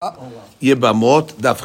Yibamot 0.00 1.32
Daf 1.42 1.60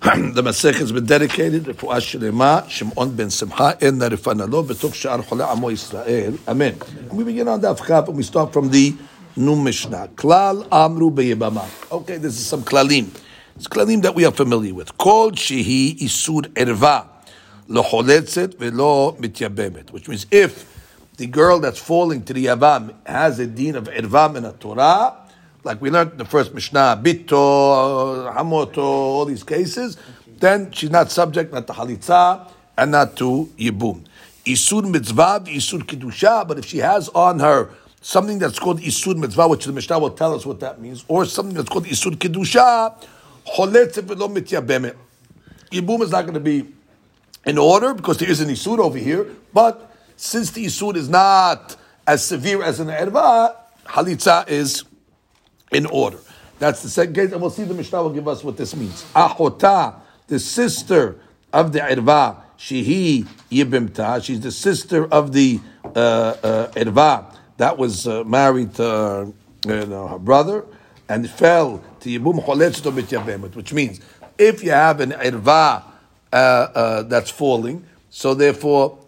The 0.34 0.42
Masech 0.42 0.74
has 0.76 0.92
been 0.92 1.06
dedicated 1.06 1.64
to 1.64 1.74
Shlema 1.74 2.70
Shimon 2.70 3.16
ben 3.16 3.30
Simcha 3.30 3.76
in 3.80 3.98
Narifanalo 3.98 4.64
Betok 4.64 4.92
Sha'ar 4.92 5.24
Chole 5.24 5.44
Amo 5.44 5.68
Yisrael. 5.70 6.38
Amen. 6.46 6.78
And 7.00 7.12
we 7.12 7.24
begin 7.24 7.48
on 7.48 7.60
Daf 7.60 8.06
and 8.06 8.16
we 8.16 8.22
start 8.22 8.52
from 8.52 8.70
the 8.70 8.94
New 9.34 9.56
Mishnah. 9.56 10.10
Klal 10.14 10.68
Amru 10.70 11.10
Beyibama. 11.10 11.68
Okay, 11.90 12.18
this 12.18 12.38
is 12.38 12.46
some 12.46 12.62
klalim. 12.62 13.08
It's 13.56 13.66
klalim 13.66 14.02
that 14.02 14.14
we 14.14 14.24
are 14.24 14.30
familiar 14.30 14.74
with. 14.74 14.96
Kol 14.96 15.32
Shehi 15.32 15.98
Isur 15.98 16.42
Erva 16.52 17.08
Lo 17.66 17.82
Choletzet 17.82 18.56
Velo 18.56 19.16
Mityabemet. 19.16 19.90
Which 19.90 20.06
means 20.06 20.26
if 20.30 20.68
the 21.16 21.26
girl 21.26 21.58
that's 21.58 21.80
falling 21.80 22.22
to 22.22 22.32
the 22.32 22.46
Yavam 22.46 22.94
has 23.04 23.40
a 23.40 23.48
deen 23.48 23.74
of 23.74 23.88
Erva 23.88 24.36
in 24.36 24.44
a 24.44 24.52
Torah, 24.52 25.21
like 25.64 25.80
we 25.80 25.90
learned 25.90 26.12
in 26.12 26.18
the 26.18 26.24
first 26.24 26.54
Mishnah, 26.54 27.00
Bito, 27.02 28.32
Hamoto, 28.34 28.78
all 28.78 29.24
these 29.24 29.44
cases, 29.44 29.96
then 30.38 30.70
she's 30.72 30.90
not 30.90 31.10
subject 31.10 31.52
not 31.52 31.66
to 31.68 31.72
Halitza 31.72 32.50
and 32.76 32.90
not 32.90 33.16
to 33.16 33.50
Yibum. 33.58 34.04
Isur 34.44 34.90
mitzvah, 34.90 35.42
Isur 35.46 35.80
kedusha, 35.82 36.46
but 36.48 36.58
if 36.58 36.64
she 36.64 36.78
has 36.78 37.08
on 37.10 37.38
her 37.38 37.70
something 38.00 38.40
that's 38.40 38.58
called 38.58 38.80
Isur 38.80 39.16
mitzvah, 39.16 39.46
which 39.46 39.64
the 39.64 39.72
Mishnah 39.72 39.98
will 40.00 40.10
tell 40.10 40.34
us 40.34 40.44
what 40.44 40.58
that 40.60 40.80
means, 40.80 41.04
or 41.06 41.24
something 41.24 41.54
that's 41.54 41.68
called 41.68 41.84
Isur 41.84 42.16
kedusha, 42.16 42.94
Yibum 45.70 46.02
is 46.02 46.10
not 46.10 46.22
going 46.22 46.34
to 46.34 46.40
be 46.40 46.66
in 47.44 47.58
order 47.58 47.94
because 47.94 48.18
there 48.18 48.30
is 48.30 48.40
an 48.40 48.48
Isur 48.48 48.78
over 48.78 48.98
here, 48.98 49.26
but 49.52 49.94
since 50.16 50.50
the 50.50 50.66
Isur 50.66 50.96
is 50.96 51.08
not 51.08 51.76
as 52.06 52.24
severe 52.24 52.62
as 52.62 52.80
an 52.80 52.88
Erva, 52.88 53.54
Halitza 53.86 54.48
is 54.48 54.84
in 55.72 55.86
order. 55.86 56.18
That's 56.58 56.82
the 56.82 56.88
second 56.88 57.14
case, 57.14 57.32
and 57.32 57.40
we'll 57.40 57.50
see 57.50 57.64
the 57.64 57.74
Mishnah 57.74 58.02
will 58.02 58.10
give 58.10 58.28
us 58.28 58.44
what 58.44 58.56
this 58.56 58.76
means. 58.76 59.04
Ahota, 59.14 59.96
the 60.28 60.38
sister 60.38 61.18
of 61.52 61.72
the 61.72 61.80
Irva, 61.80 62.36
Shehi 62.56 63.26
Yibimta, 63.50 64.22
she's 64.22 64.40
the 64.40 64.52
sister 64.52 65.12
of 65.12 65.32
the 65.32 65.58
uh, 65.84 65.88
uh, 65.88 66.70
Irva 66.72 67.34
that 67.56 67.76
was 67.76 68.06
uh, 68.06 68.22
married 68.24 68.74
to 68.74 68.86
uh, 68.86 69.24
you 69.66 69.86
know, 69.86 70.06
her 70.06 70.18
brother 70.18 70.64
and 71.08 71.28
fell 71.28 71.82
to 72.00 72.08
Yibum 72.08 72.44
Choletzto 72.44 72.92
Mityabemet, 72.92 73.56
which 73.56 73.72
means 73.72 74.00
if 74.38 74.62
you 74.62 74.70
have 74.70 75.00
an 75.00 75.10
Irva 75.10 75.82
uh, 76.32 76.36
uh, 76.36 77.02
that's 77.02 77.30
falling, 77.30 77.84
so 78.08 78.34
therefore, 78.34 78.98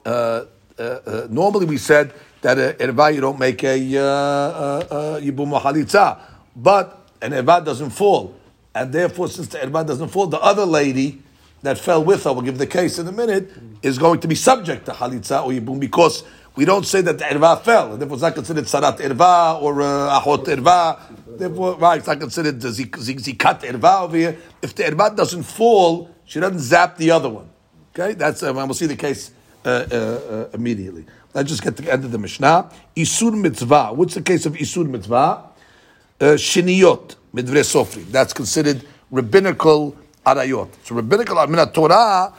normally 1.31 1.67
we 1.67 1.79
said 1.79 2.13
that 2.41 2.59
a 2.59 2.75
Irva 2.85 3.15
you 3.15 3.21
don't 3.21 3.39
make 3.39 3.63
a 3.63 3.79
Yibum 3.79 5.61
Halitza 5.61 6.34
but 6.57 7.09
an 7.21 7.33
Erva 7.33 7.65
doesn't 7.65 7.91
fall. 7.91 8.35
And 8.75 8.93
therefore, 8.93 9.29
since 9.29 9.49
the 9.49 9.59
Erva 9.59 9.87
doesn't 9.87 10.09
fall, 10.09 10.27
the 10.27 10.41
other 10.41 10.67
lady 10.67 11.23
that 11.63 11.79
fell 11.79 12.05
with 12.05 12.25
her, 12.25 12.33
we'll 12.33 12.43
give 12.43 12.59
the 12.59 12.67
case 12.67 12.99
in 12.99 13.07
a 13.07 13.13
minute, 13.13 13.51
is 13.83 13.99
going 13.99 14.21
to 14.21 14.29
be 14.29 14.35
subject 14.35 14.87
to 14.87 14.93
Halitza 14.93 15.45
or 15.45 15.51
Yibum 15.51 15.81
because 15.81 16.25
we 16.57 16.65
don't 16.65 16.85
say 16.85 17.01
that 17.01 17.19
the 17.19 17.25
Erva 17.25 17.63
fell. 17.63 17.93
And 17.93 18.01
therefore, 18.01 18.17
it's 18.17 18.23
not 18.23 18.35
considered 18.35 18.65
Sarat 18.65 18.99
Erva 18.99 19.61
or 19.63 19.83
uh, 19.83 20.21
Ahot 20.21 20.45
Erva. 20.45 20.99
Therefore, 21.39 21.77
right, 21.77 21.99
it's 21.99 22.07
not 22.07 22.21
considered 22.21 22.59
Zikat 22.59 23.61
Erva 23.63 24.03
over 24.03 24.17
here. 24.17 24.37
If 24.63 24.75
the 24.75 24.85
Erva 24.85 25.17
doesn't 25.17 25.43
fall, 25.45 26.11
she 26.25 26.41
doesn't 26.41 26.61
zap 26.61 26.97
the 26.97 27.11
other 27.11 27.29
one. 27.29 27.49
Okay, 27.97 28.15
that's 28.15 28.43
um, 28.43 28.57
we'll 28.57 28.75
see 28.75 28.87
the 28.87 28.97
case 28.97 29.31
uh, 29.65 29.69
uh, 29.69 29.95
uh, 29.95 30.49
immediately. 30.53 31.07
Let's 31.33 31.49
just 31.49 31.63
get 31.63 31.77
to 31.77 31.83
the 31.83 31.93
end 31.93 32.05
of 32.05 32.13
the 32.13 32.19
Mishnah. 32.19 32.71
Isur 32.97 33.41
mitzvah. 33.41 33.93
What's 33.93 34.15
the 34.15 34.23
case 34.23 34.47
of 34.47 34.55
Isur 34.55 34.89
mitzvah? 34.89 35.51
Uh, 36.25 36.39
shiniyot 36.39 37.17
midvre 37.35 37.61
sofri. 37.61 38.03
That's 38.11 38.33
considered 38.33 38.83
rabbinical 39.11 39.95
arayot. 40.25 40.71
So 40.83 40.95
rabbinical 40.95 41.37
arayot 41.37 41.75
Torah, 41.75 42.33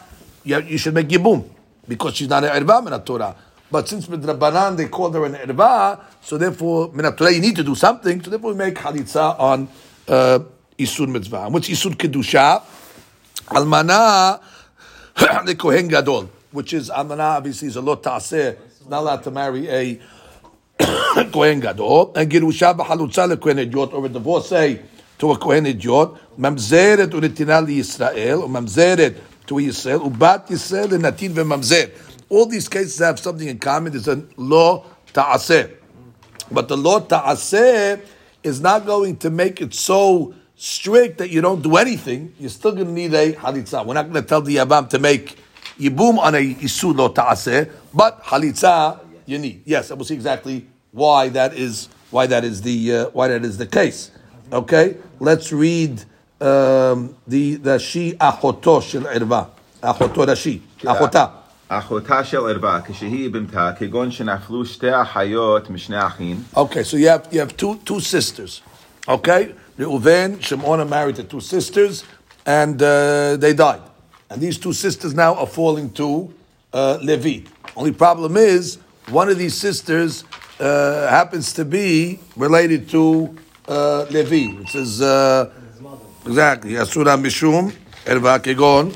you, 0.44 0.76
should 0.80 0.96
make 0.96 1.08
yibum 1.08 1.48
because 1.88 2.16
she's 2.16 2.28
not 2.28 2.44
an 2.44 2.66
erva 2.66 2.84
min 2.84 3.00
Torah. 3.02 3.36
But 3.70 3.88
since 3.88 4.08
midrabanan 4.08 4.76
they 4.76 4.88
called 4.88 5.14
her 5.14 5.26
an 5.26 5.36
erva, 5.36 6.02
so 6.20 6.36
therefore 6.40 6.94
min 6.94 7.16
Torah 7.16 7.32
you 7.32 7.42
need 7.42 7.56
to 7.58 7.64
do 7.64 7.76
something. 7.76 8.24
So 8.24 8.32
therefore 8.32 8.54
we 8.54 8.58
make 8.58 8.74
halitza 8.74 9.40
on 9.40 9.68
uh, 10.08 10.40
isur 10.80 11.08
mitzvah. 11.08 11.48
What's 11.50 11.70
isur 11.70 11.94
kedusha? 11.94 12.64
Almana 13.50 14.42
the 15.46 15.54
kohen 15.54 15.90
gadol, 15.90 16.28
which 16.52 16.74
is 16.74 16.90
almana 16.90 17.38
obviously 17.38 17.68
is 17.68 17.76
a 17.76 17.82
lot 17.82 18.02
ta'aseh. 18.02 18.58
Not 18.90 19.02
allowed 19.02 19.24
to 19.26 19.32
marry 19.32 19.70
a 19.70 20.00
Kohen 21.32 21.60
Gadol, 21.60 22.14
and 22.16 22.32
Girusha 22.32 22.78
b'halutza 22.78 23.34
leKohen 23.34 23.70
Hedyot, 23.70 23.94
or 23.94 24.06
a 24.06 24.10
divorcee 24.10 24.80
to 25.18 25.32
a 25.32 25.38
Kohen 25.38 25.66
Hedyot, 25.66 26.18
mamzeret 26.38 27.08
unetina 27.08 27.66
Yisrael, 27.66 28.42
or 28.42 28.50
mamzeret 28.50 29.18
to 29.46 29.56
Yisrael, 29.56 30.10
ubat 30.10 30.48
Yisrael 30.48 30.88
lenatin 30.88 31.32
v'mamzer. 31.32 31.92
All 32.30 32.46
these 32.46 32.68
cases 32.68 33.00
have 33.00 33.20
something 33.20 33.48
in 33.48 33.60
common. 33.60 33.92
There's 33.92 34.08
a 34.08 34.24
law 34.36 34.84
ta'aseh. 35.14 35.72
But 36.52 36.68
the 36.68 36.76
law 36.76 37.00
ta'aseh 37.00 38.02
is 38.44 38.62
not 38.62 38.86
going 38.86 39.18
to 39.18 39.30
make 39.30 39.62
it 39.62 39.74
so 39.74 40.34
strict 40.56 41.20
that 41.20 41.30
you 41.30 41.42
don't 41.42 41.62
do 41.62 41.78
anything. 41.78 42.34
You're 42.40 42.50
still 42.50 42.72
going 42.72 42.88
to 42.88 42.92
need 42.92 43.14
a 43.14 43.34
halitza. 43.34 43.86
We're 43.86 43.94
not 43.94 44.12
going 44.12 44.22
to 44.22 44.28
tell 44.28 44.42
the 44.42 44.56
Yabam 44.56 44.90
to 44.90 45.00
make 45.00 45.38
yibum 45.80 46.18
on 46.18 46.36
a 46.36 46.56
isud 46.56 46.96
lo 46.96 47.10
ta'aseh, 47.10 47.70
but 47.94 48.24
halitza 48.24 49.00
you 49.27 49.39
need. 49.39 49.63
Yes, 49.65 49.91
and 49.91 49.99
we'll 49.99 50.07
see 50.07 50.15
exactly 50.15 50.67
why 50.93 51.29
that 51.31 51.55
is 51.55 51.89
why 52.11 52.27
that 52.27 52.45
is 52.45 52.63
the 52.63 52.95
uh, 52.95 53.05
why 53.11 53.29
that 53.29 53.45
is 53.45 53.59
the 53.59 53.67
case. 53.67 54.11
Okay, 54.53 54.97
let's 55.21 55.53
read 55.53 56.03
um, 56.41 57.15
the 57.27 57.57
the 57.57 57.79
she 57.79 58.13
achoto 58.15 58.83
shel 58.83 59.03
erva 59.03 59.49
achoto 59.83 60.27
rashi 60.27 60.61
achota. 60.83 61.41
אחותה 61.71 62.25
של 62.25 62.47
ערווה, 62.47 62.81
כשהיא 62.85 63.31
במתה, 63.31 63.73
כגון 63.79 64.11
שנפלו 64.11 64.67
שתי 64.67 65.03
אחיות 65.03 65.71
משני 65.71 66.07
אחים. 66.07 66.43
Okay, 66.57 66.83
so 66.83 66.97
you 66.97 67.07
have, 67.09 67.29
you 67.31 67.39
have 67.39 67.57
two, 67.57 67.79
two 67.85 68.01
sisters. 68.01 68.61
Okay? 69.07 69.55
Reuven, 69.79 70.43
Shimon 70.43 70.81
are 70.81 70.85
married 70.85 71.15
to 71.17 71.23
two 71.23 71.41
sisters, 71.41 72.03
and 72.45 72.83
uh, 72.83 73.37
they 73.37 73.55
died. 73.55 73.83
And 74.31 74.41
these 74.41 74.59
two 74.59 74.73
sisters 74.73 75.15
now 75.15 75.35
are 75.37 75.47
falling 75.47 75.91
to 75.93 76.35
uh, 76.73 76.99
Levi. 77.03 77.47
Only 77.77 77.93
problem 77.93 78.37
is, 78.37 78.79
one 79.10 79.30
of 79.30 79.38
these 79.38 79.56
sisters 79.56 80.24
uh, 80.60 81.08
happens 81.08 81.54
to 81.54 81.66
be 81.66 82.20
related 82.36 82.90
to 82.90 83.36
uh, 83.68 84.06
Levi. 84.10 84.62
It 84.62 84.70
says 84.70 85.02
uh, 85.02 85.52
exactly 86.26 86.78
Asura 86.78 87.18
Mishum 87.18 87.74
Erva 88.06 88.40
Kegon. 88.40 88.96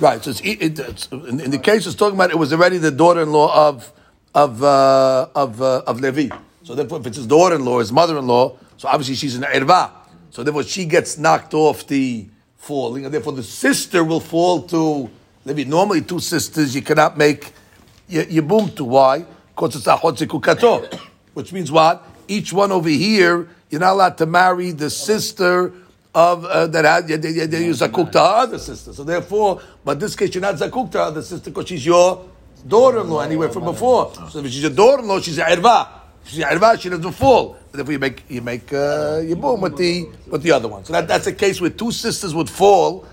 Right. 0.00 0.22
So 0.22 0.30
it's, 0.30 0.40
it, 0.40 0.78
it's, 0.78 1.08
in, 1.08 1.40
in, 1.40 1.50
the 1.50 1.58
case 1.58 1.86
it's 1.86 1.94
talking 1.94 2.16
about, 2.16 2.30
it 2.30 2.38
was 2.38 2.52
already 2.52 2.78
the 2.78 2.90
daughter-in-law 2.90 3.68
of 3.68 3.92
of 4.34 4.62
uh, 4.62 5.28
of 5.34 5.60
uh, 5.60 5.82
of 5.86 6.00
Levi. 6.00 6.34
So 6.62 6.74
therefore, 6.74 7.00
if 7.00 7.06
it's 7.08 7.16
his 7.18 7.26
daughter-in-law, 7.26 7.80
his 7.80 7.92
mother-in-law, 7.92 8.56
so 8.76 8.88
obviously 8.88 9.16
she's 9.16 9.36
an 9.36 9.42
erva. 9.42 9.90
So 10.30 10.42
therefore, 10.42 10.64
she 10.64 10.84
gets 10.84 11.18
knocked 11.18 11.54
off 11.54 11.86
the 11.86 12.26
falling, 12.56 13.04
and 13.04 13.12
therefore 13.12 13.32
the 13.34 13.42
sister 13.42 14.02
will 14.02 14.20
fall 14.20 14.62
to 14.62 15.10
normally 15.46 16.02
two 16.02 16.18
sisters 16.18 16.74
you 16.74 16.82
cannot 16.82 17.16
make 17.16 17.52
yibum 18.10 18.74
to. 18.76 18.84
Why? 18.84 19.24
Because 19.54 19.76
it's 19.76 19.86
achot 19.86 21.00
which 21.34 21.52
means 21.52 21.70
what? 21.70 22.04
Each 22.28 22.52
one 22.52 22.72
over 22.72 22.88
here, 22.88 23.48
you're 23.70 23.80
not 23.80 23.92
allowed 23.92 24.18
to 24.18 24.26
marry 24.26 24.72
the 24.72 24.90
sister 24.90 25.72
of 26.14 26.44
uh, 26.46 26.66
that 26.68 26.84
had 26.84 27.10
you, 27.10 27.30
you, 27.30 27.42
you 27.42 27.72
zakuk 27.72 28.10
to 28.12 28.18
her 28.18 28.24
other 28.24 28.58
sister. 28.58 28.92
So 28.92 29.04
therefore, 29.04 29.60
but 29.84 29.92
in 29.92 29.98
this 29.98 30.16
case, 30.16 30.34
you're 30.34 30.42
not 30.42 30.54
zakuk 30.54 30.90
to 30.92 30.98
her 30.98 31.04
other 31.04 31.22
sister 31.22 31.50
because 31.50 31.68
she's 31.68 31.84
your 31.84 32.26
daughter-in-law 32.66 33.20
anyway 33.20 33.48
from 33.48 33.64
before. 33.64 34.12
So 34.30 34.38
if 34.38 34.46
she's 34.46 34.62
your 34.62 34.70
daughter-in-law, 34.70 35.20
she's 35.20 35.38
an 35.38 35.44
erva. 35.44 35.88
She's 36.24 36.38
an 36.38 36.44
erva, 36.44 36.80
she 36.80 36.88
doesn't 36.88 37.12
fall. 37.12 37.56
But 37.70 37.80
if 37.80 37.88
you 37.88 37.98
make 37.98 38.24
you 38.28 38.40
make 38.40 38.72
uh, 38.72 39.20
yibum 39.20 39.60
with 39.60 39.76
the 39.76 40.08
with 40.28 40.42
the 40.42 40.52
other 40.52 40.68
one, 40.68 40.84
so 40.84 40.92
that, 40.94 41.06
that's 41.06 41.26
a 41.26 41.32
case 41.32 41.60
where 41.60 41.70
two 41.70 41.92
sisters 41.92 42.34
would 42.34 42.50
fall 42.50 43.06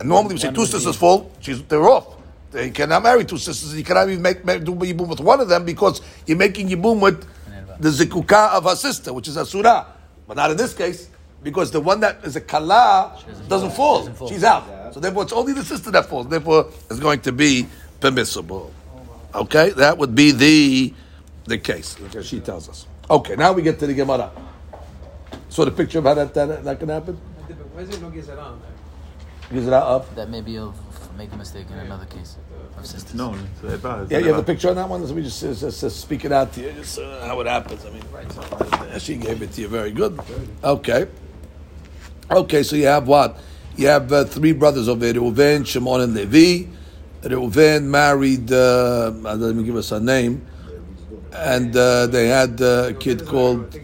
and 0.00 0.08
normally 0.08 0.34
we 0.34 0.40
say 0.40 0.50
two 0.50 0.64
sisters 0.64 0.96
fall, 0.96 1.30
she's, 1.40 1.62
they're 1.64 1.86
off. 1.86 2.16
They 2.50 2.70
cannot 2.70 3.02
marry 3.02 3.24
two 3.24 3.36
sisters. 3.36 3.76
You 3.76 3.84
cannot 3.84 4.08
even 4.08 4.22
make, 4.22 4.44
make 4.44 4.64
do 4.64 4.72
yibum 4.72 5.08
with 5.08 5.20
one 5.20 5.40
of 5.40 5.48
them 5.48 5.64
because 5.64 6.00
you're 6.26 6.38
making 6.38 6.68
yibum 6.68 7.00
with 7.00 7.24
the 7.78 7.90
zikuka 7.90 8.50
of 8.50 8.64
her 8.64 8.74
sister, 8.74 9.12
which 9.12 9.28
is 9.28 9.36
asura. 9.36 9.86
But 10.26 10.38
not 10.38 10.50
in 10.50 10.56
this 10.56 10.72
case, 10.72 11.10
because 11.42 11.70
the 11.70 11.80
one 11.80 12.00
that 12.00 12.24
is 12.24 12.34
a 12.34 12.40
kala 12.40 13.20
doesn't, 13.26 13.48
doesn't, 13.48 13.70
fall. 13.72 13.98
doesn't, 13.98 14.14
fall. 14.16 14.28
She's 14.28 14.42
out. 14.42 14.64
Yeah. 14.68 14.90
So 14.90 15.00
therefore, 15.00 15.24
it's 15.24 15.32
only 15.32 15.52
the 15.52 15.64
sister 15.64 15.90
that 15.90 16.06
falls. 16.06 16.28
Therefore, 16.28 16.70
it's 16.90 16.98
going 16.98 17.20
to 17.20 17.32
be 17.32 17.66
permissible. 18.00 18.72
Okay, 19.34 19.70
that 19.70 19.98
would 19.98 20.14
be 20.14 20.32
the 20.32 20.94
the 21.44 21.58
case. 21.58 21.96
Okay, 22.06 22.22
she 22.22 22.40
tells 22.40 22.68
us. 22.68 22.86
Okay, 23.08 23.36
now 23.36 23.52
we 23.52 23.60
get 23.62 23.78
to 23.78 23.86
the 23.86 23.94
Gemara. 23.94 24.30
So 25.50 25.64
the 25.64 25.70
picture 25.70 25.98
of 25.98 26.04
how 26.04 26.14
that 26.14 26.32
that, 26.34 26.64
that 26.64 26.78
can 26.80 26.88
happen. 26.88 27.20
Why 29.50 29.58
is 29.58 29.66
it 29.66 29.70
no 29.70 29.76
Gizra 29.76 29.82
of? 29.82 30.14
That 30.14 30.30
maybe 30.30 30.52
you'll 30.52 30.74
make 31.16 31.32
a 31.32 31.36
mistake 31.36 31.66
in 31.70 31.78
another 31.78 32.06
case. 32.06 32.36
No, 33.14 33.34
it's 33.34 33.60
Erva. 33.60 34.10
Yeah, 34.10 34.18
you 34.18 34.26
have 34.28 34.36
the 34.36 34.42
picture 34.42 34.70
on 34.70 34.76
that 34.76 34.88
one? 34.88 35.04
Let 35.04 35.14
me 35.14 35.22
just, 35.22 35.40
just, 35.40 35.60
just, 35.60 35.80
just 35.82 36.00
speak 36.00 36.24
it 36.24 36.32
out 36.32 36.52
to 36.54 36.62
you, 36.62 36.72
just 36.72 36.98
uh, 36.98 37.26
how 37.26 37.38
it 37.40 37.46
happens. 37.46 37.84
I 37.84 37.90
mean, 37.90 38.02
right, 38.10 38.32
so, 38.32 38.98
she 38.98 39.16
gave 39.16 39.42
it 39.42 39.52
to 39.52 39.60
you. 39.60 39.68
Very 39.68 39.90
good. 39.90 40.18
Okay. 40.64 41.06
Okay, 42.30 42.62
so 42.62 42.76
you 42.76 42.86
have 42.86 43.06
what? 43.06 43.38
You 43.76 43.88
have 43.88 44.10
uh, 44.12 44.24
three 44.24 44.52
brothers 44.52 44.88
over 44.88 45.00
there, 45.00 45.12
Reuven, 45.12 45.66
Shimon, 45.66 46.00
and 46.00 46.14
Levi. 46.14 46.68
Reuven 47.22 47.84
married, 47.84 48.50
uh, 48.50 49.10
let 49.10 49.54
me 49.54 49.62
give 49.62 49.76
us 49.76 49.92
a 49.92 50.00
name, 50.00 50.46
and 51.34 51.76
uh, 51.76 52.06
they 52.06 52.28
had 52.28 52.62
uh, 52.62 52.88
a 52.88 52.94
kid 52.94 53.26
called. 53.26 53.78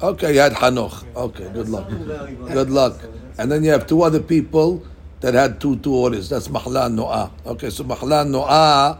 Okay, 0.00 0.34
you 0.34 0.40
had 0.40 0.52
Hanoch. 0.52 1.04
Okay, 1.16 1.50
good 1.52 1.68
luck. 1.68 1.88
Good 1.88 2.70
luck. 2.70 3.00
And 3.38 3.50
then 3.50 3.64
you 3.64 3.70
have 3.70 3.86
two 3.86 4.02
other 4.02 4.20
people 4.20 4.82
that 5.20 5.34
had 5.34 5.60
two 5.60 5.76
two 5.76 5.94
orders. 5.94 6.28
That's 6.28 6.48
Mahla 6.48 6.86
and 6.86 6.96
Noah. 6.96 7.30
Okay, 7.46 7.70
so 7.70 7.84
Mahla 7.84 8.22
and 8.22 8.32
Noah 8.32 8.98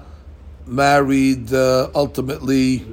married 0.67 1.53
uh, 1.53 1.91
ultimately. 1.95 2.87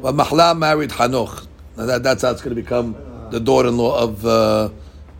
Well, 0.00 0.12
Mahla 0.12 0.54
married 0.56 0.90
Hanoch. 0.90 1.46
That, 1.76 2.02
that's 2.02 2.22
how 2.22 2.30
it's 2.30 2.42
going 2.42 2.56
to 2.56 2.60
become 2.62 2.96
the 3.30 3.40
daughter-in-law 3.40 3.98
of 4.00 4.24
uh, 4.24 4.70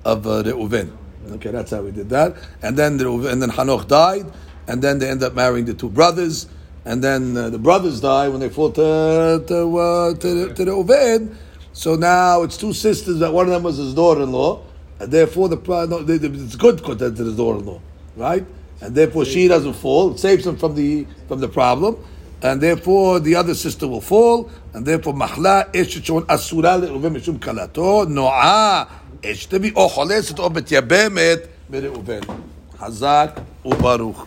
of 0.05 0.27
uh, 0.27 0.43
Reuven. 0.43 0.91
Okay, 1.33 1.51
that's 1.51 1.71
how 1.71 1.83
we 1.83 1.91
did 1.91 2.09
that. 2.09 2.37
And 2.63 2.77
then 2.77 2.97
the, 2.97 3.11
and 3.29 3.43
then 3.43 3.51
Hanoch 3.51 3.87
died, 3.87 4.27
and 4.67 4.81
then 4.81 4.99
they 4.99 5.11
end 5.11 5.23
up 5.23 5.35
marrying 5.35 5.67
the 5.67 5.75
two 5.75 5.91
brothers. 5.91 6.47
And 6.85 7.05
then 7.05 7.37
uh, 7.37 7.51
the 7.51 7.59
brothers 7.59 8.01
die 8.01 8.29
when 8.29 8.41
they 8.41 8.49
fall 8.49 8.73
to 8.73 9.45
to, 9.47 9.79
uh, 9.79 10.15
to, 10.15 10.55
to 10.55 10.65
Reuven. 10.65 11.37
So 11.73 11.97
now 11.97 12.43
it's 12.43 12.57
two 12.57 12.73
sisters. 12.73 13.19
That 13.19 13.33
one 13.33 13.47
of 13.47 13.53
them 13.53 13.63
was 13.63 13.77
his 13.77 13.95
daughter-in-law, 13.95 14.65
and 15.01 15.13
therefore 15.13 15.49
the 15.49 15.57
no, 15.87 16.05
it's 16.07 16.57
good 16.57 16.77
because 16.77 16.97
that's 16.99 17.19
his 17.19 17.37
daughter-in-law, 17.37 17.81
right? 18.17 18.45
And 18.81 18.95
therefore 18.95 19.25
she 19.25 19.49
doesn't 19.49 19.75
fall. 19.75 20.13
It 20.13 20.19
saves 20.19 20.47
him 20.47 20.57
from 20.57 20.75
the 20.75 21.07
from 21.27 21.41
the 21.41 21.49
problem. 21.49 21.97
And 22.41 22.61
therefore 22.61 23.19
the 23.21 23.35
other 23.35 23.55
sister 23.55 23.89
will 23.89 24.01
fall, 24.01 24.51
and 24.73 24.87
therefore 24.87 25.13
mahla 25.13 25.71
eshechon 25.73 26.25
asura 26.29 26.79
le'uvim 26.79 27.17
mishum 27.17 27.39
kalato 27.39 28.09
noah 28.09 28.89
eshtevi 29.23 29.73
o 29.75 29.89
choleset 29.89 30.39
o 30.39 30.49
betyabemet 30.49 31.49
me'reuven. 31.69 32.23
Hazak 32.79 33.45
ubaruch. 33.65 34.27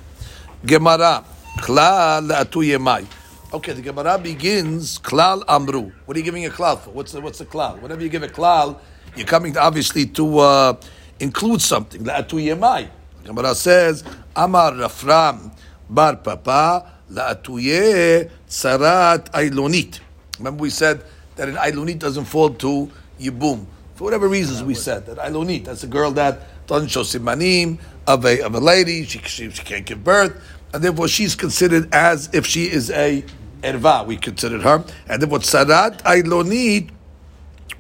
Gemara 0.65 1.23
klal 1.59 2.29
le'atu 2.29 2.63
yemai. 2.65 3.05
Okay, 3.53 3.73
the 3.73 3.81
Gemara 3.81 4.17
begins 4.17 4.97
klal 4.99 5.43
amru. 5.47 5.91
What 6.05 6.15
are 6.15 6.19
you 6.19 6.23
giving 6.23 6.45
a 6.45 6.49
klal 6.49 6.79
for? 6.79 6.91
What's 6.91 7.11
the, 7.11 7.19
what's 7.19 7.39
the 7.39 7.45
klal? 7.45 7.81
Whenever 7.81 8.01
you 8.01 8.07
give 8.07 8.23
a 8.23 8.29
klal, 8.29 8.77
you're 9.15 9.27
coming 9.27 9.57
obviously 9.57 10.05
to 10.07 10.39
uh, 10.39 10.73
include 11.19 11.61
something. 11.61 12.03
Le'atu 12.03 12.41
yemai. 12.43 12.89
Gemara 13.23 13.53
says 13.53 14.03
Amar 14.35 14.71
Rafram 14.71 15.53
bar 15.89 16.15
Papa 16.17 16.91
la'atuye 17.11 18.29
sarat 18.47 19.29
ailonit. 19.31 19.99
Remember 20.39 20.61
we 20.61 20.69
said 20.69 21.03
that 21.35 21.49
an 21.49 21.55
ailonit 21.55 21.99
doesn't 21.99 22.25
fall 22.25 22.49
to 22.49 22.89
yibum. 23.19 23.65
For 23.95 24.05
whatever 24.05 24.27
reasons 24.27 24.63
we 24.63 24.73
said 24.73 25.05
that 25.05 25.17
ailonit, 25.17 25.65
that's 25.65 25.83
a 25.83 25.87
girl 25.87 26.11
that 26.11 26.67
doesn't 26.67 26.89
show 26.89 27.01
simanim 27.01 27.79
of 28.07 28.25
a, 28.25 28.41
of 28.41 28.55
a 28.55 28.59
lady, 28.59 29.03
she, 29.05 29.19
she, 29.19 29.49
she 29.51 29.63
can't 29.63 29.85
give 29.85 30.03
birth, 30.03 30.41
and 30.73 30.83
therefore 30.83 31.07
she's 31.07 31.35
considered 31.35 31.93
as 31.93 32.29
if 32.33 32.45
she 32.47 32.65
is 32.65 32.89
a 32.89 33.23
erva, 33.61 34.05
we 34.05 34.17
considered 34.17 34.61
her. 34.61 34.83
And 35.07 35.21
therefore 35.21 35.39
sarat 35.39 36.01
ailonit 36.01 36.89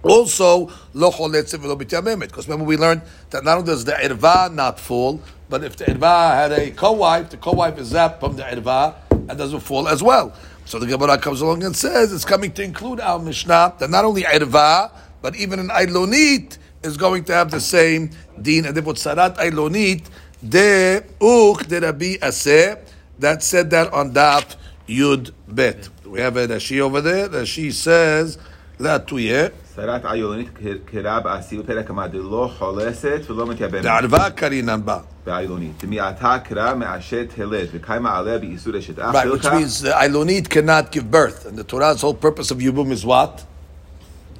also 0.03 0.69
lo. 0.93 1.11
Because 1.11 2.47
remember 2.47 2.65
we 2.65 2.77
learned 2.77 3.01
that 3.29 3.43
not 3.43 3.57
only 3.59 3.67
does 3.67 3.85
the 3.85 3.93
erva 3.93 4.53
not 4.53 4.79
fall, 4.79 5.21
but 5.49 5.63
if 5.63 5.75
the 5.75 5.85
erva 5.85 6.33
had 6.33 6.51
a 6.51 6.71
co-wife, 6.71 7.29
the 7.29 7.37
co-wife 7.37 7.77
is 7.77 7.93
zapped 7.93 8.19
from 8.19 8.35
the 8.35 8.43
erva 8.43 8.95
and 9.11 9.37
doesn't 9.37 9.59
fall 9.59 9.87
as 9.87 10.01
well. 10.01 10.33
So 10.65 10.79
the 10.79 10.85
Gemara 10.85 11.17
comes 11.17 11.41
along 11.41 11.63
and 11.63 11.75
says 11.75 12.13
it's 12.13 12.25
coming 12.25 12.51
to 12.53 12.63
include 12.63 12.99
our 12.99 13.19
Mishnah 13.19 13.75
that 13.79 13.89
not 13.89 14.05
only 14.05 14.23
erva, 14.23 14.91
but 15.21 15.35
even 15.35 15.59
an 15.59 15.69
ailonit 15.69 16.57
is 16.83 16.97
going 16.97 17.23
to 17.25 17.33
have 17.33 17.51
the 17.51 17.59
same 17.59 18.09
din. 18.41 18.65
And 18.65 18.75
therefore, 18.75 18.93
sarat 18.93 19.37
ailonit 19.37 20.09
de 20.47 21.03
uch 21.19 21.67
de 21.67 21.79
Rabbi 21.79 22.15
Asi 22.21 22.75
that 23.19 23.43
said 23.43 23.69
that 23.71 23.93
on 23.93 24.13
Daf 24.13 24.55
Yud 24.87 25.31
Bet. 25.47 25.89
We 26.05 26.21
have 26.21 26.37
a 26.37 26.47
Rashi 26.47 26.79
over 26.79 27.01
there. 27.01 27.29
Rashi 27.29 27.71
says 27.71 28.37
la 28.79 28.99
tuyeh. 28.99 29.51
שרת 29.80 30.04
עיונית 30.04 30.48
קרא 30.84 31.20
באסיר 31.20 31.62
פרק 31.66 31.90
אמר 31.90 32.06
דלא 32.06 32.50
חולסת 32.58 33.20
ולא 33.30 33.46
מתייבמת 33.46 33.82
בערבה 33.82 34.30
קרינן 34.30 34.80
בה. 34.84 34.98
בעיונית. 35.26 35.84
דמיעתה 35.84 36.36
קרא 36.44 36.74
מאשר 36.74 37.22
תלד 37.34 37.66
וקיימה 37.72 38.18
עליה 38.18 38.38
באיסור 38.38 38.78
אשת 38.78 38.98
אח 38.98 39.14
Right, 39.14 39.30
which 39.30 39.44
means 39.44 39.80
the 39.82 39.92
Ailonit 39.92 40.48
cannot 40.48 40.92
give 40.92 41.10
birth. 41.10 41.46
And 41.46 41.56
the 41.58 41.64
Torah's 41.64 42.00
whole 42.00 42.14
purpose 42.14 42.50
of 42.50 42.58
Yibum 42.58 42.90
is 42.92 43.04
what? 43.04 43.44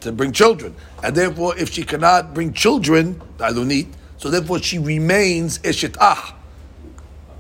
To 0.03 0.13
bring 0.13 0.33
children. 0.33 0.75
And 1.03 1.15
therefore, 1.17 1.57
if 1.59 1.69
she 1.73 1.83
cannot 1.83 2.35
bring 2.35 2.53
children, 2.53 3.21
the 3.39 3.45
Ailonit, 3.45 3.89
so 4.19 4.31
therefore 4.31 4.59
she 4.61 4.79
remains 4.79 5.59
Eshet 5.61 5.97
Ah. 6.01 6.35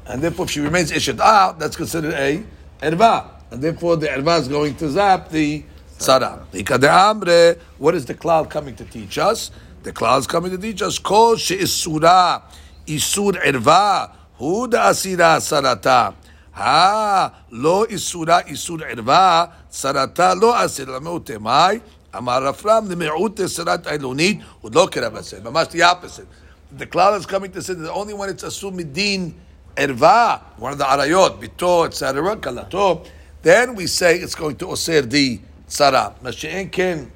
And 0.07 0.23
therefore, 0.23 0.45
if 0.47 0.51
she 0.53 0.61
remains 0.61 0.91
Eshet 0.93 1.19
Ah, 1.21 1.55
that's 1.59 1.77
considered 1.77 2.15
a 2.15 2.43
Erva. 2.83 3.15
And 3.51 3.63
therefore, 3.63 3.97
the 3.97 4.09
Erva 4.09 4.41
is 4.41 4.49
going 4.49 4.75
to 4.77 4.89
zap 4.91 5.29
the 5.31 5.63
Tzara. 6.02 7.58
What 7.78 7.96
is 7.96 8.06
the 8.06 8.16
klal 8.16 8.50
coming 8.50 8.76
to 8.76 8.86
teach 8.86 9.20
us? 9.20 9.52
The 9.84 9.94
klal 9.94 10.20
is 10.20 10.28
coming 10.28 10.52
to 10.52 10.58
teach 10.58 10.82
us. 10.82 10.98
Kol 10.98 11.36
she'isura 11.36 12.42
isur 12.88 13.34
erva 13.34 14.12
hu 14.38 14.68
asira 14.68 15.38
sarata. 15.40 16.16
Ha 16.54 17.46
lo 17.52 17.86
isura 17.86 18.44
isur 18.48 18.80
erva 18.82 19.52
sarata 19.70 20.40
lo 20.40 20.54
asir 20.54 20.88
lameute 20.88 21.40
mai. 21.40 21.80
Amar 22.14 22.42
Rafram 22.42 22.90
the 22.90 22.96
me'ute 22.96 23.46
sarat 23.46 23.84
ailonit 23.84 24.44
udlo 24.64 24.90
kerabaseh. 24.90 25.42
Mamash 25.42 25.70
the 25.70 25.84
opposite. 25.84 26.28
The 26.72 26.88
klal 26.88 27.18
is 27.18 27.28
coming 27.28 27.52
to 27.52 27.62
say 27.62 27.76
that 27.76 27.92
only 27.92 28.16
when 28.16 28.30
it's 28.30 28.44
assumed 28.44 28.80
midin 28.80 29.34
erva, 29.76 30.42
one 30.58 30.72
of 30.74 30.78
the 30.80 30.84
arayot, 30.84 31.40
bito, 31.40 31.86
etc., 31.86 32.36
kalato, 32.38 33.08
then 33.44 33.76
we 33.76 33.88
say 33.88 34.18
it's 34.18 34.36
going 34.36 34.56
to 34.56 34.68
osir 34.68 35.10
the 35.10 35.40
tzara. 35.72 36.14
Mashiach 36.20 36.72
ken 36.72 37.12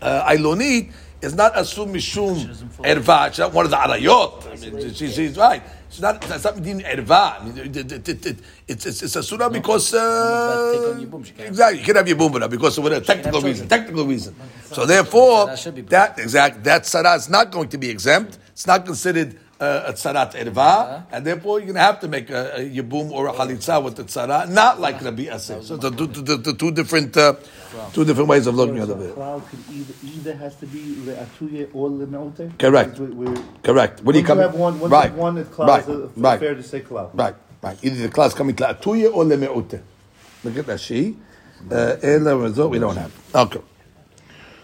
Ailonit 0.00 0.92
is 1.22 1.34
not 1.34 1.58
assumed 1.58 1.94
mishum 1.94 2.36
erva. 2.82 3.28
She's 3.28 3.38
not 3.38 3.52
one 3.52 3.64
of 3.64 3.70
the 3.70 3.76
arayot. 3.76 4.46
I 4.46 4.70
mean, 4.70 4.94
she, 4.94 5.10
she's 5.10 5.36
right. 5.36 5.62
It's 5.88 6.00
not. 6.00 6.22
It's 6.28 6.44
not 6.44 6.56
medin 6.56 6.84
erva. 6.84 7.40
I 7.40 7.44
mean, 7.44 7.58
it, 7.58 7.92
it, 7.92 8.08
it, 8.08 8.26
it, 8.26 8.36
it's 8.66 8.86
it's 8.86 9.02
it's 9.02 9.16
a 9.16 9.22
surah 9.22 9.48
because 9.48 9.94
uh, 9.94 10.98
exactly 11.38 11.78
you 11.78 11.84
can 11.84 11.96
have 11.96 12.06
yibum 12.06 12.32
with 12.32 12.50
because 12.50 12.78
of 12.78 12.86
a 12.86 13.00
technical 13.00 13.40
reason. 13.40 13.68
Technical 13.68 14.04
reason. 14.06 14.34
So 14.72 14.86
therefore, 14.86 15.46
that 15.46 16.18
exact 16.18 16.64
that 16.64 16.86
sarah 16.86 17.14
is 17.14 17.28
not 17.28 17.50
going 17.50 17.68
to 17.68 17.78
be 17.78 17.88
exempt. 17.88 18.38
It's 18.50 18.66
not 18.66 18.84
considered 18.84 19.38
uh, 19.62 19.84
a 19.86 19.92
tzarat 19.92 20.32
erva, 20.34 21.04
and 21.12 21.24
therefore 21.24 21.58
you're 21.58 21.66
going 21.66 21.76
to 21.76 21.80
have 21.80 22.00
to 22.00 22.08
make 22.08 22.30
a, 22.30 22.56
a 22.56 22.60
yibum 22.60 23.10
or 23.12 23.28
a 23.28 23.32
halitza 23.32 23.82
with 23.82 23.94
the 23.96 24.04
tzara, 24.04 24.48
not 24.50 24.80
like 24.80 25.00
Rabbi 25.00 25.28
Asi. 25.30 25.62
So 25.62 25.76
the, 25.76 25.90
the, 25.90 26.06
the, 26.06 26.36
the 26.36 26.52
two 26.54 26.72
different 26.72 27.16
uh, 27.16 27.34
two 27.92 28.04
different 28.04 28.28
ways 28.28 28.46
of 28.48 28.56
looking 28.56 28.78
at 28.78 28.88
it. 28.88 29.14
Cloud 29.14 29.46
could 29.48 29.60
either, 29.70 29.94
either 30.04 30.34
has 30.34 30.56
to 30.56 30.66
be 30.66 30.80
le'atuye 31.06 31.68
or 31.72 31.88
le'me'ote? 31.90 32.58
Correct. 32.58 32.98
We- 32.98 33.06
we- 33.06 33.42
Correct. 33.62 34.02
What 34.02 34.12
do 34.12 34.18
you 34.18 34.24
come? 34.24 34.38
you 34.38 34.42
have 34.42 34.54
one, 34.54 34.80
once 34.80 34.90
you 34.90 34.96
right. 34.96 35.10
have 35.10 35.16
one, 35.16 35.38
it's 35.38 35.58
right. 35.58 35.84
right. 36.16 36.40
fair 36.40 36.54
to 36.54 36.62
say 36.62 36.80
cloud. 36.80 37.10
Right. 37.14 37.36
Right. 37.62 37.78
Either 37.84 38.02
the 38.02 38.08
class 38.08 38.34
coming 38.34 38.56
to 38.56 38.64
atuye 38.64 39.14
or 39.14 39.24
lemeute. 39.24 39.80
Look 40.42 40.56
at 40.56 40.66
that 40.66 40.80
she. 40.80 41.16
Uh, 41.70 41.96
we 42.68 42.78
don't 42.80 42.96
have. 42.96 43.12
Okay. 43.34 43.60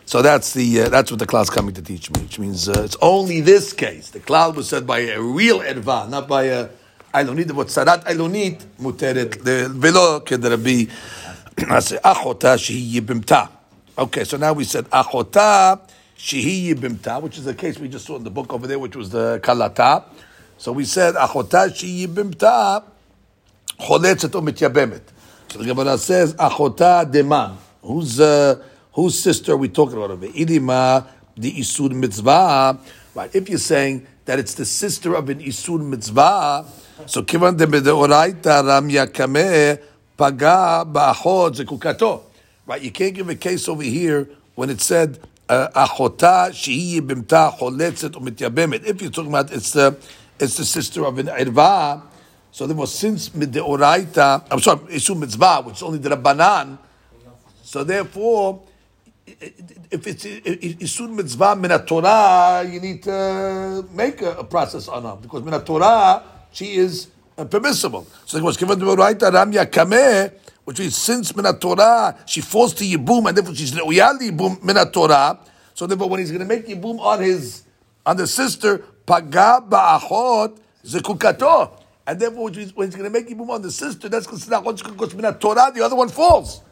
So 0.08 0.22
that's 0.22 0.54
the 0.54 0.80
uh, 0.80 0.88
that's 0.88 1.10
what 1.10 1.20
the 1.20 1.26
klal's 1.26 1.50
coming 1.50 1.74
to 1.74 1.82
teach 1.82 2.10
me, 2.10 2.22
which 2.22 2.38
means 2.38 2.66
uh, 2.66 2.80
it's 2.82 2.96
only 3.02 3.42
this 3.42 3.74
case. 3.74 4.08
The 4.08 4.20
klal 4.20 4.54
was 4.54 4.66
said 4.66 4.86
by 4.86 5.00
a 5.00 5.20
real 5.20 5.60
erva, 5.60 6.08
not 6.08 6.26
by 6.26 6.44
a 6.44 6.70
I 7.12 7.24
don't 7.24 7.36
ailonit. 7.36 7.52
What 7.52 7.66
sarat 7.66 8.04
ailonit 8.04 8.64
muteret 8.80 9.44
the 9.44 9.68
velo 9.68 10.20
kedrabi. 10.20 10.90
I 11.70 11.80
say 11.80 11.98
achota 11.98 12.56
shehi 12.56 12.94
yibimta. 12.94 13.50
Okay, 13.98 14.24
so 14.24 14.38
now 14.38 14.54
we 14.54 14.64
said 14.64 14.86
achota 14.86 15.78
shehi 16.16 16.72
yibimta, 16.72 17.20
which 17.20 17.36
is 17.36 17.44
the 17.44 17.52
case 17.52 17.78
we 17.78 17.90
just 17.90 18.06
saw 18.06 18.16
in 18.16 18.24
the 18.24 18.30
book 18.30 18.50
over 18.54 18.66
there, 18.66 18.78
which 18.78 18.96
was 18.96 19.10
the 19.10 19.38
kalata. 19.44 20.04
So 20.56 20.72
we 20.72 20.86
said 20.86 21.16
achota 21.16 21.68
shehi 21.68 22.06
yibimta 22.06 22.82
choletzet 23.78 24.34
o 24.34 24.40
mityabemet. 24.40 25.02
So 25.48 25.58
the 25.58 25.66
Gemara 25.66 25.98
says 25.98 26.32
achota 26.32 27.04
deman. 27.12 27.56
Who's 27.82 28.18
uh, 28.18 28.62
whose 28.99 29.17
sister 29.17 29.52
are 29.52 29.57
we 29.57 29.69
talking 29.69 29.97
about 29.97 30.19
here? 30.21 30.33
Idima 30.33 31.07
the 31.37 31.52
isur 31.52 31.93
mitzvah. 31.93 32.76
Right. 33.14 33.33
If 33.33 33.49
you're 33.49 33.59
saying 33.59 34.05
that 34.25 34.40
it's 34.40 34.55
the 34.55 34.64
sister 34.64 35.14
of 35.14 35.28
an 35.28 35.38
isur 35.38 35.81
mitzvah, 35.81 36.67
so 37.07 37.23
kivan 37.23 37.57
de 37.57 37.67
bedeoraita 37.67 38.67
ram 38.67 38.88
yakame 38.88 39.81
paga 40.17 40.85
ba'achot 40.85 41.62
zekukato. 41.62 42.23
Right. 42.67 42.83
You 42.83 42.90
can't 42.90 43.14
give 43.14 43.28
a 43.28 43.37
case 43.37 43.69
over 43.69 43.85
here 43.85 44.28
when 44.57 44.69
it 44.69 44.81
said 44.81 45.21
uh, 45.49 45.69
achota 45.87 46.50
shehi 46.50 47.00
bimta 47.00 47.57
choletzet 47.57 48.17
o 48.17 48.21
mityabemet. 48.21 48.85
If 48.85 49.00
you're 49.00 49.12
talking 49.12 49.31
about 49.31 49.52
it's 49.52 49.71
the 49.71 49.97
it's 50.40 50.57
the 50.57 50.64
sister 50.64 51.07
of 51.07 51.19
an 51.19 51.26
irva. 51.26 52.02
So 52.50 52.67
therefore, 52.67 52.88
since 52.88 53.28
mideoraita, 53.28 54.47
I'm 54.50 54.59
sorry, 54.59 54.81
isur 54.97 55.17
mitzvah, 55.17 55.62
which 55.62 55.76
is 55.76 55.83
only 55.85 55.99
the 55.99 56.09
rabbanan. 56.09 56.78
So 57.62 57.85
therefore, 57.85 58.62
if 59.90 60.06
it's 60.06 60.25
isur 60.25 61.11
mitzvah 61.11 61.56
min 61.56 61.70
Torah, 61.87 62.64
you 62.68 62.80
need 62.80 63.02
to 63.02 63.87
make 63.92 64.23
a, 64.23 64.32
a 64.32 64.44
process 64.44 64.88
on 64.88 65.04
her 65.04 65.16
because 65.16 65.42
min 65.42 65.61
Torah 65.64 66.23
she 66.52 66.76
is 66.76 67.08
uh, 67.37 67.44
permissible. 67.44 68.06
So 68.25 68.38
it 68.38 68.42
was 68.42 68.56
given 68.56 68.78
to 68.78 68.85
Raita 68.85 69.30
Ramya 69.30 69.66
Kameh, 69.66 70.32
which 70.64 70.78
means 70.80 70.97
since 70.97 71.35
min 71.37 71.44
Torah 71.58 72.16
she 72.26 72.40
falls 72.40 72.75
to 72.75 72.85
yibum 72.85 73.28
and 73.28 73.37
therefore 73.37 73.54
she's 73.54 73.73
leuyal 73.73 74.18
yibum 74.18 74.62
min 74.62 74.76
Torah. 74.92 75.38
So 75.75 75.87
therefore, 75.87 76.08
when 76.08 76.18
he's 76.18 76.32
going 76.32 76.40
to 76.40 76.47
make 76.47 76.66
yibum 76.66 76.99
on 76.99 77.20
his 77.23 77.62
on 78.04 78.16
the 78.16 78.26
sister, 78.26 78.78
paga 79.06 79.62
ba'achot 79.64 80.58
zekukato. 80.85 81.70
And 82.04 82.18
therefore, 82.18 82.50
when 82.50 82.54
he's 82.54 82.73
going 82.73 82.90
to 82.90 83.11
make 83.11 83.28
yibum 83.28 83.49
on 83.50 83.62
the 83.62 83.70
sister, 83.70 84.08
that's 84.08 84.26
considered 84.26 84.56
achot 84.56 84.82
zekukato 84.82 85.14
min 85.14 85.32
Torah. 85.35 85.70
The 85.73 85.85
other 85.85 85.94
one 85.94 86.08
falls. 86.08 86.62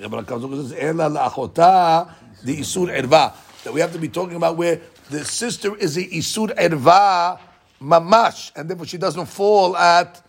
Says, 0.00 0.74
"Ela 0.78 1.10
la'achota 1.10 2.10
the 2.44 2.58
isur 2.58 2.88
erva." 2.88 3.32
That 3.64 3.72
we 3.72 3.80
have 3.80 3.92
to 3.92 3.98
be 3.98 4.08
talking 4.08 4.36
about 4.36 4.56
where 4.56 4.80
the 5.10 5.24
sister 5.24 5.76
is 5.76 5.96
a 5.96 6.04
isur 6.04 6.54
erva 6.56 7.38
mamash, 7.80 8.52
and 8.56 8.68
therefore 8.68 8.86
she 8.86 8.98
doesn't 8.98 9.26
fall 9.26 9.76
at 9.76 10.22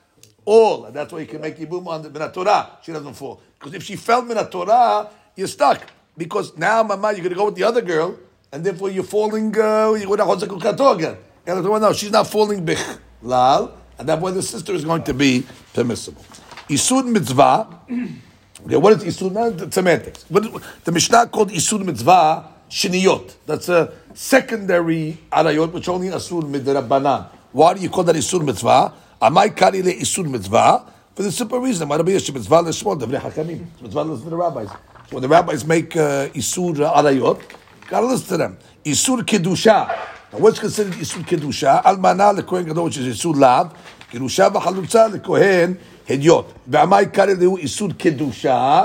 all. 0.46 0.86
And 0.86 0.96
that's 0.96 1.12
why 1.14 1.20
you 1.20 1.28
can 1.28 1.42
make 1.42 1.58
yibum 1.58 1.88
on 1.88 2.02
the 2.02 2.10
minat 2.10 2.34
Torah. 2.34 2.80
She 2.84 2.92
doesn't 2.92 3.14
fall 3.14 3.42
because 3.58 3.74
if 3.74 3.84
she 3.84 3.96
fell 3.96 4.24
minat 4.24 4.52
Torah, 4.52 5.10
you're 5.36 5.48
stuck. 5.48 5.82
Because 6.18 6.58
now, 6.58 6.84
mama, 6.84 7.12
you're 7.12 7.20
going 7.20 7.30
to 7.30 7.36
go 7.36 7.46
with 7.46 7.56
the 7.56 7.64
other 7.64 7.82
girl, 7.82 8.18
and 8.52 8.64
therefore 8.64 8.90
you're 8.90 9.04
falling. 9.04 9.58
Uh, 9.58 9.94
you're 9.94 10.18
going 10.18 10.20
to 10.20 10.90
again. 10.90 11.18
And 11.46 11.64
no, 11.64 11.94
she's 11.94 12.12
not 12.12 12.28
falling 12.28 12.66
bichlal, 12.66 13.72
and 13.98 14.08
that's 14.08 14.22
why 14.22 14.32
the 14.32 14.42
sister 14.44 14.74
is 14.74 14.84
going 14.84 15.04
to 15.04 15.14
be 15.14 15.46
permissible. 15.74 16.24
Isur 16.70 17.06
mitzvah. 17.06 18.20
Okay, 18.66 18.76
what 18.76 19.02
is? 19.04 19.22
Not 19.22 19.74
semantics. 19.74 20.24
The 20.24 20.92
Mishnah 20.92 21.28
called 21.28 21.50
Isur 21.50 21.84
Mitzvah 21.84 22.46
Shiniyot. 22.70 23.36
That's 23.46 23.70
a 23.70 23.94
secondary 24.14 25.18
arayot, 25.32 25.72
which 25.72 25.88
only 25.88 26.10
Asur 26.10 26.44
Midrabanan. 26.44 27.30
Why 27.52 27.74
do 27.74 27.80
you 27.82 27.90
call 27.90 28.04
that 28.04 28.16
Isur 28.16 28.44
Mitzvah? 28.44 28.94
Amai 29.22 29.56
Kari 29.56 29.82
le 29.82 29.92
Isur 29.92 30.30
Mitzvah? 30.30 30.86
For 31.16 31.24
the 31.24 31.32
simple 31.32 31.60
reason, 31.60 31.88
Mitzvah 31.88 32.04
le 32.04 32.72
Shmol, 32.72 33.00
Davri 33.00 33.20
Hakamim. 33.20 33.66
Mitzvah 33.82 34.02
listen 34.04 34.26
to 34.26 34.30
the 34.30 34.36
rabbis. 34.36 34.70
So 34.70 35.16
when 35.16 35.22
the 35.22 35.30
rabbis 35.30 35.66
make 35.66 35.96
uh, 35.96 36.28
Isur 36.30 36.76
arayot, 36.76 37.42
gotta 37.88 38.08
listen 38.08 38.28
to 38.28 38.38
them. 38.38 38.58
Isur 38.84 39.22
Kedusha. 39.22 39.88
Now 40.34 40.40
what's 40.40 40.60
considered 40.60 40.94
Isur 40.94 41.24
Kedusha? 41.26 41.82
Almana 41.84 42.36
le 42.36 42.44
Kohen 42.44 42.66
Gadol, 42.66 42.84
which 42.86 42.98
is 42.98 43.18
Isur 43.18 43.36
Lav. 43.36 43.74
Kedusha 44.12 44.52
v'chalutza 44.52 45.12
le 45.12 45.20
Kohen 45.20 45.80
הדיוט. 46.11 46.45
ועמי 46.69 47.07
קרא 47.13 47.25
להו 47.25 47.57
איסור 47.57 47.89
קדושה, 47.99 48.85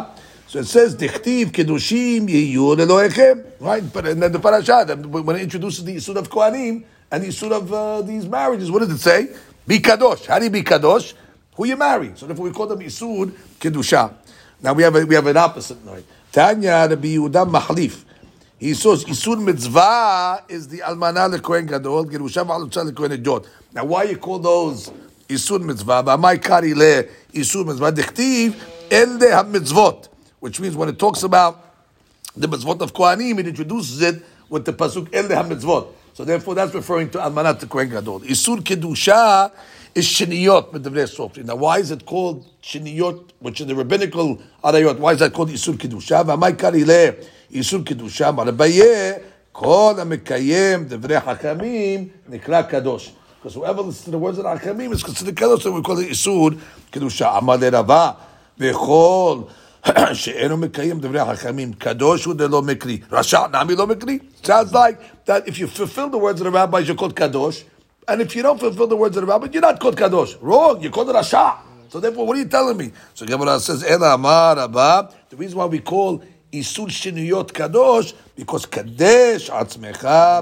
so 0.50 0.58
it 0.58 0.66
says, 0.66 0.96
דכתיב 0.96 1.50
קדושים 1.50 2.30
יהיו 2.30 2.76
לאלוהיכם. 2.76 3.38
Right? 3.62 3.84
But 3.94 4.08
and 4.08 4.24
then 4.24 4.32
the 4.32 4.40
parasha, 4.40 4.86
when 4.86 5.36
it 5.36 5.44
introduces 5.44 5.84
the 5.84 5.96
Isur 5.96 6.16
of 6.16 6.30
Kohanim 6.30 6.84
and 7.12 7.24
the 7.24 7.28
Isur 7.28 7.52
of 7.52 7.72
uh, 7.72 8.02
these 8.02 8.26
marriages, 8.26 8.72
what 8.72 8.80
does 8.80 8.90
it 8.90 8.98
say? 8.98 9.30
Be 9.68 9.80
kadosh. 9.80 10.26
How 10.26 10.40
do 10.40 10.46
you 10.46 10.50
be 10.50 10.64
kadosh? 10.64 11.14
Who 11.56 11.68
you 11.68 11.76
marry. 11.76 12.14
So 12.16 12.26
therefore 12.26 12.46
we 12.46 12.52
call 12.52 12.66
them 12.66 12.80
Isur 12.80 13.32
Kedusha. 13.60 14.14
Now 14.64 14.74
we 14.74 14.82
have 14.82 14.96
a, 14.96 15.06
we 15.06 15.14
have 15.14 15.28
an 15.28 15.38
opposite. 15.38 15.78
Right? 15.86 16.04
Tanya 16.32 16.88
Rabbi 16.90 17.10
Yehuda 17.10 17.48
Mahlif. 17.48 18.06
He 18.58 18.74
says 18.74 19.06
Isur 19.06 19.40
Mitzvah 19.44 20.46
is 20.50 20.68
the 20.68 20.80
Almana 20.80 21.32
leKohen 21.32 21.68
Gadol, 21.68 22.06
Gerusha 22.06 22.44
v'Alutza 22.44 22.90
leKohen 22.90 23.22
Edot. 23.22 23.46
Now 23.74 23.86
why 23.86 24.04
you 24.04 24.18
call 24.18 24.40
those 24.40 24.90
איסור 25.30 25.58
מצווה, 25.58 26.02
והמאי 26.06 26.38
קרי 26.38 26.74
לאיסור 26.74 27.64
מצווה, 27.64 27.92
דכתיב 27.92 28.54
אלה 28.92 29.40
המצוות, 29.40 30.08
which 30.42 30.60
means 30.60 30.76
when 30.76 30.90
it 30.90 31.00
talks 31.00 31.24
about 31.24 31.56
the 32.38 32.48
mitzvot 32.48 32.82
of 32.82 32.94
Kohanim, 32.94 33.40
it 33.40 33.48
introduces 33.48 34.02
it 34.02 34.16
with 34.50 34.66
the 34.66 34.74
pasuk 34.74 35.14
אלה 35.14 35.40
המצוות. 35.40 35.94
So 36.14 36.26
therefore 36.26 36.56
that's 36.56 36.74
referring 36.74 37.10
to 37.12 37.20
Almanat 37.20 37.60
the 37.60 37.68
Kohen 37.68 37.90
Gadol. 37.90 38.22
Isur 38.22 38.58
Kedusha 38.58 39.52
is 39.96 40.06
Shiniyot 40.06 40.72
Medavnei 40.74 41.08
Sofri. 41.08 41.46
Now 41.46 41.56
why 41.56 41.80
is 41.80 41.92
it 41.92 42.06
called 42.06 42.46
Shiniyot, 42.62 43.30
which 43.40 43.62
is 43.62 43.68
the 43.68 43.76
rabbinical 43.76 44.38
arayot, 44.64 45.00
why 45.00 45.14
is 45.14 45.20
that 45.20 45.32
called 45.34 45.50
Isur 45.50 45.78
Kedusha? 45.78 46.26
והמאי 46.26 46.54
קרי 46.58 46.84
לאיסור 47.52 47.82
קדושה, 47.86 48.32
מרבייה, 48.32 49.14
כל 49.52 49.94
המקיים 49.98 50.84
דברי 50.84 51.20
חכמים 51.20 52.08
נקרא 52.30 52.62
קדוש. 52.62 53.12
Because 53.45 53.57
whoever 53.57 53.83
listens 53.83 54.07
to 54.07 54.11
the 54.11 54.17
words 54.17 54.39
of 54.39 54.47
Achamim 54.47 54.91
is 54.95 55.03
considered 55.03 55.35
kadosh, 55.35 55.61
so 55.61 55.71
we 55.71 55.83
call 55.83 55.99
it 55.99 56.09
Isur 56.09 56.59
Kedusha. 56.91 57.37
Amar 57.37 57.59
Rava 57.59 58.17
v'chol 58.59 59.51
she'enu 60.17 60.57
mekayim 60.57 60.99
Hachamim 60.99 61.75
kadosh 61.77 62.25
hu 62.25 62.33
lo 62.33 62.63
mekri. 62.63 63.07
Rasha 63.07 63.51
nami 63.53 63.75
lo 63.75 63.87
mekri. 63.87 64.23
Sounds 64.43 64.73
like 64.73 65.27
that 65.27 65.47
if 65.47 65.59
you 65.59 65.67
fulfill 65.67 66.09
the 66.09 66.17
words 66.17 66.41
of 66.41 66.47
the 66.47 66.51
rabbis, 66.51 66.89
you're 66.89 66.97
called 66.97 67.15
kadosh, 67.15 67.65
and 68.09 68.23
if 68.23 68.35
you 68.35 68.41
don't 68.41 68.59
fulfill 68.59 68.87
the 68.87 68.97
words 68.97 69.15
of 69.19 69.27
the 69.27 69.31
rabbis, 69.31 69.51
you're 69.53 69.61
not 69.61 69.79
called 69.79 69.99
kadosh. 69.99 70.39
Wrong. 70.41 70.81
You're 70.81 70.91
called 70.91 71.09
Rasha. 71.09 71.59
So 71.91 72.01
therefore, 72.01 72.27
what 72.27 72.39
are 72.39 72.41
you 72.41 72.49
telling 72.49 72.79
me? 72.79 72.93
So 73.13 73.27
Gemara 73.27 73.61
says, 73.61 73.85
Ela 73.85 74.15
Amar 74.15 74.57
Rabba. 74.57 75.13
The 75.29 75.37
reason 75.37 75.59
why 75.59 75.67
we 75.67 75.81
call 75.81 76.21
Isur 76.51 76.89
Shinuyot 76.89 77.53
Kadosh 77.53 78.15
because 78.35 78.65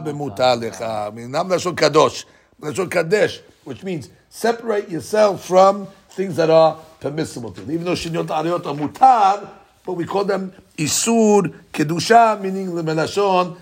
B'Mutalecha. 0.04 1.08
I 1.08 1.10
mean, 1.10 1.34
I'm 1.34 1.48
not 1.48 1.60
so 1.60 1.72
Kadosh. 1.72 2.26
Lashon 2.61 2.89
Kadesh, 2.89 3.39
which 3.63 3.83
means 3.83 4.09
separate 4.29 4.89
yourself 4.89 5.45
from 5.45 5.87
things 6.09 6.35
that 6.35 6.49
are 6.49 6.77
permissible 6.99 7.51
to 7.51 7.61
you. 7.61 7.73
Even 7.73 7.85
though 7.85 7.93
Shinyot 7.93 8.27
Ariyot 8.27 8.65
are 8.65 8.75
mutar, 8.75 9.49
but 9.85 9.93
we 9.93 10.05
call 10.05 10.25
them 10.25 10.51
Isur 10.77 11.53
Kedusha, 11.71 12.39
meaning 12.41 12.67
Lemelashon 12.67 13.57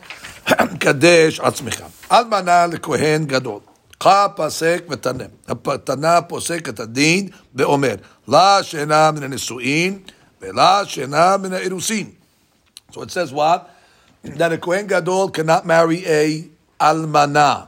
Kadesh 0.79 1.39
Atzmicha. 1.39 1.89
Almana 2.09 2.67
לכהן 2.67 3.25
גדול. 3.25 3.59
חה 3.99 4.27
פסק 4.35 4.83
ותנה. 4.89 5.23
התנה 5.47 6.21
פוסק 6.21 6.69
את 6.69 6.79
הדין 6.79 7.29
ואומר, 7.55 7.95
לה 8.27 8.63
שאינה 8.63 9.11
מן 9.11 9.23
הנישואין 9.23 9.99
ולה 10.41 10.81
שאינה 10.85 11.37
מן 11.37 11.53
האירוסין. 11.53 12.11
So 12.91 13.01
it 13.01 13.11
says 13.11 13.33
what? 13.33 13.69
That 14.23 14.51
a 14.53 14.57
Kohen 14.57 14.87
Gadol 14.87 15.29
cannot 15.29 15.65
marry 15.65 16.05
a 16.05 16.45
almana. 16.79 17.67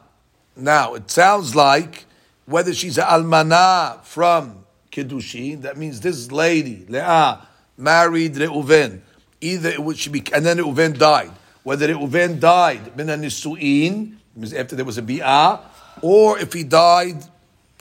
Now, 0.63 0.95
it 0.95 1.11
sounds 1.11 1.57
like 1.57 2.07
whether 2.47 2.73
she's 2.73 2.97
an 2.97 3.05
almana 3.05 4.01
from 4.05 4.65
Kiddushin, 4.93 5.63
that 5.63 5.77
means 5.77 6.01
this 6.01 6.31
lady, 6.31 6.87
Leah, 6.89 7.45
married 7.77 8.35
Reuven. 8.35 9.01
Either 9.41 9.71
it 9.71 9.83
would, 9.83 9.99
she 9.99 10.09
be, 10.09 10.23
and 10.33 10.47
then 10.47 10.59
Reuven 10.59 10.97
died. 10.97 11.33
Whether 11.65 11.89
Reuven 11.89 12.39
died, 12.39 12.97
min 12.97 13.09
nisuin, 13.09 14.15
after 14.57 14.77
there 14.77 14.85
was 14.85 14.99
a 14.99 15.03
bi'ah, 15.03 15.63
or 16.01 16.39
if 16.39 16.53
he 16.53 16.63
died 16.63 17.25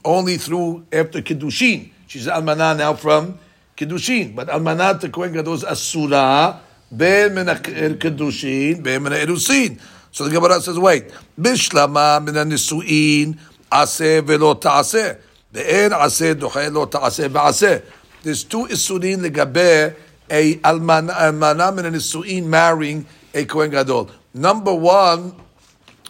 only 0.04 0.38
through 0.38 0.88
after 0.92 1.22
Kiddushin. 1.22 1.92
She's 2.08 2.26
almana 2.26 2.76
now 2.76 2.96
from 2.96 3.38
Kiddushin. 3.78 4.34
But 4.36 4.48
almana 4.48 5.00
to 5.02 5.10
Kohen 5.10 5.34
Gadol 5.34 5.54
is 5.54 5.64
asura, 5.64 6.60
ben 6.92 7.36
min 7.36 7.46
Kiddushin, 7.46 8.82
ben 8.82 9.04
min 9.04 9.14
erusin. 9.14 9.80
So 10.12 10.26
the 10.26 10.32
Gemara 10.32 10.60
says, 10.62 10.78
wait, 10.78 11.12
bishlama 11.40 12.24
min 12.24 12.36
nisuin 12.36 13.38
aseh 13.72 14.22
velo 14.24 14.54
ta'aseh. 14.54 15.18
Be'en 15.52 15.92
aseh 15.92 16.36
doche 16.36 16.72
lo 16.72 16.86
ta'aseh 16.86 17.30
ba'aseh. 17.30 17.84
There's 18.22 18.44
two 18.44 18.68
isurin 18.68 19.26
legabe 19.26 19.96
a 20.30 20.56
almana 20.56 21.74
min 21.76 21.94
nisuin 21.94 22.46
marrying 22.46 23.06
a 23.34 23.46
Kohen 23.46 23.72
Gadol. 23.72 24.12
Number 24.34 24.74
one, 24.74 25.34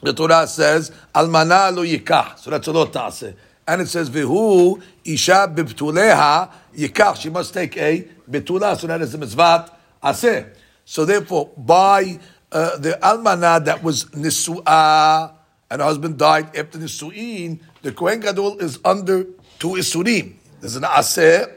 the 0.02 0.14
Torah 0.14 0.48
says, 0.48 0.92
almana 1.14 1.76
lo 1.76 1.84
yikah. 1.84 2.38
So 2.40 2.50
that's 2.50 2.68
a 2.68 2.72
lo 2.72 2.86
ta'aseh. 2.86 3.36
And 3.68 3.82
it 3.82 3.88
says, 3.88 4.10
Vihu 4.10 4.82
Isha 5.06 5.54
Bibtuleha 5.56 6.52
Yikach. 6.76 7.18
She 7.18 7.30
must 7.30 7.54
take 7.54 7.78
a 7.78 8.08
Bitula. 8.30 8.76
So 8.76 8.88
that 8.88 9.02
is 9.02 9.12
the 9.12 9.20
mitzvah 9.20 9.72
aseh. 10.04 10.48
So 10.84 11.06
therefore, 11.06 11.52
by 11.56 12.20
uh, 12.52 12.78
the 12.78 12.98
almana 13.02 13.64
that 13.66 13.82
was 13.84 14.06
nisu'ah, 14.06 15.34
and 15.70 15.82
her 15.82 15.88
husband 15.88 16.18
died 16.18 16.56
after 16.56 16.78
nisu'in, 16.78 17.60
the 17.82 17.92
Kohen 17.92 18.20
Gadol 18.20 18.60
is 18.60 18.80
under 18.84 19.24
two 19.58 19.70
isurim. 19.70 20.34
There's 20.60 20.76
an 20.76 20.84
aseh 20.84 21.52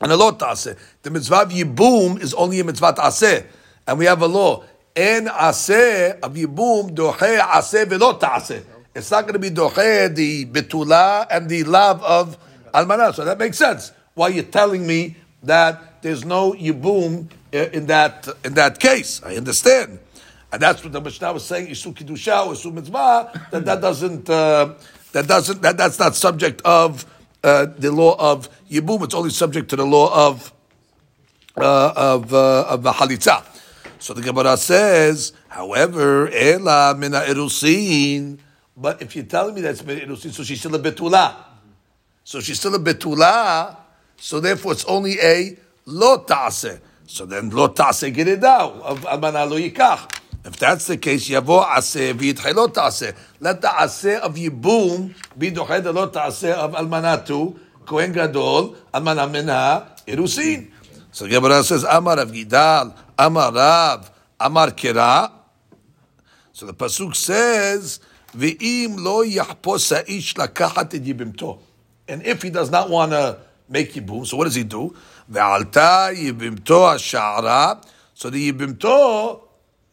and 0.00 0.12
a 0.12 0.16
lot 0.16 0.38
aseh. 0.40 0.76
The 1.02 1.10
mitzvah 1.10 1.42
of 1.42 1.50
yibum 1.50 2.20
is 2.20 2.34
only 2.34 2.60
a 2.60 2.64
mitzvah 2.64 2.94
aseh. 2.94 3.46
And 3.86 3.98
we 3.98 4.04
have 4.04 4.20
a 4.22 4.26
law. 4.26 4.64
En 4.94 5.26
aseh 5.26 6.20
of 6.20 6.34
yibum 6.34 6.90
dohe 6.90 7.38
aseh 7.38 7.84
velot 7.86 8.20
aseh. 8.20 8.64
It's 8.94 9.10
not 9.10 9.22
going 9.22 9.34
to 9.34 9.38
be 9.38 9.50
dohe 9.50 10.14
the 10.14 10.46
betula 10.46 11.26
and 11.30 11.48
the 11.48 11.64
love 11.64 12.02
of 12.02 12.36
almana. 12.74 13.14
So 13.14 13.24
that 13.24 13.38
makes 13.38 13.56
sense. 13.56 13.92
Why 14.14 14.28
you're 14.28 14.44
telling 14.44 14.86
me 14.86 15.16
that 15.44 16.02
there's 16.02 16.24
no 16.24 16.52
yibum 16.52 17.30
uh, 17.54 17.58
in 17.72 17.86
that 17.86 18.28
in 18.44 18.54
that 18.54 18.80
case? 18.80 19.22
I 19.24 19.36
understand. 19.36 20.00
And 20.50 20.62
that's 20.62 20.82
what 20.82 20.92
the 20.92 21.00
Mishnah 21.00 21.32
was 21.32 21.44
saying, 21.44 21.68
Isu 21.68 21.94
Kiddusha 21.94 22.46
or 22.46 22.52
Isu 22.54 22.72
Mitzvah, 22.72 23.48
that 23.50 23.64
that 23.66 23.80
doesn't, 23.80 24.30
uh, 24.30 24.74
that 25.12 25.26
doesn't, 25.26 25.60
that, 25.60 25.76
that's 25.76 25.98
not 25.98 26.14
subject 26.14 26.62
of 26.64 27.04
uh, 27.44 27.66
the 27.76 27.92
law 27.92 28.16
of 28.18 28.48
Yibum. 28.70 29.04
It's 29.04 29.14
only 29.14 29.30
subject 29.30 29.68
to 29.70 29.76
the 29.76 29.84
law 29.86 30.28
of 30.28 30.52
uh, 31.56 31.92
of 31.96 32.32
uh, 32.32 32.66
of 32.68 32.82
the 32.82 32.92
halitza. 32.92 33.44
So 33.98 34.14
the 34.14 34.22
Gemara 34.22 34.56
says, 34.56 35.32
however, 35.48 36.28
ela 36.30 36.94
mina 36.96 37.20
erusin. 37.22 38.38
But 38.76 39.02
if 39.02 39.16
you're 39.16 39.24
telling 39.24 39.54
me 39.54 39.60
that's 39.60 39.84
mina 39.84 40.00
erusin, 40.00 40.30
so 40.30 40.44
she's 40.44 40.60
still 40.60 40.74
a 40.74 40.78
betula. 40.78 41.34
So 42.24 42.40
she's 42.40 42.58
still 42.58 42.74
a 42.74 42.78
betula. 42.78 43.76
So 44.16 44.40
therefore, 44.40 44.72
it's 44.72 44.84
only 44.84 45.18
a 45.20 45.56
Lotase. 45.86 46.80
So 47.06 47.24
then 47.24 47.50
lo 47.50 47.68
ta'aseh 47.68 48.14
geridau 48.14 48.82
of 48.82 49.06
amana 49.06 49.46
lo. 49.46 49.56
If 50.44 50.56
that's 50.56 50.86
the 50.86 50.96
case, 50.96 51.28
yavo 51.28 51.66
aseh 51.66 52.14
v'yitchai 52.14 52.54
lo. 52.54 52.66
Let 53.40 53.60
the 53.60 53.68
aseh 53.68 54.20
of 54.20 54.34
yibum 54.36 55.14
be 55.36 55.50
docheh 55.50 55.82
the 55.82 55.92
lo 55.92 56.08
ta'aseh 56.08 56.52
of 56.52 56.72
almanatu 56.72 57.58
kohen 57.84 58.12
gadol 58.12 58.76
almana 58.94 59.30
minha 59.30 59.96
erusin. 60.06 60.70
So 61.10 61.26
Gemara 61.26 61.64
says 61.64 61.84
Amar 61.84 62.18
Rav 62.18 62.30
Giddel, 62.30 62.94
Amar 63.18 63.52
Rav, 63.52 64.10
Amar 64.38 64.70
Kira. 64.70 65.32
So 66.52 66.66
the 66.66 66.74
pasuk 66.74 67.16
says, 67.16 67.98
"Ve'im 68.36 68.98
lo 68.98 69.24
yahpos 69.24 69.90
ha'ish 69.96 70.34
lakachat 70.34 70.90
yibimto." 70.90 71.58
And 72.06 72.22
if 72.24 72.42
he 72.42 72.50
does 72.50 72.70
not 72.70 72.88
want 72.88 73.12
to 73.12 73.38
make 73.68 73.92
yibum, 73.94 74.26
so 74.26 74.36
what 74.36 74.44
does 74.44 74.54
he 74.54 74.64
do? 74.64 74.94
Ve'alta 75.30 76.14
yibimto 76.14 76.92
ha'sha'ara. 76.92 77.84
So 78.14 78.30
the 78.30 78.52
yibimto 78.52 79.47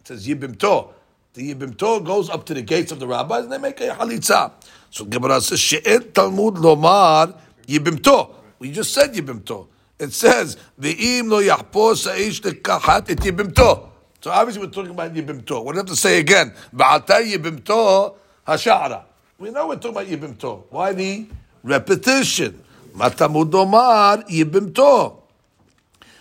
says 0.07 0.27
Yibimto. 0.27 0.93
The 1.33 1.53
Yibimto 1.53 2.03
goes 2.05 2.29
up 2.29 2.45
to 2.45 2.53
the 2.53 2.61
gates 2.61 2.91
of 2.91 2.99
the 2.99 3.07
rabbis 3.07 3.43
and 3.43 3.51
they 3.51 3.57
make 3.57 3.79
a 3.81 3.89
halitza. 3.89 4.51
So 4.89 5.05
Gemara 5.05 5.41
says, 5.41 5.59
She'en 5.59 6.11
Talmud 6.11 6.55
Lomar 6.55 7.37
Yibimto. 7.67 8.35
We 8.59 8.71
just 8.71 8.93
said 8.93 9.13
Yibimto. 9.13 9.67
It 9.99 10.13
says, 10.13 10.57
Ve'im 10.79 11.29
lo 11.29 11.41
yahpos 11.41 12.09
ha'ish 12.09 12.41
lekahat 12.41 13.09
et 13.09 13.17
Yibimto. 13.17 13.89
So 14.21 14.31
obviously 14.31 14.65
we're 14.65 14.71
talking 14.71 14.91
about 14.91 15.13
Yibimto. 15.13 15.63
We 15.63 15.73
don't 15.73 15.77
have 15.77 15.85
to 15.87 15.95
say 15.95 16.19
again, 16.19 16.53
Ba'atai 16.73 17.33
Yibimto 17.33 18.15
hashara. 18.47 19.03
We 19.37 19.51
know 19.51 19.67
we're 19.67 19.75
talking 19.75 19.91
about 19.91 20.07
Yibimto. 20.07 20.63
Why 20.69 20.93
the 20.93 21.27
repetition? 21.63 22.63
Matamud 22.95 23.51
Lomar 23.51 24.27
Yibimto. 24.29 25.21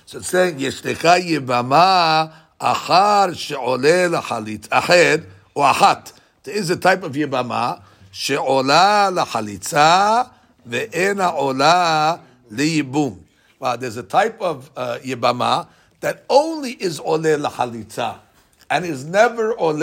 So 0.06 0.18
it's 0.18 0.28
saying, 0.28 0.58
Yeshtecha 0.58 1.20
Yibama 1.20 2.32
Achar 2.60 3.36
she'oleh 3.36 4.10
lachalit. 4.10 4.68
Ahed, 4.68 5.26
or 5.54 5.64
ahat, 5.64 6.12
There 6.44 6.54
is 6.54 6.68
a 6.68 6.76
type 6.76 7.02
of 7.02 7.12
yibama, 7.12 7.80
she'olah 8.12 9.10
lachalitza, 9.10 10.30
ve'ena 10.68 11.34
olah 11.34 12.20
liyibum. 12.52 13.18
Wow, 13.58 13.76
there's 13.76 13.96
a 13.96 14.02
type 14.02 14.42
of 14.42 14.70
uh, 14.76 14.98
yibama 15.02 15.68
that 16.00 16.24
only 16.28 16.72
is 16.72 17.00
ole 17.00 17.20
lachalitza 17.22 18.18
and 18.68 18.84
is 18.84 19.06
never 19.06 19.58
ole 19.58 19.78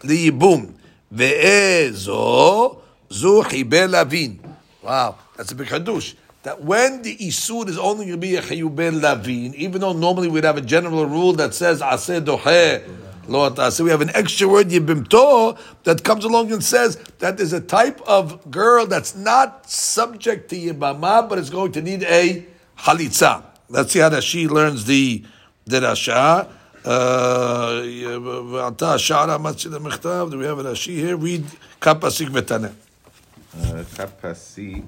liyibum. 0.00 0.74
Ve'ezo 1.14 2.80
zu 3.08 3.42
hibelavin. 3.44 4.38
Wow, 4.82 5.18
that's 5.36 5.52
a 5.52 5.54
big 5.54 5.68
hadush 5.68 6.14
that 6.42 6.62
when 6.62 7.02
the 7.02 7.16
Isur 7.16 7.68
is 7.68 7.78
only 7.78 8.06
going 8.06 8.12
to 8.12 8.18
be 8.18 8.36
a 8.36 8.42
Chayuben 8.42 9.00
Lavin, 9.00 9.54
even 9.54 9.80
though 9.80 9.92
normally 9.92 10.28
we'd 10.28 10.44
have 10.44 10.56
a 10.56 10.62
general 10.62 11.06
rule 11.06 11.32
that 11.34 11.54
says, 11.54 11.80
Aseh 11.80 12.24
Doheh, 12.24 13.72
so 13.72 13.84
we 13.84 13.90
have 13.90 14.00
an 14.00 14.10
extra 14.14 14.48
word 14.48 14.68
yibimto 14.68 15.56
that 15.84 16.02
comes 16.02 16.24
along 16.24 16.52
and 16.52 16.62
says 16.62 16.96
that 17.20 17.36
there's 17.36 17.52
a 17.52 17.60
type 17.60 18.00
of 18.02 18.50
girl 18.50 18.84
that's 18.84 19.14
not 19.14 19.70
subject 19.70 20.50
to 20.50 20.56
yibama, 20.56 21.28
but 21.28 21.38
is 21.38 21.48
going 21.48 21.70
to 21.72 21.80
need 21.80 22.02
a 22.02 22.44
halitza. 22.78 23.44
Let's 23.68 23.92
see 23.92 24.00
how 24.00 24.08
that 24.08 24.24
she 24.24 24.48
learns 24.48 24.86
the 24.86 25.24
the 25.64 25.80
rasha. 25.80 26.48
Uh, 26.84 27.80
do 27.80 27.88
we 30.38 30.44
have 30.44 30.58
a 30.58 30.64
rashi 30.64 30.96
here? 30.96 31.16
Read 31.16 31.44
kapasik 31.80 32.28
v'taneh. 32.28 32.72
Uh, 33.56 33.84
kapasik 33.94 34.84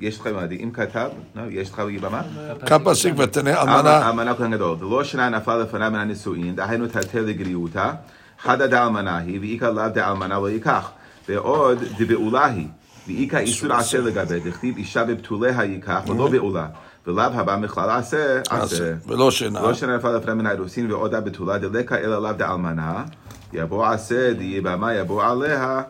יש 0.00 0.20
לך, 0.20 0.28
אם 0.62 0.70
כתב, 0.72 1.08
לא, 1.36 1.42
יש 1.50 1.70
לך 1.70 1.82
יבמה? 1.90 2.22
kapasik 2.64 3.14
ותנא, 3.16 3.50
אלמנה. 3.50 4.08
אלמנה 4.08 4.34
כהן 4.34 4.52
גדול. 4.52 4.84
ולא 4.84 5.04
שנה 5.04 5.28
נפלה 5.28 5.56
לפניו 5.56 5.90
מן 5.90 5.98
הנישואין, 5.98 6.56
דהיינו 6.56 6.86
תרתי 6.86 7.20
לגריותה, 7.20 7.92
חדה 8.42 8.66
דאלמנה 8.66 9.18
היא, 9.18 9.40
ואיכא 9.40 9.64
לאו 9.64 9.88
דאלמנה 9.88 10.38
לא 10.38 10.50
ייקח. 10.50 10.90
ועוד 11.28 11.78
דבעולה 11.98 12.46
היא, 12.46 12.66
ואיכא 13.06 13.36
איסור 13.36 13.72
עשה 13.72 13.98
לגבי, 13.98 14.40
דכתיב 14.40 14.76
אישה 14.76 15.04
בבתוליה 15.04 15.64
ייקח, 15.64 16.00
ולא 16.08 16.28
בעולה. 16.28 16.66
ולאו 17.06 17.22
הבא 17.22 17.56
מכלל 17.56 17.90
עשה, 17.90 18.40
עשה. 18.50 18.94
ולא 19.06 19.30
שנה. 19.30 19.60
לא 19.62 19.74
שנה 19.74 19.96
נפלה 19.96 20.12
לפניו 20.12 20.36
מן 20.36 20.46
האירוסין, 20.46 20.92
ועודה 20.92 21.20
בתולה 21.20 21.58
דלקה 21.58 21.98
אלא 21.98 22.22
לאו 22.22 22.32
דאלמנה, 22.32 23.04
יבוא 23.52 23.86
עשה, 23.86 24.32
דיבמה 24.32 24.94
יבוא 24.94 25.24
עליה. 25.24 25.82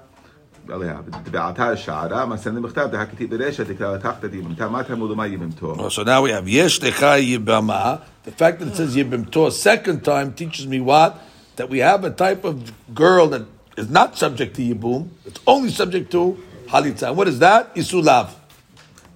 עליה, 0.70 0.96
בעלתה 1.32 1.68
השערה, 1.68 2.26
מסן 2.26 2.56
למכתב, 2.56 2.88
דהכתיב 2.92 3.36
ברשת, 3.36 3.68
תקרא 3.72 3.96
לקחת 3.96 4.26
דיבמתה, 4.26 4.70
מה 4.70 4.84
תלמוד 4.84 5.12
ומה 5.12 5.28
יבמתו? 5.28 5.76
Oh, 5.78 5.90
So 5.90 6.04
now 6.04 6.22
we 6.22 6.32
have 6.32 6.48
yesh 6.48 6.80
lecha 6.80 7.20
yibama. 7.20 8.02
The 8.24 8.32
fact 8.32 8.60
that 8.60 8.70
it 8.70 8.76
says 8.76 8.96
yibimto 8.96 9.48
a 9.48 9.52
second 9.52 10.04
time 10.04 10.34
teaches 10.34 10.66
me 10.68 10.80
what? 10.80 11.20
That 11.58 11.70
we 11.70 11.80
have 11.80 12.04
a 12.06 12.10
type 12.10 12.46
of 12.46 12.72
girl 12.94 13.28
that 13.28 13.42
is 13.78 13.90
not 13.90 14.18
subject 14.18 14.56
to 14.56 14.62
yibum. 14.62 15.10
It's 15.26 15.42
only 15.46 15.70
subject 15.70 16.12
to 16.12 16.38
halitza. 16.68 17.10
And 17.10 17.18
what 17.18 17.28
is 17.28 17.40
that? 17.40 17.76
Isulav. 17.76 18.28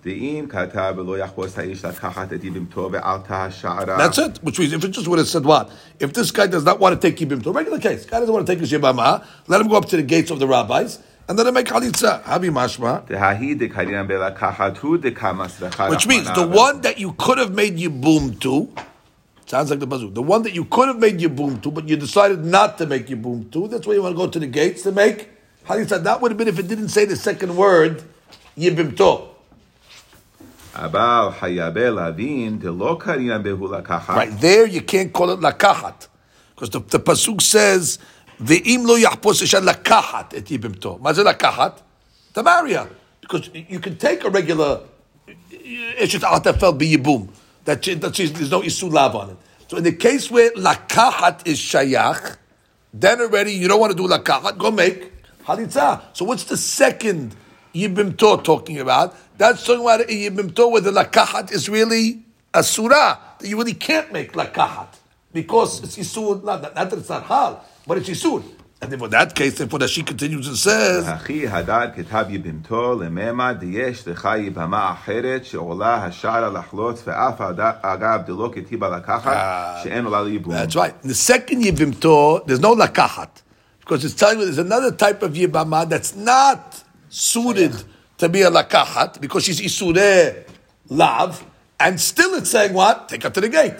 דאם 0.05 0.47
כתב 0.49 0.93
ולא 0.97 1.17
יחפוש 1.17 1.57
האיש 1.57 1.85
לקחת 1.85 2.33
את 2.33 2.43
יבמתו 2.43 2.89
ועלתה 2.91 3.45
השערה. 3.45 3.97
That's 3.97 4.17
it. 4.17 4.39
Which 4.43 4.59
means 4.59 4.73
if 4.73 4.83
it 4.83 4.91
just 4.91 5.07
would 5.07 5.19
have 5.19 5.27
said 5.27 5.45
what? 5.45 5.69
If 5.99 6.13
this 6.13 6.31
guy 6.31 6.47
does 6.47 6.63
not 6.63 6.79
want 6.79 6.99
to 6.99 7.09
take 7.09 7.17
yibimto, 7.19 7.53
regular 7.53 7.79
case, 7.79 8.05
guy 8.05 8.19
doesn't 8.19 8.33
want 8.33 8.45
to 8.45 8.51
take 8.51 8.59
his 8.59 8.71
yibama, 8.71 9.25
let 9.47 9.59
him 9.61 9.67
go 9.67 9.75
up 9.75 9.85
to 9.85 9.97
the 9.97 10.03
gates 10.03 10.31
of 10.31 10.39
the 10.39 10.47
rabbis, 10.47 10.99
and 11.28 11.38
then 11.38 11.46
I 11.46 11.50
make 11.50 11.66
chalitza. 11.66 12.22
Habi 12.22 12.50
mashma. 12.50 13.08
Which 15.90 16.06
means 16.06 16.32
the 16.32 16.46
one 16.46 16.80
that 16.82 16.98
you 16.98 17.12
could 17.12 17.38
have 17.38 17.54
made 17.54 17.76
yibum 17.76 18.38
to, 18.40 18.68
sounds 19.46 19.70
like 19.70 19.78
the 19.78 19.86
pasuk. 19.86 20.14
The 20.14 20.22
one 20.22 20.42
that 20.42 20.54
you 20.54 20.64
could 20.64 20.88
have 20.88 20.98
made 20.98 21.18
yibum 21.18 21.62
to, 21.62 21.70
but 21.70 21.88
you 21.88 21.96
decided 21.96 22.44
not 22.44 22.78
to 22.78 22.86
make 22.86 23.06
yibum 23.06 23.50
to. 23.52 23.68
That's 23.68 23.86
why 23.86 23.94
you 23.94 24.02
want 24.02 24.14
to 24.14 24.16
go 24.16 24.28
to 24.28 24.38
the 24.38 24.46
gates 24.46 24.82
to 24.82 24.92
make 24.92 25.28
chalitza. 25.66 26.02
That 26.02 26.20
would 26.20 26.32
have 26.32 26.38
been 26.38 26.48
if 26.48 26.58
it 26.58 26.68
didn't 26.68 26.88
say 26.88 27.04
the 27.04 27.16
second 27.16 27.56
word 27.56 28.02
yibim 28.56 28.96
to. 28.96 29.28
Right 30.74 31.00
there, 34.40 34.66
you 34.66 34.80
can't 34.80 35.12
call 35.12 35.30
it 35.30 35.40
lakahat 35.40 36.08
because 36.54 36.70
the, 36.70 36.80
the 36.80 36.98
pasuk 36.98 37.42
says 37.42 37.98
Lo 38.40 38.96
yahpos 38.98 39.42
isha 39.42 39.60
lakahat 39.60 40.34
et 40.34 40.44
yibim 40.44 40.80
to. 40.80 40.98
Ma 40.98 41.12
ze 41.12 41.22
lakahat? 41.22 41.78
To. 42.34 42.88
Because 43.20 43.50
you 43.52 43.78
can 43.78 43.96
take 43.96 44.24
a 44.24 44.30
regular 44.30 44.80
ishet 45.50 46.20
atafel 46.20 46.78
biyibum. 46.78 47.28
That, 47.64 47.82
that 47.82 48.14
there's 48.14 48.50
no 48.50 48.62
isu 48.62 48.92
lav 48.92 49.14
on 49.14 49.30
it. 49.30 49.36
So 49.68 49.76
in 49.76 49.84
the 49.84 49.92
case 49.92 50.30
where 50.30 50.50
lakahat 50.52 51.46
is 51.46 51.58
shayach, 51.58 52.36
then 52.92 53.20
already 53.20 53.52
you 53.52 53.68
don't 53.68 53.80
want 53.80 53.96
to 53.96 53.96
do 53.96 54.08
lakahat, 54.08 54.58
go 54.58 54.70
make 54.70 55.12
halitza. 55.44 56.02
So 56.12 56.24
what's 56.24 56.44
the 56.44 56.56
second 56.56 57.34
yibim 57.74 58.16
to 58.18 58.42
talking 58.42 58.80
about? 58.80 59.16
That's 59.38 59.64
talking 59.64 59.82
about 59.82 60.00
a 60.00 60.04
yibim 60.04 60.54
to 60.56 60.68
where 60.68 60.80
the 60.80 60.90
lakahat 60.90 61.52
is 61.52 61.68
really 61.68 62.24
a 62.52 62.62
surah 62.62 63.18
that 63.38 63.48
you 63.48 63.56
really 63.56 63.74
can't 63.74 64.12
make 64.12 64.32
lakahat 64.32 64.88
because 65.32 65.82
it's 65.82 65.96
isur. 65.96 66.42
Not, 66.42 66.62
not 66.62 66.74
that 66.74 66.92
it's 66.92 67.08
not 67.08 67.24
hal, 67.24 67.64
but 67.86 67.98
it's 67.98 68.08
Yisur. 68.08 68.42
And 68.82 68.90
then 68.90 68.98
for 68.98 69.06
that 69.08 69.36
case, 69.36 69.58
therefore, 69.58 69.78
that 69.78 69.90
she 69.90 70.02
continues 70.02 70.48
and 70.48 70.56
says, 70.58 71.04
"Hachi 71.04 71.48
hadar 71.48 71.94
ketab 71.94 72.30
yibimto 72.32 72.96
lemema 72.98 73.54
diyesh 73.56 74.02
lecha 74.02 74.34
yibama 74.44 74.96
acheret 74.96 75.42
sheola 75.42 76.02
hashara 76.02 76.50
lachlot 76.52 77.00
ve'af 77.04 77.38
agav 77.38 78.26
delo 78.26 78.50
ketiba 78.50 78.90
lakachat 78.90 79.22
ah, 79.24 79.80
she'en 79.84 80.04
ola 80.04 80.28
liyibum." 80.28 80.48
That's 80.48 80.74
right. 80.74 80.96
In 81.00 81.08
the 81.08 81.14
second 81.14 81.62
yibimto, 81.62 82.44
there's 82.44 82.58
no 82.58 82.74
lakachat 82.74 83.42
because 83.78 84.04
it's 84.04 84.14
telling 84.14 84.40
you 84.40 84.46
there's 84.46 84.58
another 84.58 84.90
type 84.90 85.22
of 85.22 85.34
yibama 85.34 85.88
that's 85.88 86.16
not 86.16 86.82
suited 87.08 87.84
to 88.18 88.28
be 88.28 88.42
a 88.42 88.50
lakachat 88.50 89.20
because 89.20 89.44
she's 89.44 89.60
isureh 89.60 90.44
love, 90.88 91.44
and 91.78 92.00
still 92.00 92.34
it's 92.34 92.50
saying 92.50 92.72
what? 92.72 93.08
Take 93.08 93.22
her 93.22 93.30
to 93.30 93.40
the 93.40 93.48
gate. 93.48 93.76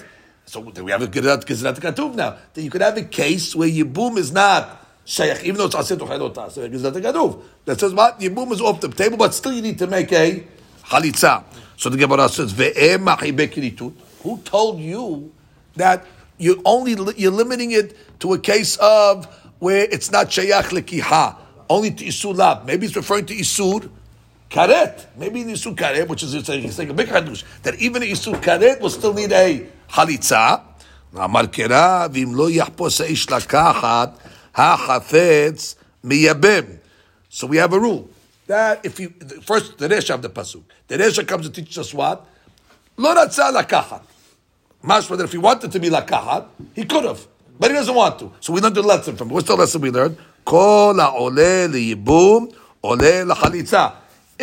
So 0.53 0.61
then 0.61 0.85
we 0.85 0.91
have 0.91 1.01
a 1.01 1.07
gerat 1.07 1.47
gezerat 1.47 1.81
katuv 1.81 2.15
now. 2.15 2.37
That 2.53 2.61
you 2.61 2.69
could 2.69 2.83
have 2.83 2.99
a 2.99 3.05
case 3.05 3.57
where 3.57 3.71
yibum 3.71 4.19
is 4.19 4.33
not 4.33 4.87
shaykh, 5.07 5.45
even 5.45 5.57
though 5.57 5.65
it's 5.65 5.75
aset 5.75 5.97
uchelot 5.97 6.35
aseh 6.35 6.71
gezerat 6.71 7.01
katuv. 7.01 7.43
That 7.65 7.81
says 7.81 7.95
what? 7.95 8.21
Yibum 8.21 8.53
is 8.53 8.61
off 8.61 8.83
the 8.83 8.89
table, 8.89 9.17
but 9.17 9.33
still 9.33 9.55
you 9.55 9.63
need 9.63 9.79
to 9.79 9.87
make 9.87 10.13
a 10.13 10.45
halitza. 10.85 11.45
So 11.79 11.89
the 11.89 11.97
Gemara 11.97 12.29
says. 12.29 12.53
Who 14.23 14.39
told 14.45 14.79
you 14.79 15.33
that 15.77 16.05
you 16.37 16.61
only 16.67 16.99
you're 17.17 17.33
limiting 17.33 17.73
it 17.73 18.21
to 18.21 18.35
a 18.35 18.39
case 18.39 18.77
of 18.77 19.25
where 19.59 19.89
it's 19.91 20.11
not 20.11 20.27
shayach 20.27 20.65
lekiha, 20.65 21.35
only 21.71 21.93
to 21.93 22.05
isur 22.05 22.37
lab. 22.37 22.67
Maybe 22.67 22.85
it's 22.85 22.95
referring 22.95 23.25
to 23.25 23.35
isur 23.35 23.89
karet. 24.52 25.06
Maybe 25.18 25.44
the 25.44 25.54
isur 25.54 25.76
karet, 25.76 26.08
which 26.08 26.24
is 26.24 26.34
it's 26.34 26.50
like, 26.50 26.64
it's 26.64 26.78
like 26.78 26.90
a 26.90 26.94
big 26.94 27.08
hadush, 27.08 27.44
that 27.64 27.76
even 27.76 28.02
the 28.02 28.12
isur 28.12 28.36
karet 28.42 28.80
will 28.80 28.90
still 28.90 29.14
need 29.14 29.32
a 29.32 29.66
halitza. 29.90 30.62
אמר 31.16 31.46
קרא, 31.46 32.08
ואם 32.14 32.36
לא 32.36 32.50
יחפוש 32.50 33.02
האיש 33.02 33.32
לקחת, 33.32 34.18
החפץ 34.56 35.76
מייבם. 36.04 36.64
So 37.30 37.48
we 37.48 37.58
have 37.58 37.74
a 37.74 37.80
rule 37.80 38.10
that 38.48 38.80
if 38.84 39.00
you 39.00 39.14
first 39.42 39.78
the 39.78 39.88
Resha 39.88 40.14
of 40.14 40.22
the 40.22 40.30
pasuk, 40.30 40.64
the 40.88 40.98
Resha 40.98 41.26
comes 41.28 41.46
and 41.46 41.56
teaches 41.56 41.78
us 41.78 41.94
what 41.94 42.26
לא 42.98 43.14
רצה 43.14 43.52
לקחת. 43.52 44.02
Mashma 44.84 45.18
that 45.18 45.24
if 45.24 45.32
he 45.32 45.38
wanted 45.38 45.72
to 45.72 45.80
be 45.80 45.90
lakahat, 45.90 46.46
he 46.76 46.84
could 46.84 47.04
have, 47.04 47.26
but 47.60 47.72
he 47.72 47.78
doesn't 47.78 47.96
want 47.96 48.20
to. 48.20 48.32
So 48.40 48.54
we 48.54 48.62
learned 48.62 48.76
the 48.76 48.84
lesson 48.84 49.16
from. 49.16 49.30
it. 49.30 49.34
What's 49.34 49.48
the 49.48 49.56
lesson 49.56 49.82
we 49.82 49.92
learned? 49.92 50.18
Kol 50.46 50.96
ha'oleh 50.96 51.68
liyibum 51.68 52.54
oleh 52.84 53.26
lachalitza. 53.26 53.94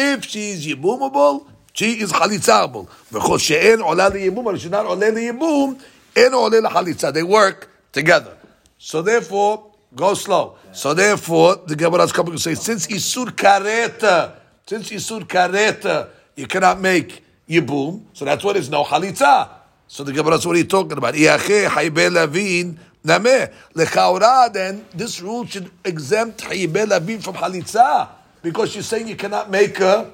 If 0.01 0.23
she 0.23 0.51
is 0.51 0.65
yibumable, 0.65 1.45
she 1.73 1.99
is 1.99 2.13
chalitzable. 2.13 2.87
V'chol 3.11 3.37
she'en 3.37 3.79
olah 3.79 4.09
liyibum, 4.09 4.45
or 4.45 4.57
she's 4.57 4.71
not 4.71 4.85
oleh 4.85 5.11
liyibum, 5.11 5.77
en 6.15 6.31
oleh 6.31 6.61
lachalitza. 6.65 7.13
They 7.13 7.21
work 7.21 7.69
together. 7.91 8.37
So 8.77 9.01
therefore, 9.01 9.65
go 9.93 10.13
slow. 10.13 10.55
So 10.71 10.93
therefore, 10.93 11.57
the 11.67 11.75
Gemara 11.75 12.03
is 12.03 12.13
coming 12.13 12.31
to 12.31 12.39
say, 12.39 12.55
since 12.55 12.87
isur 12.87 13.25
kareta, 13.25 14.35
since 14.65 14.89
isur 14.91 15.27
kareta, 15.27 16.07
you 16.37 16.47
cannot 16.47 16.79
make 16.79 17.21
yibum, 17.49 18.03
so 18.13 18.23
that's 18.23 18.41
what 18.41 18.55
is 18.55 18.69
no 18.69 18.85
chalitza. 18.85 19.49
So 19.89 20.05
the 20.05 20.13
Gemara 20.13 20.35
is 20.35 20.47
what 20.47 20.55
are 20.55 20.59
you 20.59 20.63
talking 20.63 20.97
about? 20.97 21.13
Iache 21.15 21.67
haybe 21.67 22.09
lavin 22.09 22.79
nameh. 23.03 23.51
Lechaura, 23.73 24.53
then 24.53 24.85
this 24.93 25.19
rule 25.19 25.45
should 25.45 25.69
exempt 25.83 26.39
haybe 26.39 26.87
lavin 26.87 27.19
from 27.19 27.33
chalitza 27.33 28.11
because 28.41 28.73
you're 28.75 28.83
saying 28.83 29.07
you 29.07 29.15
cannot 29.15 29.49
make 29.49 29.79
a 29.79 30.11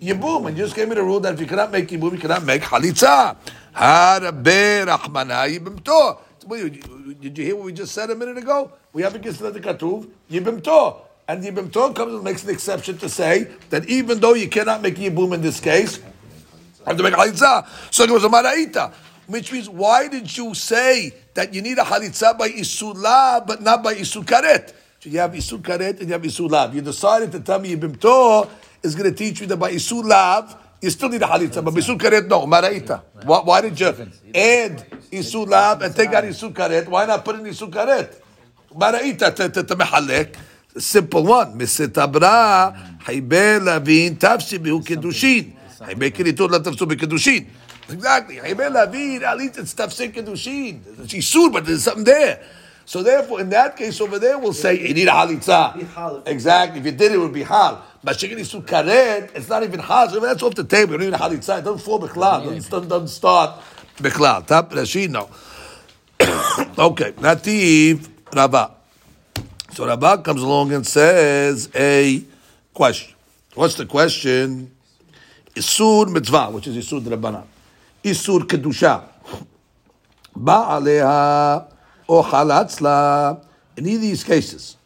yibum, 0.00 0.46
and 0.48 0.56
you 0.56 0.64
just 0.64 0.76
gave 0.76 0.88
me 0.88 0.94
the 0.94 1.02
rule 1.02 1.20
that 1.20 1.34
if 1.34 1.40
you 1.40 1.46
cannot 1.46 1.70
make 1.70 1.88
yibum, 1.88 2.12
you 2.12 2.18
cannot 2.18 2.44
make 2.44 2.62
yibimto. 2.62 3.36
Did 7.20 7.36
you 7.36 7.44
hear 7.44 7.56
what 7.56 7.66
we 7.66 7.72
just 7.74 7.92
said 7.94 8.08
a 8.10 8.14
minute 8.14 8.38
ago? 8.38 8.72
We 8.94 9.02
have 9.02 9.14
a 9.14 9.18
Gisla 9.18 9.52
de 9.52 9.60
Katuv, 9.60 10.08
Yibim 10.30 11.02
And 11.28 11.44
Yibim 11.44 11.94
comes 11.94 12.14
and 12.14 12.24
makes 12.24 12.42
an 12.44 12.50
exception 12.50 12.96
to 12.98 13.08
say 13.08 13.48
that 13.68 13.86
even 13.86 14.18
though 14.18 14.32
you 14.34 14.48
cannot 14.48 14.80
make 14.80 14.96
Yibum 14.96 15.34
in 15.34 15.42
this 15.42 15.60
case, 15.60 15.98
you 15.98 16.04
have 16.86 16.96
to 16.96 17.02
make 17.02 17.12
Halitza. 17.12 17.66
So 17.92 18.04
it 18.04 18.10
was 18.10 18.24
a 18.24 18.28
Maraita. 18.28 18.92
Which 19.26 19.52
means, 19.52 19.68
why 19.68 20.08
did 20.08 20.34
you 20.34 20.54
say 20.54 21.12
that 21.34 21.52
you 21.52 21.60
need 21.60 21.76
a 21.76 21.82
Halitza 21.82 22.38
by 22.38 22.48
Isula, 22.48 23.46
but 23.46 23.60
not 23.60 23.82
by 23.82 23.94
Isul 23.94 24.24
Karet? 24.24 24.72
So 25.00 25.10
you 25.10 25.18
have 25.20 25.32
Isul 25.32 25.60
Karet 25.60 26.00
and 26.00 26.08
you 26.08 26.12
have 26.12 26.22
Isul 26.22 26.50
Lav. 26.50 26.74
You 26.74 26.80
decided 26.80 27.32
to 27.32 27.40
tell 27.40 27.60
me 27.60 27.74
Yibim 27.74 28.50
is 28.82 28.94
going 28.94 29.10
to 29.10 29.16
teach 29.16 29.40
you 29.40 29.46
that 29.46 29.56
by 29.56 29.72
Isul 29.72 30.04
Lav, 30.04 30.56
you 30.80 30.90
still 30.90 31.08
need 31.08 31.22
a 31.22 31.26
halitza, 31.26 31.64
but 31.64 31.74
isul 31.74 31.98
karet 31.98 32.28
no, 32.28 32.46
maraita. 32.46 33.02
Why, 33.24 33.40
why 33.40 33.60
did 33.62 33.78
you 33.80 33.86
add 33.86 34.86
isul 35.10 35.48
lab 35.48 35.82
and 35.82 35.94
take 35.94 36.10
out 36.10 36.24
isul 36.24 36.52
karet? 36.52 36.86
Why 36.86 37.04
not 37.06 37.24
put 37.24 37.36
in 37.36 37.44
isul 37.46 37.70
karet? 37.70 38.14
Maraita 38.72 39.34
to, 39.34 39.74
mehalek. 39.74 40.36
Simple 40.76 41.24
one. 41.24 41.58
Misitabra 41.58 42.98
haybe 43.00 43.64
lavin 43.64 44.16
tafsi 44.16 44.58
bihu 44.58 44.84
kedushin. 44.84 45.52
Haybe 45.80 46.12
kiritot 46.12 46.50
la 46.50 46.60
tafsu 46.60 46.86
bekedushin. 46.86 47.46
Exactly. 47.90 48.36
Haybe 48.36 48.72
lavin 48.72 49.24
at 49.24 49.36
least 49.36 49.58
it's 49.58 49.74
tafsi 49.74 50.12
kedushin. 50.12 51.10
She's 51.10 51.26
sur, 51.26 51.50
but 51.50 51.66
there's 51.66 51.82
something 51.82 52.04
there. 52.04 52.44
So 52.88 53.02
therefore, 53.02 53.42
in 53.42 53.50
that 53.50 53.76
case 53.76 54.00
over 54.00 54.18
there, 54.18 54.38
we'll 54.38 54.54
say 54.54 54.80
you 54.80 54.94
need 54.94 55.08
a 55.08 55.10
halitza. 55.10 56.26
Exactly. 56.26 56.80
If 56.80 56.86
you 56.86 56.92
did, 56.92 57.12
it 57.12 57.18
would 57.18 57.34
be 57.34 57.42
hal. 57.42 57.84
But 58.02 58.16
shekini 58.16 58.40
sukaret, 58.40 59.36
it's 59.36 59.46
not 59.46 59.62
even 59.62 59.78
hal. 59.78 60.08
So 60.08 60.20
that's 60.20 60.42
off 60.42 60.54
the 60.54 60.64
table. 60.64 60.92
You 60.92 60.98
don't 60.98 61.08
even 61.08 61.20
halitza. 61.20 61.58
It 61.58 61.64
doesn't 61.64 61.80
fall 61.80 62.00
bichlal. 62.00 62.50
It 62.50 62.70
doesn't, 62.70 62.88
doesn't 62.88 63.08
start 63.08 63.60
bichlal. 63.98 64.46
Tap 64.46 64.70
Rashi 64.70 65.06
no. 65.06 65.28
okay. 66.86 67.12
Nativ 67.12 68.08
Rabba. 68.34 68.70
So 69.74 69.86
Rabba 69.86 70.22
comes 70.22 70.40
along 70.40 70.72
and 70.72 70.86
says 70.86 71.68
a 71.74 72.24
question. 72.72 73.14
What's 73.54 73.74
the 73.74 73.84
question? 73.84 74.74
Isur 75.54 76.10
mitzvah, 76.10 76.46
which 76.52 76.68
is 76.68 76.90
Isur 76.90 77.02
Rabbanan. 77.02 77.44
Isur 78.02 78.44
kedusha. 78.44 79.04
Ba'aleha 80.34 81.77
or 82.07 82.23
chalatzla. 82.23 83.43
In 83.75 83.87
either 83.87 83.95
of 83.95 84.01
these 84.01 84.23
cases, 84.23 84.77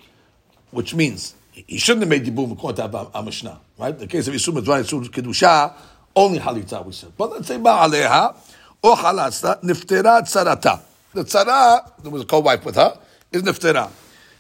which 0.71 0.95
means 0.95 1.35
he 1.51 1.77
shouldn't 1.77 2.03
have 2.03 2.09
made 2.09 2.25
yibum 2.25 2.53
according 2.53 2.89
to 2.89 3.09
our 3.13 3.23
Mishnah, 3.23 3.59
right? 3.77 3.97
The 3.97 4.07
case 4.07 4.27
of 4.27 4.33
Yisum 4.33 4.53
Mitzvah, 4.55 4.83
Yisum 4.83 5.05
Kedusha, 5.09 5.73
only 6.15 6.39
halitza 6.39 6.85
we 6.85 6.93
said. 6.93 7.11
But 7.17 7.31
let's 7.31 7.47
say 7.47 7.57
ba'aleha 7.57 8.35
or 8.81 8.95
chalatzla 8.95 9.61
niftera 9.63 10.21
tzarata. 10.21 10.79
The 11.13 11.23
tzara, 11.23 12.01
there 12.01 12.11
was 12.11 12.21
a 12.21 12.25
co-wife 12.25 12.63
with 12.63 12.75
her, 12.75 12.97
is 13.31 13.41
niftera. 13.43 13.89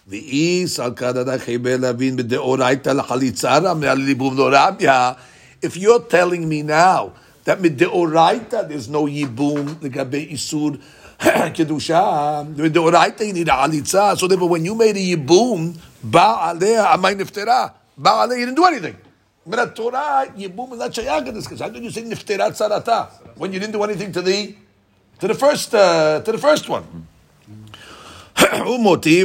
ואיס 0.07 0.79
על 0.79 0.93
כדדה 0.93 1.39
חיבל 1.39 1.81
להבין 1.81 2.15
בדאורייתא 2.15 2.89
לחליצה 2.89 3.73
מהליבום 3.73 4.35
דורביה. 4.35 5.13
If 5.61 5.75
you're 5.75 5.99
telling 5.99 6.47
me 6.47 6.61
now 6.61 7.11
that 7.43 7.59
middeoraita 7.59 8.69
there's 8.69 8.87
no 8.87 9.05
yibum 9.05 9.75
לגבי 9.81 10.27
איסור 10.29 10.71
kedusha. 11.54 12.52
The 12.56 12.80
oraita 12.80 13.24
you 13.24 13.32
need 13.32 13.48
a 13.48 13.52
alitza. 13.52 14.18
So 14.18 14.26
therefore, 14.26 14.48
when 14.48 14.64
you 14.64 14.74
made 14.74 14.96
a 14.96 15.00
yibum, 15.00 15.78
ba 16.02 16.52
aleh 16.52 16.84
amay 16.84 17.14
niftera. 17.14 17.72
Ba 17.96 18.10
aleh 18.10 18.40
you 18.40 18.46
didn't 18.46 18.56
do 18.56 18.64
anything. 18.64 18.96
But 19.46 19.76
Torah, 19.76 20.26
yibum 20.36 20.72
is 20.72 20.78
not 20.80 20.90
shayag 20.90 21.28
in 21.28 21.34
this 21.34 21.46
case. 21.46 21.60
How 21.60 21.70
can 21.70 21.82
you 21.82 21.90
say 21.90 22.02
niftera 22.02 22.50
tzarata 22.50 23.08
when 23.36 23.52
you 23.52 23.60
didn't 23.60 23.72
do 23.72 23.82
anything 23.84 24.10
to 24.10 24.20
the 24.20 24.56
to 25.20 25.28
the 25.28 25.34
first 25.34 25.72
uh, 25.74 26.22
to 26.22 26.32
the 26.32 26.38
first 26.38 26.68
one? 26.68 27.06
He 28.42 29.22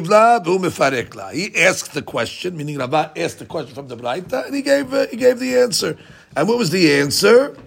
asked 1.57 1.93
the 1.93 2.03
question, 2.05 2.57
meaning 2.57 2.77
Rabba 2.77 3.13
asked 3.17 3.39
the 3.39 3.45
question 3.45 3.73
from 3.73 3.87
the 3.87 3.97
Braita, 3.97 4.45
and 4.45 4.55
he 4.55 4.61
gave 4.61 4.93
uh, 4.93 5.07
he 5.07 5.17
gave 5.17 5.39
the 5.39 5.57
answer. 5.57 5.97
And 6.35 6.47
what 6.47 6.59
was 6.59 6.69
the 6.69 6.93
answer? 6.93 7.57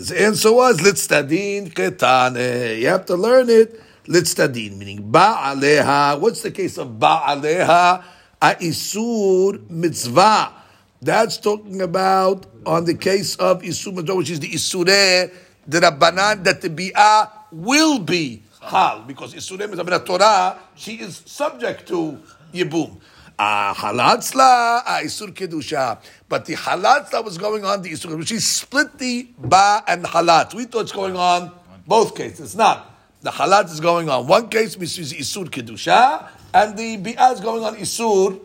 His 0.00 0.12
answer 0.12 0.50
was 0.50 0.80
litztadin 0.80 1.76
ketane. 1.76 2.80
You 2.80 2.88
have 2.88 3.04
to 3.04 3.16
learn 3.16 3.50
it 3.50 3.78
litztadin, 4.08 4.78
meaning 4.78 5.12
ba'aleha. 5.12 6.18
What's 6.18 6.40
the 6.40 6.50
case 6.50 6.78
of 6.78 6.96
ba'aleha? 6.96 8.02
Isur 8.40 9.68
mitzvah. 9.68 10.54
That's 11.02 11.36
talking 11.36 11.82
about 11.82 12.46
on 12.64 12.86
the 12.86 12.94
case 12.94 13.36
of 13.36 13.60
isur 13.60 13.92
mitzvah, 13.92 14.16
which 14.16 14.30
is 14.30 14.40
the 14.40 14.48
isure, 14.48 15.30
the 15.68 15.80
rabbanan 15.80 16.44
that 16.44 16.62
the 16.62 16.70
bi'ah 16.70 17.52
will 17.52 17.98
be 17.98 18.42
hal 18.62 19.04
because 19.06 19.34
isure 19.34 19.68
mitzvah 19.68 20.00
Torah. 20.00 20.56
She 20.76 20.94
is 20.94 21.20
subject 21.26 21.86
to 21.88 22.16
yibum. 22.54 22.96
Ah, 23.42 23.72
halatzla, 23.74 24.84
isur 25.00 25.32
kedusha. 25.32 25.98
But 26.28 26.44
the 26.44 26.56
halatzla 26.56 27.24
was 27.24 27.38
going 27.38 27.64
on 27.64 27.80
the 27.80 27.90
isur. 27.90 28.26
She 28.28 28.38
split 28.38 28.98
the 28.98 29.30
ba 29.38 29.82
and 29.88 30.04
halat. 30.04 30.52
We 30.52 30.66
thought 30.66 30.82
it's 30.82 30.92
going 30.92 31.16
on 31.16 31.50
both 31.86 32.14
cases. 32.14 32.40
It's 32.40 32.54
not. 32.54 32.94
The 33.22 33.30
halat 33.30 33.70
is 33.72 33.80
going 33.80 34.10
on 34.10 34.26
one 34.26 34.50
case, 34.50 34.76
which 34.76 34.98
is 34.98 35.14
isur 35.14 35.48
kedusha, 35.48 36.28
and 36.52 36.76
the 36.76 36.98
bi'ah 36.98 37.32
is 37.32 37.40
going 37.40 37.64
on 37.64 37.76
isur 37.76 38.38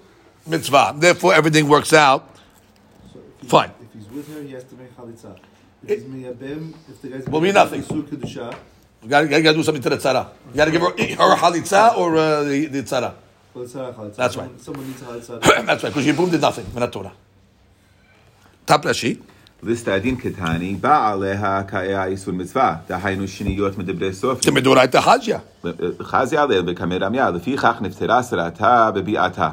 mitzvah. 0.47 0.95
Therefore, 0.97 1.33
everything 1.33 1.67
works 1.67 1.91
out. 1.91 2.33
Fine. 3.47 3.71
If 3.81 3.99
he's 3.99 4.09
with 4.09 4.33
her, 4.33 4.43
he 4.43 4.53
has 4.53 4.63
to 4.63 4.75
make 4.75 4.95
chalitza. 4.95 5.37
If 5.83 5.89
he's 5.89 6.07
miyabim, 6.07 6.73
if 6.87 7.01
the 7.01 7.09
guy's 7.09 7.27
Will 7.27 7.41
be 7.41 7.51
nothing. 7.51 7.83
Isur 7.83 8.01
kedusha, 8.03 8.57
You 9.03 9.09
gotta, 9.09 9.25
you 9.27 9.43
gotta 9.43 9.57
do 9.57 9.63
something 9.63 9.83
to 9.83 9.89
the 9.89 9.97
tzara. 9.97 10.29
You 10.51 10.55
gotta 10.55 10.71
give 10.71 10.79
her, 10.79 10.91
her 10.91 11.33
a 11.33 11.35
halitza 11.35 11.97
or 11.97 12.15
uh, 12.15 12.43
the, 12.45 12.67
the 12.67 12.83
tzara. 12.83 13.15
well, 13.54 13.64
it's 13.64 13.74
not 13.74 13.88
a 13.90 13.92
chalitza. 13.92 14.16
That's 14.16 14.34
Someone- 14.34 14.52
right. 14.52 14.64
Someone 14.66 14.86
needs 14.88 15.02
a 15.02 15.04
chalitza. 15.04 15.66
That's 15.66 15.82
right, 15.84 15.92
because 15.94 16.06
Yibum 16.06 16.30
did 16.30 16.40
nothing. 16.40 16.66
Minat 16.74 16.92
Torah. 16.92 17.12
Top 18.66 18.84
Rashi. 18.84 19.16
ליסטדין 19.62 20.16
קטני, 20.16 20.74
בא 20.74 21.12
עליה 21.12 21.62
כאיה 21.68 22.04
איסור 22.04 22.34
מצווה, 22.34 22.76
דהיינו 22.88 23.28
שניות 23.28 23.78
מדברי 23.78 24.12
סוף. 24.12 24.40
Temedorayta 24.40 24.96
Hajya. 25.04 25.66
חזי 26.02 26.36
עליה 26.36 26.62
וכמרמיה, 26.66 27.30
לפיכך 27.30 27.74
נפטרה 27.80 28.22
שרתה 28.22 28.90
בביעתה. 28.94 29.50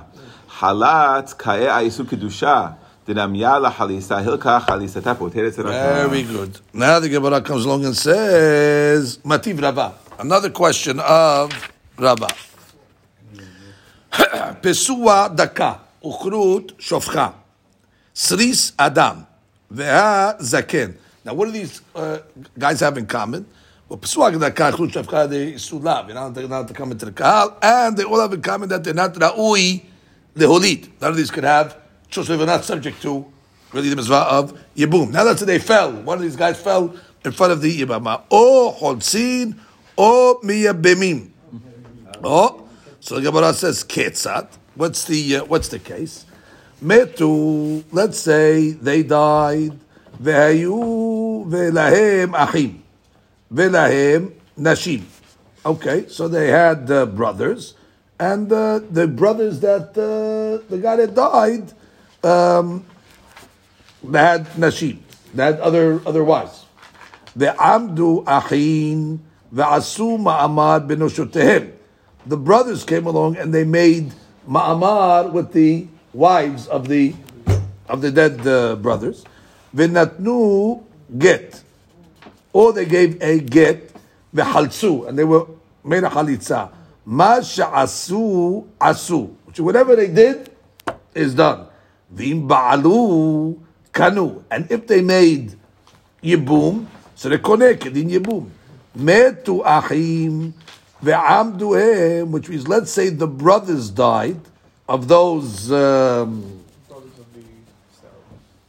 חלת 0.60 1.34
כאיה 1.40 1.80
איסור 1.80 2.06
קדושה, 2.06 2.68
דנמיה 3.08 3.60
לחליסה, 3.60 4.18
הלקה 4.18 4.60
חליסתה 4.60 5.16
פותרת 5.16 5.54
שרתה. 5.56 6.06
Very 6.06 6.24
good. 6.24 6.78
Now 6.78 7.00
the 7.00 7.10
Gemara 7.10 7.42
comes 7.42 7.66
along 7.66 7.86
and 7.86 7.96
says, 7.98 9.18
Mativ 9.26 9.62
Rabba. 9.62 9.92
Another 10.20 10.50
question 10.50 11.00
of 11.02 11.52
Rabba. 12.00 12.28
Daka, 15.37 15.81
uchrut 16.05 16.73
shofcha, 16.75 17.35
sris 18.15 18.73
adam, 18.79 19.27
veha 19.73 20.39
zaken. 20.41 20.97
Now, 21.25 21.35
what 21.35 21.47
do 21.47 21.53
these 21.53 21.81
uh, 21.95 22.19
guys 22.59 22.81
have 22.81 22.99
in 22.99 23.07
common? 23.07 23.47
Well, 23.89 23.99
pesua 23.99 24.39
daka, 24.39 24.77
uchrut 24.77 24.93
shofcha, 24.93 25.29
they 25.29 25.53
sulav, 25.53 26.09
you 26.09 26.15
know, 26.15 26.31
they're 26.31 26.49
not 26.49 26.69
to 26.69 26.75
come 26.75 26.93
into 26.93 27.07
the 27.07 27.13
kahal, 27.13 27.57
and 27.63 27.97
they 27.97 28.05
all 28.05 28.21
have 28.21 28.33
in 28.33 28.43
common 28.43 28.69
that 28.69 28.85
they're 28.85 28.95
not 28.95 29.15
ra'ui 29.15 29.83
leholit. 30.37 30.89
None 31.01 31.11
of 31.11 31.17
these 31.17 31.31
could 31.31 31.45
have, 31.45 31.77
just 32.09 32.29
they're 32.29 32.39
not 32.39 32.65
subject 32.65 33.01
to 33.03 33.25
really 33.73 33.89
the 33.89 33.97
mitzvah 33.97 34.15
of 34.15 34.59
Yibum. 34.77 35.11
Now 35.11 35.25
let's 35.25 35.41
say 35.41 35.47
they 35.47 35.59
fell. 35.59 35.93
One 35.93 36.19
of 36.19 36.23
these 36.23 36.37
guys 36.37 36.61
fell 36.61 36.95
in 37.25 37.33
front 37.33 37.53
of 37.53 37.63
the 37.63 37.81
Yibama. 37.81 38.23
O 38.31 38.77
Holzin, 38.79 39.59
O 39.97 40.41
Miyabimim. 40.43 41.31
Oh, 42.23 42.62
so 43.03 43.17
the 43.17 43.23
Gemara 43.23 43.53
says 43.53 43.83
Ketzat. 43.83 44.47
What's 44.77 45.05
the 45.07 45.39
uh, 45.39 45.45
what's 45.47 45.67
the 45.67 45.81
case? 45.81 46.25
Metu. 46.81 47.83
Let's 47.91 48.21
say 48.21 48.71
they 48.71 49.03
died. 49.03 49.77
Vehayu 50.23 51.45
velahem 51.45 52.33
achim. 52.33 52.81
Velahem 53.53 54.33
nashim. 54.57 55.03
Okay, 55.67 56.07
so 56.07 56.29
they 56.29 56.47
had 56.47 56.89
uh, 56.93 57.07
brothers, 57.07 57.75
and 58.21 58.51
uh, 58.53 58.79
the 58.79 59.09
brothers 59.09 59.59
that 59.61 59.91
uh, 59.99 60.65
the 60.71 60.79
guy 60.79 60.95
that 60.95 61.13
died, 61.13 61.73
um, 62.23 62.87
they 64.05 64.19
had 64.21 64.47
nashim. 64.55 64.99
They 65.35 65.43
had 65.43 65.59
other 65.59 66.01
other 66.07 66.23
wives. 66.23 66.67
Ve'amdu 67.37 68.25
achin 68.27 69.19
ve'asu 69.53 70.23
ma'amad 70.23 70.87
benoshotehim. 70.87 71.82
The 72.27 72.37
brothers 72.37 72.85
came 72.85 73.07
along 73.07 73.37
and 73.37 73.53
they 73.53 73.65
made 73.65 74.13
ma'amar 74.49 75.33
with 75.33 75.53
the 75.53 75.87
wives 76.13 76.67
of 76.69 76.89
the 76.89 77.15
of 77.89 78.01
the 78.01 78.11
dead 78.11 78.47
uh, 78.47 78.77
brothers. 78.77 79.25
V'natnu 79.75 80.83
get, 81.19 81.63
or 82.53 82.73
they 82.73 82.85
gave 82.85 83.21
a 83.23 83.41
get 83.41 83.93
v'haltzu, 84.35 85.09
and 85.09 85.19
they 85.19 85.25
were 85.25 85.47
made 85.85 86.05
a 86.05 86.09
halitza. 86.09 86.71
Ma 87.05 87.39
asu, 87.39 89.35
which 89.45 89.61
whatever 89.61 89.97
they 89.97 90.09
did 90.09 90.51
is 91.15 91.35
done. 91.35 91.67
V'im 92.15 92.47
ba'alu 92.47 93.59
kanu, 93.93 94.45
and 94.51 94.71
if 94.71 94.87
they 94.87 95.03
made 95.03 95.55
yibum, 96.23 96.87
so 97.15 97.29
they 97.29 97.39
koneh 97.39 97.85
in 97.87 98.09
yibum. 98.09 98.49
Metu 98.97 99.63
achim 99.65 100.55
ve'amduhem, 101.03 102.31
which 102.31 102.49
means 102.49 102.69
let's 102.69 102.91
say 102.91 103.09
the 103.09 103.27
brothers 103.27 103.91
died 103.91 104.41
of 104.89 105.09
those. 105.09 105.71
Um, 105.71 106.61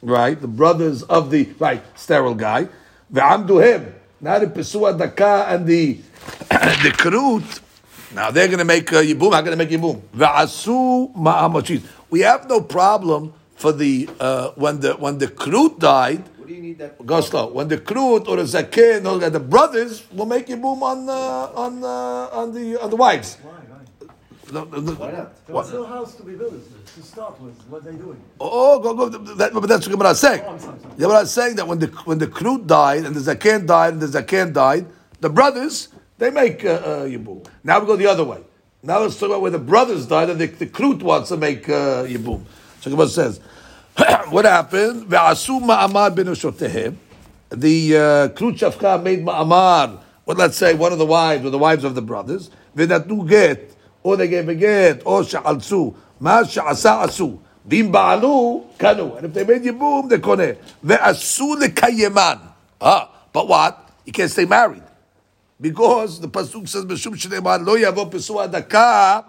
right, 0.02 0.40
the 0.40 0.48
brothers 0.48 1.04
of 1.04 1.32
the 1.32 1.50
right 1.60 1.82
sterile 1.98 2.36
guy, 2.36 2.68
ve'amduhem. 3.12 3.94
Now 4.20 4.40
the 4.40 4.48
pesua 4.48 4.98
daka 4.98 5.46
and 5.50 5.68
the 5.68 5.94
the 6.50 6.94
krut. 6.96 7.62
Now 8.14 8.32
they're 8.32 8.48
going 8.48 8.60
to 8.60 8.66
make 8.66 8.92
uh, 8.94 9.02
yibum. 9.02 9.34
How 9.34 9.42
going 9.42 9.58
to 9.58 9.66
make 9.66 9.70
yibum? 9.70 10.02
Ve'asu 10.16 11.14
ma'amachis. 11.16 11.84
We 12.10 12.22
have 12.22 12.48
no 12.48 12.62
problem 12.62 13.34
for 13.56 13.72
the 13.72 14.10
uh, 14.20 14.52
when 14.56 14.80
the 14.80 14.94
when 14.94 15.18
the 15.18 15.28
krut 15.28 15.80
died. 15.80 16.24
What 16.44 16.50
do 16.50 16.56
you 16.56 16.62
need 16.62 16.78
that? 16.80 17.06
Go 17.06 17.22
slow. 17.22 17.54
When 17.54 17.70
the 17.70 17.78
krut 17.78 18.28
or 18.28 18.36
the 18.36 18.44
zaken 18.44 19.10
or 19.10 19.30
the 19.30 19.40
brothers 19.40 20.04
will 20.12 20.26
make 20.26 20.48
yibum 20.48 20.82
on 20.82 21.08
uh, 21.08 21.14
on 21.56 21.82
uh, 21.82 22.38
on 22.38 22.54
the 22.54 22.84
on 22.84 22.90
the 22.90 22.98
wives. 22.98 23.38
The- 24.48 24.66
the- 24.66 24.82
the- 24.82 24.96
Why 24.96 25.12
not? 25.12 25.32
What? 25.48 25.68
Still 25.68 25.86
house 25.86 26.16
to 26.16 26.24
be 26.24 26.34
built 26.34 26.52
to 26.52 27.02
start 27.02 27.40
with. 27.40 27.56
What 27.70 27.86
they 27.86 27.94
doing? 27.94 28.22
Oh, 28.42 28.78
go, 28.80 28.94
go. 28.94 29.08
That, 29.08 29.54
but 29.54 29.62
that's 29.70 29.88
what 29.88 29.94
Gemara 29.98 30.10
is 30.12 30.20
saying. 30.20 30.42
Oh, 30.46 30.50
I'm 30.52 30.60
sorry, 30.60 30.80
sorry. 30.82 30.96
Gemara 30.98 31.20
is 31.22 31.32
saying 31.32 31.56
that 31.56 31.66
when 31.66 31.80
the 31.80 31.88
when 32.04 32.18
the 32.18 32.28
Krut 32.28 32.68
died 32.68 33.06
and 33.06 33.16
the 33.16 33.22
Zaken 33.22 33.66
died 33.66 33.94
and 33.94 34.02
the 34.02 34.08
Zaken 34.22 34.52
died, 34.52 34.86
the 35.22 35.30
brothers 35.30 35.88
they 36.18 36.30
make 36.30 36.66
uh, 36.66 36.72
uh, 36.72 37.06
Yibum. 37.06 37.48
Now 37.64 37.80
we 37.80 37.86
go 37.86 37.96
the 37.96 38.08
other 38.08 38.26
way. 38.26 38.42
Now 38.84 39.00
let's 39.00 39.18
talk 39.18 39.30
about 39.30 39.40
where 39.40 39.52
the 39.52 39.60
brothers 39.60 40.06
died 40.08 40.30
and 40.30 40.42
the, 40.42 40.48
the 40.48 40.68
Krut 40.68 41.02
wants 41.04 41.30
to 41.30 41.38
make 41.38 41.70
uh, 41.70 42.04
Yibum. 42.04 42.44
So 42.82 42.92
Gemara 42.92 43.08
says, 43.08 43.40
what 44.30 44.46
happened? 44.46 45.08
Ve'asu 45.08 45.62
ma'amar. 45.62 46.96
The 47.50 47.98
uh, 47.98 48.98
made 48.98 49.26
ma'amar. 49.26 50.00
Well, 50.26 50.38
let's 50.38 50.58
say 50.58 50.74
one 50.74 50.92
of 50.92 50.98
the 50.98 51.06
wives 51.06 51.46
or 51.46 51.50
the 51.50 51.60
wives 51.60 51.84
of 51.84 51.96
the 51.96 52.02
brothers. 52.02 52.50
Ve'natu 52.76 53.28
get 53.28 53.74
or 54.04 54.18
they 54.18 54.28
gave 54.28 54.48
a 54.50 54.56
get, 54.56 55.02
or 55.06 55.22
sha'alzu, 55.22 55.96
ma 56.20 56.44
sha'asa 56.44 57.08
asu. 57.08 57.40
Bim 57.66 57.92
ba'alu, 57.92 58.66
kanu. 58.78 59.16
And 59.18 59.28
if 59.28 59.34
they 59.34 59.46
made 59.46 59.64
yibum, 59.64 60.10
they 60.10 60.18
koneh. 60.18 60.58
Ve'asu 60.86 61.56
lekayeman. 61.56 62.42
Ah, 62.82 63.10
but 63.32 63.48
what? 63.48 63.90
You 64.06 64.12
can't 64.12 64.30
stay 64.30 64.46
married. 64.46 64.84
Because 65.60 66.20
the 66.20 66.28
pasuk 66.28 66.68
says, 66.68 66.84
"B'shum 66.84 67.16
shneimar 67.16 67.66
lo 67.66 67.78
yavo 67.78 68.12
pesua 68.12 68.52
daka 68.52 69.24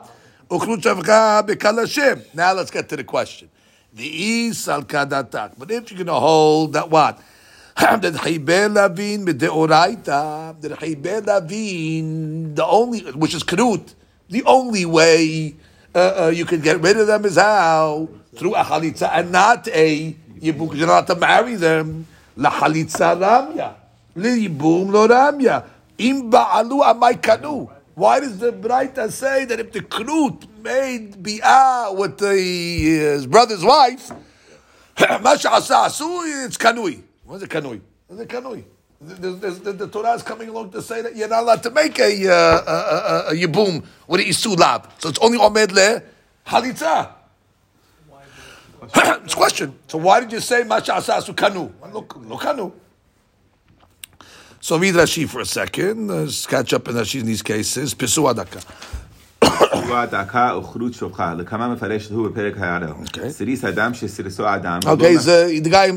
uklut 0.51 0.83
shavka 0.83 1.47
bekal 1.47 1.79
Hashem." 1.79 2.23
Now 2.35 2.55
let's 2.55 2.73
get 2.73 2.89
to 2.89 2.97
the 2.97 3.05
question. 3.05 3.49
The 3.95 4.49
is 4.49 4.69
al 4.69 4.83
kadatak. 4.83 5.53
But 5.57 5.71
if 5.71 5.91
you're 5.91 5.99
going 5.99 6.09
to 6.09 6.15
hold 6.15 6.73
that 6.73 6.91
what? 6.91 7.21
that 7.77 8.03
Chayber 8.03 8.75
Lavin 8.75 9.25
that 9.25 11.23
Lavin, 11.27 12.55
the 12.57 12.67
only, 12.67 13.01
which 13.13 13.35
is 13.35 13.45
Knut, 13.45 13.95
the 14.29 14.43
only 14.45 14.85
way 14.85 15.55
uh, 15.95 16.25
uh, 16.25 16.33
you 16.35 16.45
can 16.45 16.61
get 16.61 16.81
rid 16.81 16.99
of 16.99 17.07
them 17.07 17.25
is 17.25 17.37
how? 17.37 18.09
Through 18.35 18.57
a 18.57 18.65
halitza 18.65 19.11
and 19.13 19.31
not 19.31 19.69
a 19.69 20.17
Yibum, 20.41 20.75
you're 20.75 20.87
not 20.87 21.07
to 21.07 21.15
marry 21.15 21.55
them. 21.55 22.07
La 22.37 22.51
Chalitza 22.51 23.17
Ramya. 23.17 23.75
Li 24.17 24.49
Yibum 24.49 24.91
lo 24.91 25.07
Ramya. 25.07 25.65
Im 25.99 26.31
Ba'alu 26.31 26.83
Amai 26.83 27.23
Kanu. 27.23 27.71
Why 27.95 28.19
does 28.21 28.39
the 28.39 28.53
Braita 28.53 29.11
say 29.13 29.45
that 29.45 29.61
if 29.61 29.73
the 29.73 29.81
Knut 29.81 30.49
made 30.63 31.23
Bi'ah 31.23 31.97
with 31.97 32.19
the, 32.19 32.35
his 32.35 33.27
brother's 33.27 33.65
wife, 33.65 34.11
it's 34.99 36.57
Kanui. 36.57 37.03
What's 37.25 37.43
a 37.45 37.49
Kanui? 37.49 37.81
What's 38.09 38.23
a 38.23 38.27
Kanui? 38.27 38.65
The, 39.01 39.73
the 39.77 39.89
Torah 39.89 40.15
is 40.15 40.23
coming 40.23 40.49
along 40.49 40.71
to 40.71 40.83
say 40.83 41.03
that 41.03 41.15
you're 41.15 41.29
not 41.29 41.43
allowed 41.43 41.63
to 41.65 41.71
make 41.71 41.99
a, 41.99 42.29
uh, 42.29 42.33
a, 42.33 42.73
a, 42.73 43.29
a, 43.29 43.29
a 43.29 43.33
yibum 43.35 43.85
with 44.09 44.21
an 44.21 44.27
isu 44.27 44.59
lab. 44.59 44.91
So 44.99 45.11
it's 45.11 45.19
only 45.19 45.39
omed 45.39 45.73
le 45.73 46.03
halitza. 46.47 47.13
it's 49.25 49.35
a 49.35 49.37
question. 49.37 49.79
So 49.89 49.99
why 49.99 50.21
did 50.21 50.33
you 50.33 50.41
say 50.41 50.65
masha 50.65 50.93
asasu 50.93 51.35
kanu? 51.35 51.71
Look, 51.93 52.17
look 52.17 52.41
kanu. 52.41 52.73
So 54.64 54.78
read 54.78 54.96
Rashi 54.96 55.28
for 55.28 55.42
a 55.42 55.46
second. 55.46 56.08
Let's 56.10 56.46
catch 56.46 56.74
up 56.74 56.88
in 56.90 56.96
Rashi 56.96 57.20
in 57.22 57.26
these 57.26 57.42
cases. 57.42 57.94
Pisu 57.94 58.24
adaka. 58.34 58.60
תשובה 59.72 60.06
דקה 60.06 60.52
וכרות 60.60 60.94
שופחה, 60.94 61.34
לכמה 61.38 61.68
מפרשת 61.68 62.12
הוא 62.12 62.28
בפרק 62.30 62.54
הערל. 62.58 62.88
Okay. 63.06 63.30
סיריס 63.30 63.64
אדם 63.66 63.94
שסירסו 63.94 64.44
אדם, 64.56 64.80
Okay, 64.84 65.14
he's, 65.18 65.28
uh, 65.28 65.64
the 65.64 65.70
guy, 65.70 65.88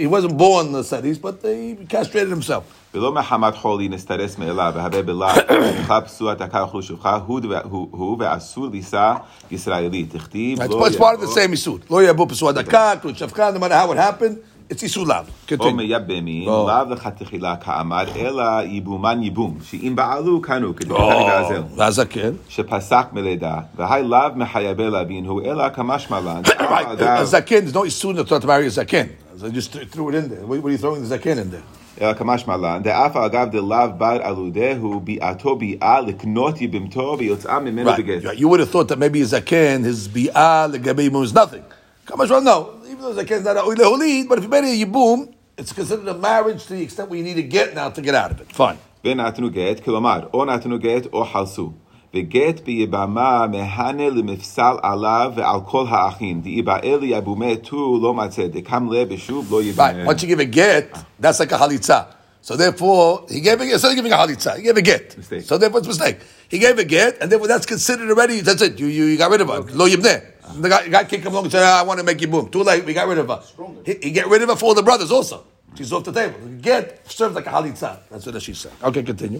he 0.00 0.06
wasn't 0.06 0.36
born 0.38 0.72
the 0.72 0.82
studies, 0.84 1.18
but 1.18 1.34
he 1.42 1.76
castrated 1.88 2.30
himself. 2.30 2.62
ולא 2.94 3.12
מחמת 3.12 3.54
חולי 3.56 3.88
נסתרס 3.88 4.38
מאליו, 4.38 4.72
והווה 4.76 5.02
בלע, 5.02 5.34
שופחה 5.78 6.00
פסוע 6.00 6.34
דקה 6.34 6.64
וכרות 6.64 6.84
שופחה, 6.84 7.18
הוא 7.26 7.40
הוא- 7.64 7.88
הוא 7.90 8.16
ואסור 8.20 8.66
לישא 8.72 9.14
ישראלית. 9.50 10.12
תכתיב 10.16 10.60
It's, 10.62 10.68
לא 10.70 10.86
it's 10.86 10.90
part 10.90 10.94
of 10.94 11.20
the 11.20 11.24
יבוא- 11.26 11.34
same 11.34 11.54
isud. 11.66 11.90
Lo 11.90 11.96
yabu 12.12 12.26
pisu 12.26 12.48
adaka, 12.52 13.02
klut 13.02 13.16
shafka, 13.18 13.52
no 13.54 13.58
matter 13.58 13.74
how 13.74 13.92
it 13.92 13.98
happened, 13.98 14.36
It's 14.71 14.83
isu 14.83 15.05
lab. 15.05 15.53
או. 15.59 15.71
מייבמים, 15.73 16.47
לא. 16.47 16.67
לאו 16.67 16.93
לכתחילה 16.93 17.55
כאמר, 17.55 18.03
אלא 18.15 18.43
ייבומן 18.63 19.23
ייבום, 19.23 19.57
שאם 19.63 19.93
בעלו 19.95 20.41
קנו, 20.41 20.75
כדברי 20.75 21.11
Oh, 21.11 21.29
בעזל. 21.29 21.61
והזקן. 21.75 22.31
שפסק 22.49 23.05
מלידה, 23.13 23.59
והי 23.75 24.03
לאו 24.03 24.19
מחייבי 24.35 24.89
להבין 24.89 25.25
הוא, 25.25 25.41
אלא 25.41 25.69
כמשמע 25.69 26.19
לן. 26.19 26.41
Right, 26.45 27.01
a 27.01 27.25
zaken, 27.25 27.65
there's 27.65 27.73
no 27.73 27.83
isun 27.83 28.15
to 28.27 28.39
to 28.39 28.47
marry 28.47 28.67
a 28.67 28.69
zaken. 28.69 29.07
So 29.39 29.47
I 29.47 29.49
just 29.49 29.71
threw 29.91 30.09
it 30.09 30.15
in 30.15 30.29
there. 30.29 30.45
What 30.45 30.59
what 30.61 30.69
are 30.69 30.71
you 30.71 30.77
throwing 30.77 31.01
the 31.07 31.17
zaken 31.17 31.37
in 31.43 31.49
there? 31.51 31.65
אלא 32.01 32.13
כמשמע 32.13 32.57
לן, 32.57 32.83
דאף 32.83 33.15
אגב 33.15 33.47
דלאו 33.51 33.87
בר 33.97 34.17
עלודהו 34.23 34.99
ביעתו 34.99 35.55
ביעה 35.55 36.01
לקנות 36.01 36.61
יבמתו 36.61 37.15
ויוצאה 37.19 37.59
ממנו. 37.59 37.91
בגט. 37.97 38.23
right. 38.23 38.39
You 38.39 38.47
would 38.47 38.59
have 38.59 38.69
thought 38.69 38.87
that 38.87 38.99
maybe 38.99 39.21
a 39.21 39.25
zaken, 39.25 39.83
his 39.83 40.07
bi'ah, 40.07 40.67
legabe 40.73 41.09
yibum 41.09 41.23
is 41.23 41.33
nothing. 41.33 41.63
On, 42.11 42.43
no. 42.43 42.69
Even 42.98 43.00
though 43.04 43.14
zaken 43.14 43.38
is 43.40 43.44
not 43.44 43.56
a 43.56 43.62
oile 43.62 43.84
holid, 43.92 44.28
but 44.28 44.38
if 44.38 44.44
you 44.44 44.50
made 44.50 44.64
a 44.64 44.84
yibum, 44.84 45.32
it's 45.56 45.72
considered 45.72 46.08
a 46.08 46.14
marriage 46.14 46.62
to 46.66 46.72
the 46.74 46.82
extent 46.82 47.08
where 47.10 47.18
you 47.18 47.24
need 47.24 47.34
to 47.36 47.42
get 47.42 47.74
now 47.74 47.88
to 47.90 48.00
get 48.02 48.14
out 48.14 48.30
of 48.32 48.40
it. 48.40 48.52
Fine. 48.52 48.76
ונתנו 49.04 49.50
גט, 49.50 49.80
כלומר, 49.84 50.20
או 50.34 50.44
נתנו 50.44 50.78
גט 50.78 51.06
או 51.12 51.24
חלסו. 51.24 51.70
וגט 52.14 52.60
ביבמה 52.64 53.46
מהנה 53.46 54.08
למפסל 54.10 54.76
עליו 54.82 55.32
ועל 55.36 55.60
כל 55.66 55.84
האחים. 55.88 56.40
דאיבעל 56.40 57.00
יבומה 57.02 57.56
תו 57.56 57.98
לא 58.02 58.14
מצא, 58.14 58.46
דקם 58.46 58.92
לב 58.92 59.08
ושוב 59.10 59.46
לא 59.50 59.60
Right. 59.60 59.64
יבנה. 59.64 60.06
Once 60.10 60.22
you 60.22 60.26
give 60.26 60.40
a 60.40 60.56
get, 60.56 60.98
that's 61.20 61.40
like 61.40 61.52
a 61.52 61.58
halitza. 61.58 61.98
So 62.41 62.55
therefore, 62.55 63.25
he 63.29 63.41
gave 63.41 63.59
a 63.61 63.79
so 63.79 63.93
giving 63.93 64.11
a 64.11 64.15
halitza. 64.15 64.55
He 64.57 64.63
gave 64.63 64.77
a 64.77 64.81
get. 64.81 65.17
Mistake. 65.17 65.41
So 65.43 65.57
therefore, 65.57 65.79
it's 65.79 65.87
a 65.87 65.89
mistake. 65.89 66.19
He 66.47 66.57
gave 66.57 66.79
a 66.79 66.83
get, 66.83 67.21
and 67.21 67.31
therefore 67.31 67.47
that's 67.47 67.65
considered 67.65 68.09
already. 68.09 68.39
That's 68.41 68.61
it. 68.61 68.79
You 68.79 68.87
you, 68.87 69.05
you 69.05 69.17
got 69.17 69.29
rid 69.31 69.41
of 69.41 69.49
her. 69.49 69.55
Okay. 69.55 69.73
Lo 69.73 69.87
yibneh. 69.87 70.23
The 70.55 70.69
guy, 70.69 70.83
the 70.83 70.89
guy 70.89 71.03
can't 71.03 71.21
come 71.21 71.33
along 71.33 71.45
and 71.45 71.51
say, 71.51 71.61
ah, 71.61 71.79
"I 71.79 71.83
want 71.83 71.99
to 71.99 72.05
make 72.05 72.21
you 72.21 72.27
boom." 72.27 72.49
Too 72.49 72.63
late. 72.63 72.85
We 72.85 72.93
got 72.93 73.07
rid 73.07 73.17
of 73.19 73.27
her. 73.27 73.41
He, 73.85 73.97
he 74.01 74.11
get 74.11 74.27
rid 74.27 74.41
of 74.41 74.49
her 74.49 74.55
for 74.55 74.73
the 74.73 74.81
brothers 74.81 75.11
also. 75.11 75.45
She's 75.75 75.93
off 75.93 76.03
the 76.03 76.11
table. 76.11 76.39
Get 76.61 77.09
serves 77.11 77.35
like 77.35 77.45
a 77.45 77.49
halitza. 77.51 77.99
That's 78.09 78.25
what 78.25 78.41
she 78.41 78.53
said. 78.55 78.71
Okay, 78.83 79.03
continue. 79.03 79.39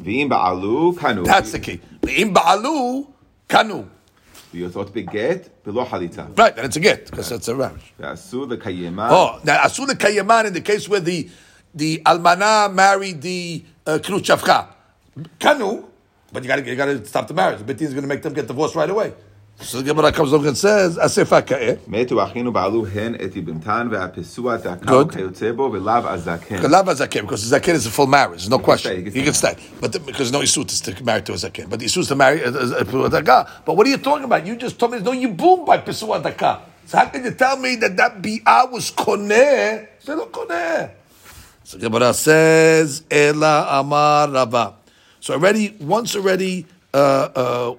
That's 1.23 1.51
the 1.51 1.59
key. 1.59 1.81
Ve'im 2.01 2.33
ba'alu 2.35 3.07
kanu. 3.47 3.87
You 4.51 4.69
thought 4.69 4.93
beget 4.93 5.63
below 5.63 5.85
halitza. 5.85 6.37
Right, 6.37 6.55
Then 6.55 6.65
it's 6.65 6.75
a 6.75 6.79
get 6.79 7.05
because 7.09 7.31
it's 7.31 7.47
a 7.47 7.55
ravish. 7.55 7.93
The. 7.97 8.07
Oh, 9.11 9.39
now 9.43 9.57
asu 9.63 9.87
the 9.87 9.95
kayeman 9.95 10.45
in 10.45 10.53
the 10.53 10.61
case 10.61 10.87
where 10.89 10.99
the 10.99 11.29
the 11.79 12.01
almana 12.05 12.71
married 12.71 13.21
the 13.21 13.63
uh, 13.87 13.97
kruchavcha. 13.97 14.67
Kanu, 15.39 15.85
but 16.31 16.43
you 16.43 16.47
gotta, 16.47 16.63
you 16.63 16.75
gotta 16.75 17.05
stop 17.05 17.27
the 17.27 17.33
marriage. 17.33 17.65
The 17.65 17.83
is 17.83 17.93
gonna 17.93 18.07
make 18.07 18.21
them 18.21 18.33
get 18.33 18.47
divorced 18.47 18.75
right 18.75 18.89
away. 18.89 19.13
So 19.61 19.81
the 19.81 19.83
Gemara 19.83 20.13
comes 20.13 20.31
along 20.31 20.47
and 20.47 20.57
says, 20.57 20.97
"Asefa 20.97 21.45
ka'eh." 21.45 21.79
Metu 21.89 22.15
achinu 22.25 22.53
ba'alu 22.53 22.89
hen 22.89 23.15
eti 23.15 23.41
ve'apesua 23.41 24.57
ve'lav 24.61 26.03
azaken. 26.05 26.59
Azaken, 26.61 27.21
because 27.21 27.51
zaken 27.51 27.73
is 27.73 27.85
a 27.85 27.89
full 27.89 28.07
marriage, 28.07 28.47
no 28.47 28.59
question. 28.59 29.05
He 29.11 29.21
can 29.21 29.33
stay, 29.33 29.55
but 29.81 29.91
the, 29.91 29.99
because 29.99 30.31
no 30.31 30.39
isut 30.39 30.71
is 30.71 30.79
to 30.81 31.03
marry 31.03 31.21
to 31.23 31.33
a 31.33 31.35
zaken, 31.35 31.69
but 31.69 31.79
the 31.79 31.87
isut 31.87 31.99
is 31.99 32.07
to 32.07 32.15
marry 32.15 32.41
uh, 32.41 32.51
uh, 32.51 32.55
uh, 32.55 32.79
a 32.79 33.09
zakah. 33.09 33.49
But 33.65 33.75
what 33.75 33.85
are 33.85 33.89
you 33.89 33.97
talking 33.97 34.23
about? 34.23 34.47
You 34.47 34.55
just 34.55 34.79
told 34.79 34.93
me 34.93 34.99
there's 34.99 35.13
no 35.13 35.27
yibum 35.27 35.65
by 35.65 35.79
pesua 35.79 36.23
daka. 36.23 36.61
So 36.85 36.97
how 36.97 37.05
can 37.07 37.25
you 37.25 37.31
tell 37.31 37.57
me 37.57 37.75
that 37.75 37.97
that 37.97 38.21
bi'ah 38.21 38.71
was 38.71 38.91
koneh? 38.91 39.87
They 40.05 40.15
don't 40.15 40.31
koneh. 40.31 40.89
So 41.69 41.77
Gemara 41.77 42.15
says, 42.15 43.03
Ela 43.11 43.67
Amar 43.79 44.31
Rava. 44.31 44.73
So 45.19 45.35
already, 45.35 45.77
once 45.79 46.15
already, 46.15 46.65
uh, 46.91 46.97
uh, 46.97 47.75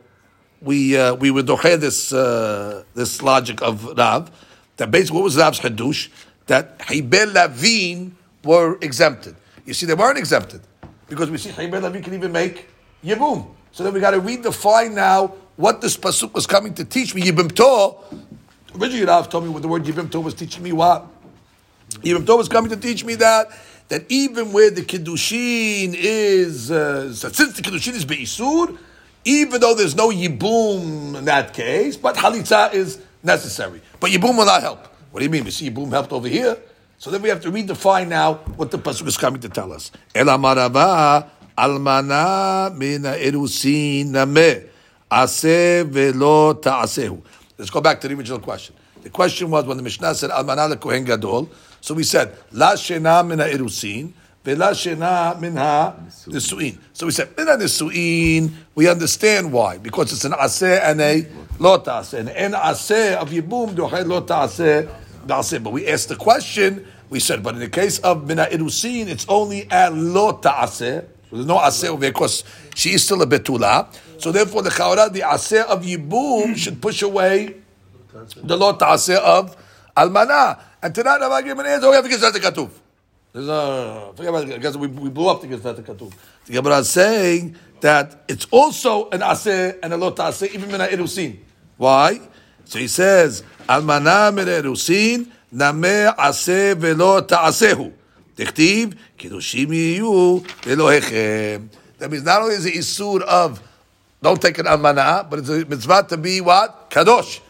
we 0.63 0.97
uh, 0.97 1.17
we 1.17 1.33
would 1.33 1.47
doche 1.47 1.81
this 1.81 2.13
uh, 2.13 2.85
this 2.95 3.21
logic 3.21 3.61
of 3.63 3.85
Rav 3.99 4.31
that 4.77 4.93
basically 4.93 5.17
what 5.17 5.25
was 5.25 5.37
Rav's 5.37 5.59
hadush 5.59 6.09
that 6.47 6.79
Hibel 6.79 7.35
Lavin 7.35 8.15
were 8.45 8.79
exempted. 8.81 9.35
You 9.67 9.75
see, 9.75 9.87
they 9.87 9.95
weren't 9.95 10.19
exempted 10.19 10.61
because 11.09 11.29
we 11.29 11.39
see 11.39 11.51
Hibel 11.51 11.83
Lavin 11.83 12.01
can 12.01 12.15
even 12.15 12.31
make 12.31 12.69
Yibum. 13.05 13.49
So 13.73 13.83
then 13.83 13.93
we 13.93 13.99
got 13.99 14.13
to 14.13 14.21
redefine 14.21 14.95
now 14.95 15.35
what 15.57 15.81
this 15.81 15.97
pasuk 15.97 16.33
was 16.33 16.47
coming 16.47 16.75
to 16.75 16.85
teach 16.85 17.13
me. 17.13 17.23
Yibim. 17.23 17.51
Originally, 18.81 19.05
Rav 19.05 19.29
told 19.29 19.43
me 19.43 19.51
what 19.51 19.63
the 19.63 19.69
word 19.69 19.83
Yibim 19.83 20.23
was 20.23 20.35
teaching 20.35 20.63
me 20.63 20.71
what. 20.71 21.09
Yibim 22.05 22.41
is 22.41 22.49
coming 22.49 22.71
to 22.71 22.77
teach 22.77 23.05
me 23.05 23.17
that 23.17 23.51
that 23.91 24.05
even 24.09 24.53
where 24.53 24.71
the 24.71 24.83
kiddushin 24.83 25.95
is 25.95 26.71
uh, 26.71 27.13
since 27.13 27.55
the 27.55 27.63
kiddushin 27.63 27.93
is 27.93 28.05
beisur, 28.07 28.79
even 29.25 29.61
though 29.61 29.75
there's 29.75 29.97
no 29.97 30.11
yibum 30.11 31.17
in 31.19 31.25
that 31.27 31.53
case, 31.53 31.97
but 31.97 32.15
halitza 32.17 32.73
is 32.73 33.01
necessary. 33.23 33.83
But 33.99 34.11
yibum 34.11 34.39
will 34.39 34.47
not 34.47 34.63
help. 34.63 34.87
What 35.11 35.19
do 35.21 35.25
you 35.25 35.31
mean? 35.31 35.45
We 35.45 35.51
see 35.51 35.71
yibum 35.71 35.91
helped 35.91 36.13
over 36.13 36.29
here, 36.29 36.57
so 36.99 37.11
then 37.11 37.21
we 37.21 37.29
have 37.29 37.41
to 37.43 37.51
redefine 37.51 38.09
now 38.09 38.35
what 38.57 38.71
the 38.71 38.79
pasuk 38.79 39.09
is 39.09 39.17
coming 39.17 39.41
to 39.41 39.49
tell 39.49 39.73
us. 39.73 39.91
El 40.15 40.27
almana 40.27 41.27
mina 42.77 43.17
erusin. 43.17 44.15
Let's 47.59 47.71
go 47.71 47.81
back 47.81 48.01
to 48.01 48.07
the 48.07 48.15
original 48.15 48.39
question. 48.39 48.77
The 49.03 49.11
question 49.11 49.51
was 49.51 49.65
when 49.65 49.77
the 49.77 49.83
Mishnah 49.83 50.15
said 50.15 50.31
Almana 50.31 50.79
Kohen 50.79 51.05
Gadol, 51.05 51.51
so 51.81 51.95
we 51.95 52.03
said 52.03 52.37
La 52.53 52.73
Shena 52.73 53.27
Mina 53.27 53.45
Irusin, 53.45 54.13
Vela 54.45 54.71
Shena 54.71 55.39
Minha 55.41 55.95
Nisuin. 56.27 56.79
So 56.93 57.07
we 57.07 57.13
said 57.13 57.37
Mina 57.37 57.57
Nisuin, 57.57 58.53
we 58.75 58.89
understand 58.89 59.53
why. 59.53 59.79
Because 59.79 60.13
it's 60.13 60.25
an 60.25 60.33
Aseh 60.33 60.81
and 60.83 61.01
a 61.01 61.27
Lo 61.59 61.79
Ta'aseh. 61.79 62.21
And 62.21 62.29
an 62.31 62.53
Aseh 62.53 63.17
of 63.17 63.31
Yibum, 63.31 63.75
Doche 63.75 64.07
Lo 64.07 64.21
Ta'aseh, 64.21 64.89
Da'aseh. 65.27 65.63
But 65.63 65.73
we 65.73 65.87
asked 65.89 66.09
the 66.09 66.17
question, 66.17 66.87
we 67.09 67.21
said, 67.21 67.43
but 67.43 67.55
in 67.55 67.61
the 67.61 67.69
case 67.69 67.99
of 68.01 68.27
Mina 68.27 68.47
Irusin, 68.51 69.09
it's 69.09 69.27
only 69.29 69.67
a 69.71 69.91
Lo 69.91 70.33
Ta'aseh. 70.33 71.05
So 71.31 71.37
there's 71.37 71.47
no 71.47 71.59
Aseh 71.59 71.89
over 71.89 72.05
here 72.05 72.13
because 72.13 72.45
she 72.75 72.95
is 72.95 73.05
still 73.05 73.23
a 73.23 73.27
Betula. 73.27 73.89
So 74.19 74.33
therefore, 74.33 74.63
the 74.63 74.71
Chaura, 74.71 75.13
the 75.13 75.21
Aseh 75.21 75.65
of 75.65 75.83
Yibum 75.83 76.57
should 76.57 76.83
push 76.83 77.03
away 77.03 77.57
the 78.37 78.57
law 78.57 78.73
ta'aseh 78.73 79.17
of 79.17 79.57
almana. 79.97 80.59
And 80.83 80.95
Tanan 80.95 81.21
Rav 81.21 81.45
Agrim 81.45 81.59
and 81.59 81.85
"Oh, 81.85 81.91
we 81.91 81.97
have 81.97 82.05
to 82.05 82.11
get 82.11 82.21
Zat 82.21 82.33
Katuv. 82.33 82.71
There's 83.33 83.49
a, 83.49 84.13
forget 84.17 84.31
about 84.31 84.49
it, 84.49 84.57
because 84.57 84.79
we, 84.79 84.89
we 84.89 85.11
blew 85.11 85.29
up 85.29 85.41
to 85.43 85.47
get 85.47 85.61
Zat 85.61 85.77
Katuv. 85.77 86.13
The 86.47 86.53
Gemara 86.53 86.79
is 86.79 86.91
saying 86.91 87.55
that 87.81 88.25
it's 88.29 88.47
also 88.51 89.11
an 89.11 89.23
aser 89.23 89.79
and 89.83 89.93
a 89.93 89.97
Lot 89.97 90.19
aser 90.21 90.47
even 90.47 90.75
in 90.75 90.81
an 90.81 90.89
Erusin. 90.89 91.39
Why? 91.77 92.21
So 92.65 92.79
he 92.79 92.89
says, 92.89 93.43
Almana 93.69 94.35
min 94.35 94.47
Erusin, 94.47 95.31
Name 95.53 96.13
Aseh 96.17 96.75
velo 96.77 97.21
Ta'asehu. 97.21 97.93
Dictiv, 98.37 98.97
yu 99.21 99.31
Yiyu, 99.31 100.41
Elohechem. 100.63 101.69
That 101.99 102.11
means 102.11 102.25
not 102.25 102.41
only 102.41 102.55
is 102.55 102.65
the 102.65 102.73
Isur 102.73 103.21
of 103.21 103.63
don't 104.23 104.41
take 104.41 104.59
an 104.59 104.67
almana, 104.67 105.29
but 105.29 105.41
it's 105.41 105.49
a 105.49 105.65
mitzvah 105.65 106.07
to 106.09 106.17
be 106.17 106.41
what? 106.41 106.91
Kadosh. 106.91 107.41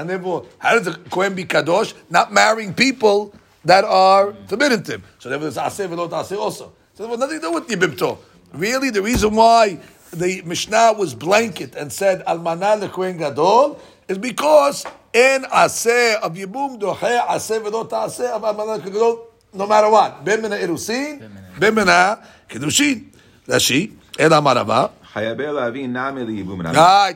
And 0.00 0.08
therefore, 0.08 0.46
how 0.56 0.78
does 0.78 0.86
a 0.86 0.94
Kohen 0.94 1.34
be 1.34 1.44
Kadosh? 1.44 1.92
Not 2.08 2.32
marrying 2.32 2.72
people 2.72 3.34
that 3.66 3.84
are 3.84 4.32
forbidden 4.48 4.82
to 4.84 4.92
him. 4.94 5.02
So 5.18 5.28
therefore, 5.28 5.50
there's 5.50 5.58
Aseh 5.58 5.86
Velot 5.88 6.08
Aseh 6.08 6.38
also. 6.38 6.72
So 6.94 7.02
there 7.02 7.10
was 7.10 7.20
nothing 7.20 7.38
to 7.38 7.42
do 7.42 7.52
with 7.52 7.68
Yibim 7.68 7.98
Tov. 7.98 8.16
Really, 8.54 8.88
the 8.88 9.02
reason 9.02 9.34
why 9.34 9.78
the 10.10 10.40
Mishnah 10.40 10.94
was 10.96 11.14
blanket 11.14 11.74
and 11.74 11.92
said 11.92 12.24
Almana 12.24 12.80
leKohen 12.80 13.18
Gadol 13.18 13.78
is 14.08 14.16
because 14.16 14.86
in 15.12 15.42
Aseh 15.42 16.14
of 16.22 16.34
Yibum 16.34 16.80
Dohe 16.80 17.26
Aseh 17.26 17.62
Velot 17.62 17.90
Aseh 17.90 18.30
of 18.30 18.40
Almana 18.40 18.80
leKohen 18.80 18.94
Gadol, 18.94 19.26
no 19.52 19.66
matter 19.66 19.90
what. 19.90 20.24
Ben 20.24 20.40
Mina 20.40 20.56
Irusin, 20.56 21.30
Ben 21.58 21.74
Mina 21.74 22.26
Kedushin. 22.48 23.04
Rashi, 23.46 23.92
Ela 24.18 24.38
amar 24.38 24.56
Rava. 24.56 24.92
Right, 25.14 25.36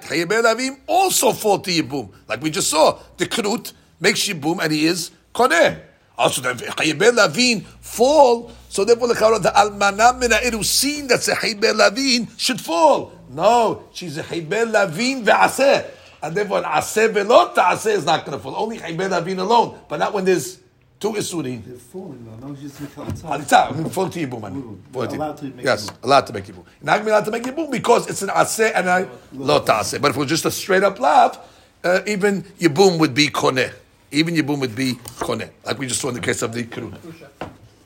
Hayaber 0.02 0.42
Avim 0.42 0.78
also 0.86 1.32
fall 1.32 1.60
to 1.60 1.70
Yibum. 1.70 2.12
Like 2.28 2.42
we 2.42 2.50
just 2.50 2.68
saw, 2.68 2.98
the 3.16 3.26
Knut 3.26 3.72
makes 4.00 4.28
Yibum 4.28 4.62
and 4.62 4.72
he 4.72 4.86
is 4.86 5.10
Koneh. 5.34 5.80
Also, 6.16 6.42
the 6.42 6.54
Hayaber 6.54 7.12
Lavin 7.12 7.62
fall, 7.80 8.52
so 8.68 8.84
therefore 8.84 9.08
the 9.08 9.14
Karon, 9.14 9.42
the 9.42 9.48
Almanam 9.48 10.20
Mina 10.20 10.36
Erusin, 10.36 11.08
that's 11.08 11.26
a 11.26 11.34
Hayaber 11.34 11.74
Lavin, 11.74 12.28
should 12.36 12.60
fall. 12.60 13.12
No, 13.30 13.88
she's 13.92 14.16
a 14.18 14.22
Hayaber 14.22 14.70
Lavin 14.70 15.24
Ve'aseh. 15.24 15.84
And 16.22 16.36
therefore, 16.36 16.58
an 16.58 16.64
Aseh 16.64 17.12
Ve'lot 17.12 17.54
Aseh 17.54 17.94
is 17.94 18.06
not 18.06 18.24
going 18.24 18.38
to 18.38 18.42
fall. 18.42 18.54
Only 18.56 18.78
Hayaber 18.78 19.10
Lavin 19.10 19.40
alone, 19.40 19.80
but 19.88 19.98
not 19.98 20.12
when 20.12 20.24
there's 20.24 20.58
two 21.00 21.12
Isurim. 21.12 21.64
They're 21.64 21.76
falling 21.76 22.24
now. 22.26 22.48
No, 22.48 22.54
just 22.54 22.80
make 22.80 22.90
it 22.90 22.96
Halitza, 22.96 23.70
I 23.70 23.72
mean, 23.76 23.88
full 23.90 24.08
to 24.08 24.26
Yibum. 24.26 24.44
I 24.44 24.50
mean. 24.50 24.82
Full 24.92 25.06
to 25.06 25.16
Allowed 25.16 25.36
to 25.38 25.44
make 25.46 25.64
Yes, 25.64 25.90
Yibum. 25.90 26.04
allowed 26.04 26.26
to 26.26 26.32
make 26.32 26.44
Yibum. 26.44 26.64
Not 26.82 26.92
gonna 26.94 27.04
be 27.04 27.10
allowed 27.10 27.24
to 27.26 27.30
make 27.30 27.42
Yibum 27.42 27.70
because 27.70 28.08
it's 28.08 28.22
an 28.22 28.28
Aseh 28.30 28.72
and 28.74 28.88
a 28.88 29.08
Lo 29.32 29.60
Ta'aseh. 29.60 30.00
But 30.00 30.10
if 30.10 30.16
it 30.16 30.20
was 30.20 30.28
just 30.28 30.44
a 30.44 30.50
straight 30.50 30.82
up 30.82 30.98
lav, 30.98 31.38
uh, 31.84 32.00
even 32.06 32.42
Yibum 32.58 32.98
would 32.98 33.14
be 33.14 33.28
Koneh. 33.28 33.72
Even 34.10 34.34
Yibum 34.34 34.60
would 34.60 34.74
be 34.76 34.94
Koneh. 35.18 35.50
Like 35.66 35.78
we 35.78 35.86
just 35.86 36.00
saw 36.00 36.08
in 36.08 36.14
the 36.14 36.20
case 36.20 36.42
of 36.42 36.52
the 36.54 36.64
Krut. 36.64 36.92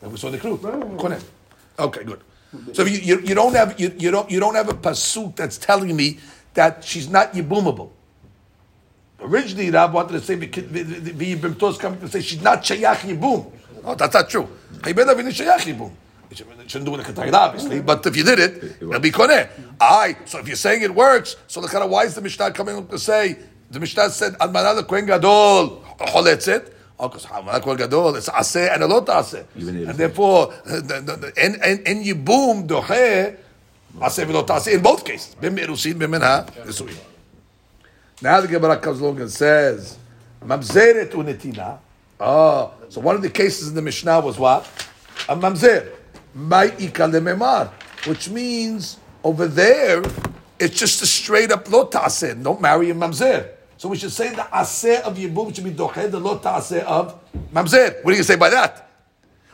Like 0.03 0.13
we 0.13 0.17
saw 0.17 0.29
in 0.29 0.35
the 0.35 0.39
Krut. 0.39 0.59
Koneh. 0.59 1.23
Okay, 1.79 2.05
good. 2.05 2.21
So 2.73 2.85
you, 2.85 2.99
you, 2.99 3.21
you 3.21 3.35
don't 3.35 3.55
have 3.55 3.79
you, 3.79 3.95
you 3.99 4.11
don't 4.11 4.31
you 4.31 4.41
don't 4.41 4.55
have 4.55 4.69
a 4.71 4.75
pasuk 4.75 5.37
that's 5.37 5.59
telling 5.59 5.95
me 5.95 6.19
that 6.55 6.83
she's 6.85 7.09
not 7.09 7.33
Yibumable. 7.35 7.91
Originally, 9.21 9.71
Rab 9.71 9.93
wanted 9.93 10.13
to 10.13 10.21
say 10.21 10.37
Yibim 10.37 11.71
is 11.71 11.79
coming 11.79 12.01
to 12.01 12.09
say 12.09 12.21
she's 12.21 12.41
not 12.43 12.63
Shayach 12.63 12.99
Yibum. 12.99 13.51
That's 13.99 14.15
not 14.15 14.31
true. 14.31 14.49
Chaybed 14.79 15.09
Avin 15.09 15.27
is 15.27 15.39
Shayach 15.39 15.61
Yibum. 15.61 15.91
You 16.31 16.37
shouldn't- 16.37 16.85
do 16.85 16.95
it 16.95 17.09
in 17.09 17.35
a 17.35 17.37
obviously, 17.39 17.81
but 17.81 18.05
if 18.07 18.15
you 18.15 18.23
did 18.23 18.39
it, 18.39 18.63
it'll 18.83 19.01
be 19.01 19.11
Koneh. 19.11 19.49
Aye, 19.81 20.17
so 20.27 20.39
if 20.39 20.47
you're 20.47 20.57
saying 20.57 20.83
it 20.83 20.95
works, 20.95 21.37
so 21.47 21.63
the 21.63 21.69
kind 21.69 21.83
of 21.83 21.91
why 21.91 22.05
is 22.05 22.15
the 22.15 22.21
Mishnah 22.21 22.51
coming 22.53 22.77
up 22.77 22.91
to 22.91 22.99
say, 22.99 23.39
the 23.71 23.81
Mishnah 23.81 24.11
said, 24.11 24.35
Almanah 24.35 24.77
the 24.77 24.85
Kohen 24.85 25.07
Gadol, 25.07 25.83
Choletzet, 25.99 26.73
Oh, 27.01 27.09
because 27.09 27.25
Almanah 27.27 27.63
Kohen 27.63 27.79
Gadol, 27.79 28.17
it's 28.17 28.29
Aseh 28.29 28.75
and 28.75 28.83
a 28.83 28.87
lot 28.87 29.07
Aseh. 29.07 29.45
And 29.57 29.97
therefore, 29.97 30.53
uh, 30.67 30.81
the, 30.81 31.01
the, 31.01 31.17
the, 31.17 31.33
and, 31.43 31.55
and, 31.63 31.89
and 31.89 32.05
Yibum, 32.05 32.67
Dohe, 32.67 33.37
Aseh 33.99 34.27
v'lo 34.27 34.47
Aseh, 34.47 34.75
in 34.75 34.83
both 34.83 35.05
cases. 35.05 35.35
Bim 35.37 35.57
Erusin, 35.57 35.99
Bim 35.99 36.11
Nisuin. 36.13 36.95
Now 38.21 38.41
the 38.41 38.49
Gemara 38.49 38.79
comes 38.79 39.01
along 39.01 39.21
and 39.21 39.31
says, 39.31 39.97
Mamzeret 40.45 41.11
unetina. 41.13 41.79
Oh, 42.21 42.27
ah, 42.27 42.71
so 42.89 43.01
one 43.01 43.15
of 43.15 43.23
the 43.23 43.31
cases 43.31 43.69
in 43.69 43.75
the 43.77 43.83
Mishnah 43.83 44.21
was 44.21 44.39
what? 44.39 44.67
A 45.29 45.37
mamzer. 45.37 45.89
Ma'ika 46.37 47.09
lememar. 47.09 47.71
Which 48.07 48.29
means 48.29 48.99
over 49.23 49.47
there, 49.47 50.03
it's 50.59 50.77
just 50.77 51.01
a 51.01 51.07
straight 51.07 51.53
up 51.53 51.71
lo 51.71 51.87
ta'aseh. 51.87 52.43
Don't 52.43 52.61
marry 52.61 52.91
a 52.91 52.95
mamzer. 52.95 53.51
So 53.77 53.89
we 53.89 53.97
should 53.97 54.11
say 54.11 54.31
the 54.31 54.43
aseh 54.43 55.03
of 55.03 55.17
Yibum 55.17 55.55
should 55.55 55.63
be 55.63 55.71
doche, 55.71 56.11
the 56.11 56.19
lo 56.19 56.39
ta'aseh 56.39 56.83
of 56.83 57.21
mamzer. 57.53 58.03
What 58.03 58.11
do 58.11 58.17
you 58.17 58.25
say 58.25 58.35
by 58.35 58.51
that? 58.51 58.91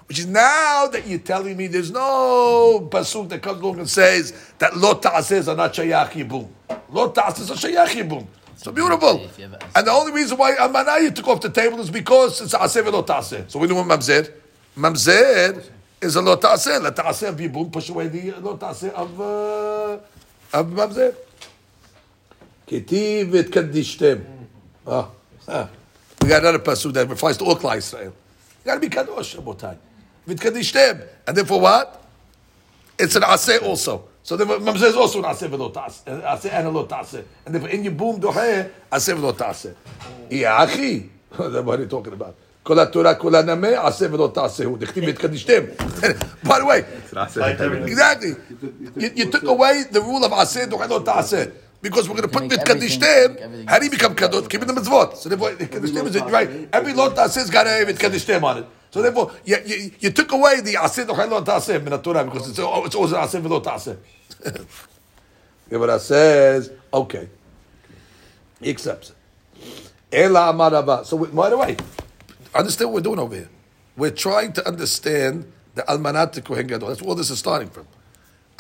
Which 0.07 0.19
is 0.19 0.27
now 0.27 0.87
that 0.87 1.07
you're 1.07 1.19
telling 1.19 1.57
me 1.57 1.67
there's 1.67 1.91
no 1.91 2.89
pasuk 2.91 3.29
that 3.31 3.43
comes 3.43 3.61
along 3.61 3.79
and 3.81 3.89
says 3.89 4.53
that 4.59 4.75
lo 4.77 4.95
ta'asehs 4.95 5.49
are 5.49 5.57
not 5.57 5.75
shayach 5.75 6.11
yibum. 6.13 6.49
Lo 6.91 7.11
ta'asehs 7.11 7.51
are 7.51 7.69
shayach 7.69 7.89
yibum. 7.89 8.27
So 8.57 8.73
beautiful. 8.73 9.21
If 9.25 9.39
you 9.39 9.45
have 9.45 9.55
a- 9.55 9.79
And 9.79 9.87
the 9.87 9.91
only 9.91 10.13
reason 10.13 10.39
why 10.39 10.55
Almanah 10.55 11.03
you 11.03 11.11
took 11.11 11.29
off 11.29 11.41
the 11.41 11.51
table 11.51 11.81
is 11.81 11.91
because 11.91 12.41
it's 12.41 12.55
aseh 12.55 12.83
v'lo 12.83 13.07
ta'aseh. 13.07 13.51
So 13.51 13.59
we 13.59 13.67
know 13.67 13.77
what 13.77 13.87
mamzer. 13.87 14.33
Mamzer 14.77 15.63
is 16.01 16.17
a 16.17 16.23
lo 16.23 16.37
ta'aseh. 16.37 16.83
La 16.83 16.91
ta'aseh 16.91 17.29
of 17.29 17.37
yibum 17.37 17.71
push 17.73 17.89
away 17.91 18.09
the 18.09 18.33
lo 18.41 18.57
ta'aseh 18.57 18.91
of 18.91 19.21
uh, 19.21 20.59
of 20.59 20.67
mamzer. 20.67 21.15
Ketiv 22.67 23.31
v'tkadishtem. 23.33 24.25
Oh, 24.87 25.11
ah. 25.49 25.69
We 26.23 26.29
got 26.29 26.41
another 26.43 26.59
pasuk 26.61 26.93
that 26.95 27.09
refers 27.09 27.37
to 27.39 27.45
all 27.45 27.57
Klal 27.57 27.77
Israel. 27.77 28.15
You 28.65 28.65
got 28.65 28.75
to 28.75 28.81
be 28.81 28.89
kadosh, 28.89 29.37
Rabotai. 29.37 29.77
V'tkadishtem. 30.27 31.07
And 31.27 31.37
therefore 31.37 31.61
what? 31.61 32.03
It's 32.99 33.17
an 33.17 33.23
aseh 33.23 33.63
also. 33.63 34.09
So 34.24 34.38
the 34.38 34.46
mamzer 34.46 34.88
is 34.88 34.96
also 34.96 35.20
an 35.20 35.26
aseh 35.26 35.50
v'lo 35.50 35.74
taseh, 35.74 36.24
aseh 36.24 36.54
and 36.54 36.68
a 36.68 36.70
lo 36.70 36.86
taseh. 36.86 37.24
And 37.46 37.56
therefore 37.56 37.70
in 37.70 37.84
Yibum 37.84 38.20
doheh, 38.20 38.70
aseh 38.92 39.16
v'lo 39.16 39.34
taseh. 39.34 39.74
Yeah, 40.30 40.62
achi. 40.64 41.10
That's 41.38 41.64
what 41.66 41.80
are 41.80 41.84
you 41.84 41.88
talking 41.88 42.14
about? 42.14 42.36
כל 42.64 42.80
התורה 42.80 43.16
כולה 43.16 43.42
נמה, 43.42 43.68
עשה 43.88 44.06
ולא 44.12 44.32
תעשהו. 44.34 44.78
דכתיב 44.78 45.04
והתקדישתם. 45.04 45.64
By 46.44 46.60
the 46.60 46.66
way, 46.66 46.84
exactly. 47.86 48.36
You, 48.96 49.10
you 49.16 49.32
took 49.32 49.44
away 49.44 49.84
the 49.92 50.02
rule 50.02 50.24
of 50.24 50.32
aseh 50.32 50.68
doheh 50.68 50.90
lo 50.90 51.00
taseh. 51.00 51.52
Because 51.82 52.10
we're 52.10 52.16
going 52.16 52.30
to 52.30 52.34
put 52.38 52.44
make 52.44 52.60
v'tkadishtem, 52.60 53.38
everything- 53.38 53.68
how 53.68 53.80
do 53.80 53.86
you 53.86 53.92
become 53.92 54.14
kadosh? 54.14 54.50
Keeping 54.50 54.68
the 54.68 54.74
mitzvot. 54.74 55.16
So 55.16 55.30
therefore, 55.30 55.52
v'tkadishtem 55.52 56.08
is 56.08 56.16
it, 56.18 56.26
right? 56.26 56.50
Every 56.74 56.94
lo 56.94 57.10
taseh's 57.10 57.50
got 57.50 57.66
a 57.68 57.86
v'tkadishtem 57.88 58.44
on 58.44 58.58
it. 58.60 58.66
So 58.95 59.03
therefore, 59.03 59.33
you, 59.45 59.57
you, 59.67 59.91
you 59.99 60.11
took 60.13 60.31
away 60.31 60.61
the 60.61 60.75
doheh 60.75 61.29
lo 61.29 61.43
taseh 61.43 61.83
min 61.83 61.91
ha-Torah 61.91 62.23
because 62.23 62.49
it's, 62.49 62.61
oh, 62.61 62.85
it's 62.85 62.95
always 62.95 63.11
an 63.11 63.23
aseh 63.23 63.43
v'lo 63.43 63.61
taseh. 63.61 63.97
Gemara 65.69 65.99
says, 65.99 66.71
okay. 66.93 67.29
He 68.61 68.71
accepts 68.71 69.11
it. 69.11 69.17
Ela 70.13 70.51
amar 70.51 70.71
Rava. 70.71 71.05
So 71.05 71.19
by 71.27 71.51
the 71.51 71.59
way, 71.59 71.77
understand 72.55 72.93
what 72.93 72.95
we're 72.95 73.01
doing 73.01 73.19
over 73.19 73.35
here. 73.35 73.49
We're 73.97 74.13
trying 74.13 74.53
to 74.53 74.69
understand 74.69 75.51
the 75.75 75.83
almanat 75.83 76.45
Kohen 76.45 76.69
Gadol. 76.69 76.91
That's 76.91 77.03
where 77.03 77.17
this 77.17 77.31
is 77.31 77.41
starting 77.41 77.71
from. 77.71 77.89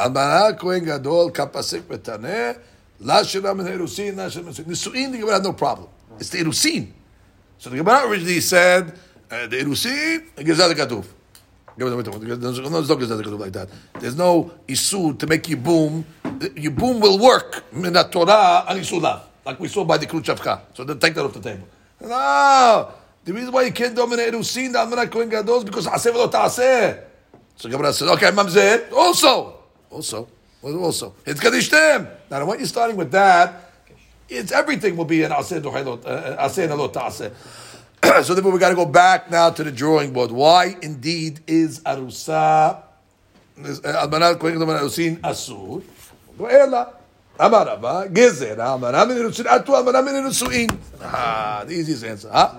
Almanat 0.01 0.59
Kohen 0.59 0.85
Gadol 0.85 1.30
kapasik 1.30 1.82
betaneh 1.82 2.59
la 2.99 3.22
shira 3.22 3.55
min 3.55 3.66
erusin 3.66 4.16
la 4.16 4.28
shira 4.28 4.47
min 4.47 4.53
nisuin. 4.53 5.12
The 5.12 5.18
Gemara 5.18 5.35
had 5.35 5.45
no 5.45 5.53
problem. 5.53 5.91
It's 6.18 6.30
the 6.30 6.39
erusin. 6.39 6.91
So 7.59 7.70
the 7.70 7.76
Gemara 7.76 8.09
originally 8.09 8.41
said 8.41 8.99
the 9.49 9.64
no 9.64 10.43
gezal 10.43 10.74
gaduf 10.74 11.05
like 13.39 13.53
that. 13.53 13.68
There's 13.99 14.16
no 14.16 14.53
isur 14.68 15.18
to 15.18 15.26
make 15.26 15.43
yibum. 15.43 16.05
Your 16.57 16.72
boom 16.72 17.01
will 17.01 17.18
work 17.18 17.64
min 17.72 17.95
Torah 17.95 18.64
and 18.68 18.80
isulav, 18.80 19.22
like 19.45 19.59
we 19.59 19.68
saw 19.68 19.85
by 19.85 19.99
the 19.99 20.07
Krut 20.07 20.22
Shavcha. 20.22 20.61
So 20.74 20.85
then 20.85 20.99
take 20.99 21.14
that 21.14 21.24
off 21.24 21.32
the 21.32 21.41
table. 21.41 21.66
No, 22.01 22.93
the 23.24 23.32
reason 23.32 23.53
why 23.53 23.62
you 23.62 23.72
can't 23.72 23.95
dominate 23.95 24.32
erusin 24.32 24.72
the 24.72 24.78
almanat 24.78 25.11
Kohen 25.11 25.28
Gadol 25.28 25.59
is 25.59 25.64
because 25.64 25.87
aseh 25.87 26.12
v'lo 26.12 26.30
ta'aseh. 26.30 27.03
So 27.57 27.68
Gemara 27.68 27.93
says, 27.93 28.09
okay, 28.11 28.30
mamzer 28.30 28.93
also, 28.93 29.57
also, 29.91 30.28
also. 30.62 31.14
It's 31.24 31.41
kadishtem. 31.41 32.09
Now, 32.30 32.41
I 32.41 32.43
want 32.45 32.61
you 32.61 32.66
starting 32.66 32.97
with 32.97 33.12
that. 33.12 33.70
It's 34.28 34.53
everything 34.53 34.97
will 34.97 35.05
be 35.05 35.22
an 35.22 35.32
aseh 35.32 35.61
dohelot, 35.61 36.05
uh, 36.07 36.49
aseh 36.49 36.70
and 36.70 36.93
ta'aseh. 36.93 37.32
So 38.22 38.34
therefore, 38.34 38.52
we 38.52 38.59
got 38.59 38.68
to 38.70 38.74
go 38.74 38.86
back 38.86 39.30
now 39.30 39.50
to 39.50 39.64
the 39.64 39.72
drawing 39.72 40.12
board. 40.12 40.30
Why 40.30 40.76
indeed 40.82 41.40
is 41.46 41.80
arusa 41.80 42.82
almanat 43.59 44.38
kohen 44.38 44.59
gadol 44.59 44.74
arusin 44.74 45.20
asur? 45.20 45.82
Ela. 46.38 46.94
Amar 47.38 47.66
Rava, 47.66 48.09
gezer, 48.09 48.57
almanat 48.57 49.09
min 49.09 49.16
erusin 49.16 49.46
atu, 49.46 49.74
almanat 49.74 50.05
min. 50.05 50.68
Ah, 51.02 51.64
the 51.66 51.74
easiest 51.74 52.05
answer. 52.05 52.30
Huh? 52.30 52.55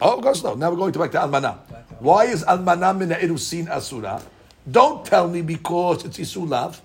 Oh, 0.00 0.16
of 0.16 0.22
course 0.22 0.42
no. 0.42 0.54
Now 0.54 0.70
we're 0.70 0.76
going 0.76 0.92
to 0.92 0.98
back 0.98 1.10
to 1.10 1.18
Almana. 1.18 1.58
Why 1.98 2.24
is 2.24 2.44
Almana 2.44 2.96
min 2.96 3.10
erusin 3.10 3.68
asura? 3.68 4.22
Don't 4.70 5.04
tell 5.04 5.28
me 5.28 5.42
because 5.42 6.04
it's 6.04 6.18
isulav, 6.18 6.80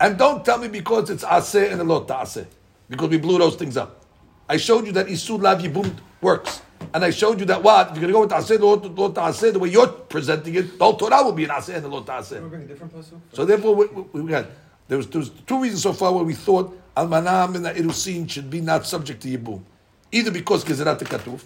and 0.00 0.18
don't 0.18 0.44
tell 0.44 0.58
me 0.58 0.68
because 0.68 1.08
it's 1.08 1.24
aseh 1.24 1.70
and 1.72 1.80
a 1.80 1.84
lot 1.84 2.08
aseh, 2.08 2.46
because 2.88 3.08
we 3.08 3.16
blew 3.16 3.38
those 3.38 3.54
things 3.54 3.76
up. 3.76 4.04
I 4.48 4.56
showed 4.56 4.84
you 4.86 4.92
that 4.92 5.06
isulav 5.06 5.60
yibum 5.62 5.90
works, 6.22 6.62
and 6.94 7.04
I 7.04 7.10
showed 7.10 7.40
you 7.40 7.46
that 7.46 7.62
what 7.62 7.90
if 7.90 8.00
you're 8.00 8.10
going 8.10 8.28
to 8.28 8.34
go 8.34 8.36
with 8.36 8.48
aseh 8.48 8.58
lot 8.58 8.96
lot 8.96 9.14
aseh 9.32 9.52
the 9.52 9.58
way 9.58 9.68
you're 9.68 9.88
presenting 9.88 10.54
it, 10.54 10.78
the 10.78 10.84
whole 10.84 10.96
Torah 10.96 11.22
will 11.22 11.32
be 11.32 11.44
an 11.44 11.50
aseh 11.50 11.76
and 11.76 11.84
a 11.84 11.88
lot 11.88 12.06
aseh. 12.06 12.36
Can 12.36 12.44
we 12.44 12.48
bring 12.48 12.62
a 12.62 12.66
different? 12.66 12.92
So 13.32 13.44
therefore, 13.44 13.74
we, 13.74 13.86
we, 13.86 14.20
we 14.22 14.30
got 14.30 14.46
there 14.88 14.98
was, 14.98 15.06
there 15.08 15.18
was 15.18 15.30
two 15.46 15.60
reasons 15.60 15.82
so 15.82 15.92
far 15.92 16.12
where 16.12 16.24
we 16.24 16.34
thought 16.34 16.78
almanam 16.96 17.56
and 17.56 17.64
the 17.64 17.72
irusin 17.72 18.28
should 18.30 18.50
be 18.50 18.60
not 18.60 18.86
subject 18.86 19.22
to 19.22 19.28
yibum, 19.36 19.62
either 20.10 20.30
because 20.30 20.64
gezerat 20.64 20.98
katuf, 21.00 21.42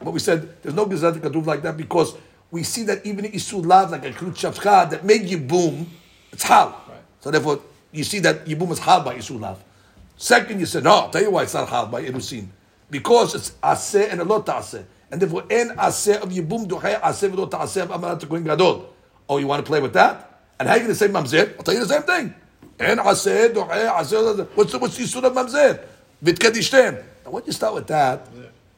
but 0.00 0.12
we 0.12 0.20
said 0.20 0.62
there's 0.62 0.74
no 0.74 0.86
gezerat 0.86 1.14
katuf 1.14 1.46
like 1.46 1.62
that 1.62 1.76
because 1.76 2.14
we 2.50 2.62
see 2.62 2.84
that 2.84 3.04
even 3.04 3.24
isur 3.26 3.64
lav 3.64 3.90
like 3.90 4.04
a 4.04 4.10
krut 4.10 4.34
shavcha 4.34 4.88
that 4.90 5.04
made 5.04 5.22
yibum, 5.22 5.86
it's 6.32 6.44
hal. 6.44 6.80
So 7.20 7.30
therefore, 7.30 7.60
you 7.90 8.04
see 8.04 8.18
that 8.20 8.44
yibum 8.44 8.70
is 8.70 8.78
hal 8.78 9.02
by 9.02 9.16
isur 9.16 9.40
lav. 9.40 9.62
Second, 10.16 10.60
you 10.60 10.66
said 10.66 10.84
no. 10.84 10.90
I'll 10.90 11.10
tell 11.10 11.22
you 11.22 11.30
why 11.30 11.42
it's 11.42 11.54
not 11.54 11.68
hal 11.68 11.86
by 11.86 12.04
irusin 12.04 12.46
because 12.90 13.34
it's 13.34 13.50
aseh 13.62 14.10
and 14.10 14.20
a 14.20 14.24
lot 14.24 14.46
aseh, 14.46 14.84
and 15.10 15.20
therefore 15.20 15.44
en 15.50 15.70
aseh 15.70 16.20
of 16.22 16.28
yibum 16.30 16.66
duhay 16.66 17.00
aseh 17.00 17.30
v'lo 17.30 17.48
aseh 17.50 17.82
of 17.82 17.90
amarat 17.90 18.28
kohen 18.28 18.44
gadol. 18.44 18.86
Oh, 19.28 19.38
you 19.38 19.46
want 19.46 19.64
to 19.64 19.68
play 19.68 19.80
with 19.80 19.92
that? 19.94 20.42
And 20.58 20.68
how 20.68 20.74
are 20.74 20.78
you 20.78 20.84
going 20.84 20.94
to 20.94 20.98
say 20.98 21.08
mamzer? 21.08 21.56
I'll 21.56 21.62
tell 21.62 21.74
you 21.74 21.80
the 21.80 21.86
same 21.86 22.02
thing. 22.02 22.34
En 22.78 22.98
aseh 22.98 23.52
duhay 23.52 23.88
aseh. 23.90 24.46
What's 24.54 24.72
the 24.72 24.78
what's 24.78 24.96
the 24.96 25.04
yisur 25.04 25.24
of 25.24 25.32
mamzer? 25.32 25.80
Vitkadishtem. 26.24 27.02
Now, 27.24 27.30
when 27.30 27.42
you 27.46 27.52
start 27.52 27.74
with 27.74 27.86
that. 27.88 28.28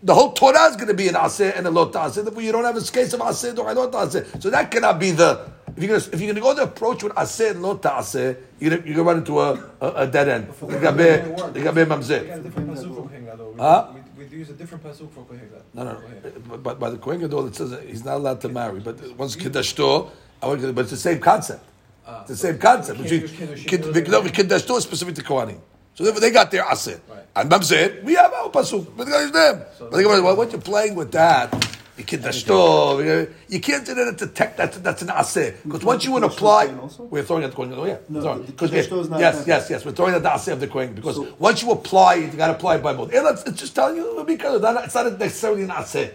The 0.02 0.14
whole 0.14 0.32
Torah 0.32 0.68
is 0.68 0.76
going 0.76 0.88
to 0.88 0.94
be 0.94 1.08
an 1.08 1.14
aseh 1.14 1.56
and 1.56 1.66
a 1.66 1.70
lot 1.70 1.92
aseh. 1.92 2.22
Therefore, 2.22 2.42
you 2.42 2.52
don't 2.52 2.64
have 2.64 2.76
a 2.76 2.80
case 2.80 3.12
of 3.12 3.20
aseh 3.20 3.54
duhay 3.54 3.74
lot 3.74 3.92
aseh. 3.92 4.42
So 4.42 4.50
that 4.50 4.70
cannot 4.70 5.00
be 5.00 5.10
the. 5.10 5.50
If 5.76 5.82
you're 5.82 5.88
going 5.88 6.00
to, 6.00 6.14
if 6.14 6.20
you're 6.20 6.34
to 6.34 6.40
go 6.40 6.54
the 6.54 6.62
approach 6.62 7.02
with 7.02 7.12
aseh 7.14 7.50
and 7.50 7.62
lot 7.62 7.82
aseh, 7.82 8.36
you're 8.60 8.70
going 8.70 8.82
to, 8.82 8.88
you're 8.88 8.96
to 8.96 9.02
run 9.02 9.18
into 9.18 9.40
a, 9.40 9.58
a, 9.80 9.88
a 9.88 10.06
dead 10.06 10.28
end. 10.28 10.48
Legabe 10.60 11.36
legabe 11.52 11.86
mamzer. 11.86 12.20
We 12.22 12.28
got 12.28 12.38
a 12.38 12.42
different 12.42 12.70
pasuk 12.70 12.94
for 12.94 13.08
Kohen 13.08 13.24
Gadol. 13.24 13.52
We, 13.52 13.60
Huh? 13.60 13.92
We, 14.16 14.24
we 14.26 14.36
use 14.38 14.50
a 14.50 14.54
different 14.54 14.82
pasuk 14.84 15.10
for 15.10 15.24
Kohen. 15.24 15.50
No, 15.74 15.84
no, 15.84 15.92
no. 15.92 16.00
But, 16.48 16.62
but 16.62 16.80
by 16.80 16.90
the 16.90 16.98
Kohen 16.98 17.20
Gadol, 17.20 17.46
it 17.46 17.56
says 17.56 17.76
he's 17.86 18.04
not 18.04 18.16
allowed 18.16 18.40
to 18.42 18.48
marry. 18.48 18.80
But 18.80 19.00
once 19.16 19.36
Kiddashto, 19.36 20.10
I 20.42 20.46
want 20.48 20.60
to- 20.62 20.72
but 20.72 20.82
it's 20.82 20.90
the 20.90 20.96
same 20.96 21.18
concept. 21.20 21.64
Ah, 22.06 22.20
it's 22.20 22.30
the 22.30 22.36
same 22.36 22.58
concept. 22.58 22.98
can't 22.98 23.10
Between 23.10 23.20
use 23.22 23.32
Kiddushim 23.32 23.68
Kid- 23.68 23.84
with 23.86 24.08
no, 24.08 24.20
the- 24.22 24.30
Kiddashto 24.30 24.78
is 24.78 24.84
specific 24.84 25.14
to 25.16 25.22
Kohanim. 25.22 25.58
So 25.94 26.04
therefore, 26.04 26.20
they 26.20 26.30
got 26.30 26.50
their 26.50 26.62
aseh. 26.62 27.00
Right. 27.08 27.24
And 27.34 27.50
Mamzer, 27.50 28.02
we 28.04 28.14
have 28.14 28.32
our 28.32 28.50
pasuk. 28.50 28.86
But 28.96 29.04
the 29.06 29.12
guys 29.12 29.30
them. 29.32 29.64
But 29.78 29.92
the 29.92 30.02
Gemara, 30.02 30.22
well, 30.22 30.36
what 30.36 30.52
you're 30.52 30.60
playing 30.60 30.94
with 30.94 31.10
that? 31.12 31.75
The 31.96 32.02
Kiddashto, 32.02 33.32
you 33.48 33.60
can't 33.60 33.86
do 33.86 33.94
that 33.94 34.18
to 34.18 34.26
tech. 34.26 34.54
That's 34.56 34.76
that's 34.78 35.00
an 35.00 35.08
aseh. 35.08 35.54
Because 35.62 35.82
once 35.82 36.04
you 36.04 36.12
want 36.12 36.24
to 36.24 36.28
Kiddashto 36.30 36.34
apply, 36.36 37.04
we're 37.10 37.22
throwing 37.22 37.44
at 37.44 37.50
the 37.50 37.56
Kohen 37.56 37.70
Gadol. 37.70 37.88
Yeah, 37.88 37.96
No, 38.10 38.20
Sorry. 38.20 38.42
the 38.42 38.52
'Cause 38.52 38.70
we- 38.70 38.78
Kiddashto 38.80 39.18
yes, 39.18 39.44
yes, 39.46 39.70
yes. 39.70 39.84
We're 39.84 39.92
throwing 39.92 40.14
at 40.14 40.22
the 40.22 40.28
aseh 40.28 40.52
of 40.52 40.60
the 40.60 40.68
Kohen 40.68 40.92
because 40.94 41.16
So- 41.16 41.28
once 41.38 41.62
you 41.62 41.70
apply 41.70 42.16
it, 42.16 42.32
you 42.32 42.36
got 42.38 42.48
to 42.48 42.52
apply 42.52 42.76
it 42.76 42.82
by 42.82 42.92
both. 42.92 43.14
And 43.14 43.26
it's, 43.28 43.44
it's 43.44 43.58
just 43.60 43.74
telling 43.74 43.96
you 43.96 44.22
because 44.26 44.62
it's 44.62 44.94
not, 44.94 45.18
necessarily 45.18 45.62
an 45.62 45.70
aseh. 45.70 46.10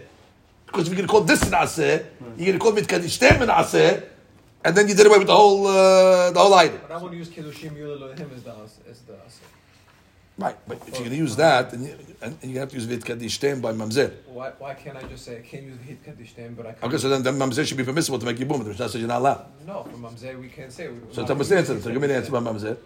Because 0.66 0.82
if 0.86 0.88
you're 0.88 0.96
going 0.98 1.08
to 1.08 1.12
call 1.12 1.22
this 1.22 1.42
an 1.42 1.50
aseh, 1.52 2.04
you're 2.36 2.46
going 2.46 2.52
to 2.52 2.58
call 2.60 2.78
it 2.78 2.86
kadishtem 2.86 3.40
an 3.40 3.48
aseh, 3.48 4.04
and 4.64 4.76
then 4.76 4.86
you 4.86 4.94
did 4.94 5.06
away 5.06 5.18
with 5.18 5.26
the 5.26 5.34
whole 5.36 5.66
uh, 5.66 6.30
the 6.30 6.38
whole 6.38 6.54
item. 6.54 6.78
But 6.86 6.92
I 6.94 6.96
want 6.98 7.10
to 7.12 7.18
use 7.18 7.28
Kiddushim 7.28 7.72
Yul 7.76 8.16
him 8.16 8.30
as 8.36 8.42
the 8.44 8.50
as, 8.52 8.78
as 8.88 9.00
the 9.00 9.14
aseh. 9.14 9.42
Right, 10.38 10.56
but 10.66 10.78
if 10.88 10.94
you're 10.94 10.98
going 11.00 11.10
to 11.10 11.16
use 11.16 11.36
that, 11.36 11.70
then 11.70 11.84
you, 11.84 11.94
and, 12.22 12.38
and 12.40 12.50
you 12.50 12.58
have 12.58 12.70
to 12.70 12.74
use 12.74 12.84
vit 12.84 13.02
kadishtem 13.02 13.60
by 13.60 13.72
mamzer. 13.72 14.12
Why, 14.26 14.50
why 14.58 14.74
can't 14.74 14.96
I 14.96 15.02
just 15.02 15.26
say 15.26 15.38
I 15.38 15.40
can't 15.40 15.64
use 15.64 15.78
hit 15.86 16.02
Kaddishtem, 16.04 16.56
but 16.56 16.66
I 16.66 16.72
can 16.72 16.88
Okay, 16.88 16.96
so 16.96 17.08
then, 17.10 17.22
then 17.22 17.38
mamzer 17.38 17.66
should 17.66 17.76
be 17.76 17.84
permissible 17.84 18.18
to 18.18 18.24
make 18.24 18.38
yibum. 18.38 18.58
The 18.62 18.70
Mishnah 18.70 18.88
says 18.88 19.00
you're 19.00 19.08
not 19.08 19.20
allowed. 19.20 19.44
No, 19.66 19.82
for 19.84 19.90
Mamzer 19.90 20.40
we 20.40 20.48
can't 20.48 20.72
say. 20.72 20.88
We, 20.88 21.00
So 21.12 21.26
tell 21.26 21.36
me 21.36 21.44
the 21.44 21.56
answer. 21.58 21.80
So 21.80 21.92
give 21.92 22.00
me 22.00 22.08
the 22.08 22.16
answer 22.16 22.32
by 22.32 22.38
mamzer. 22.38 22.78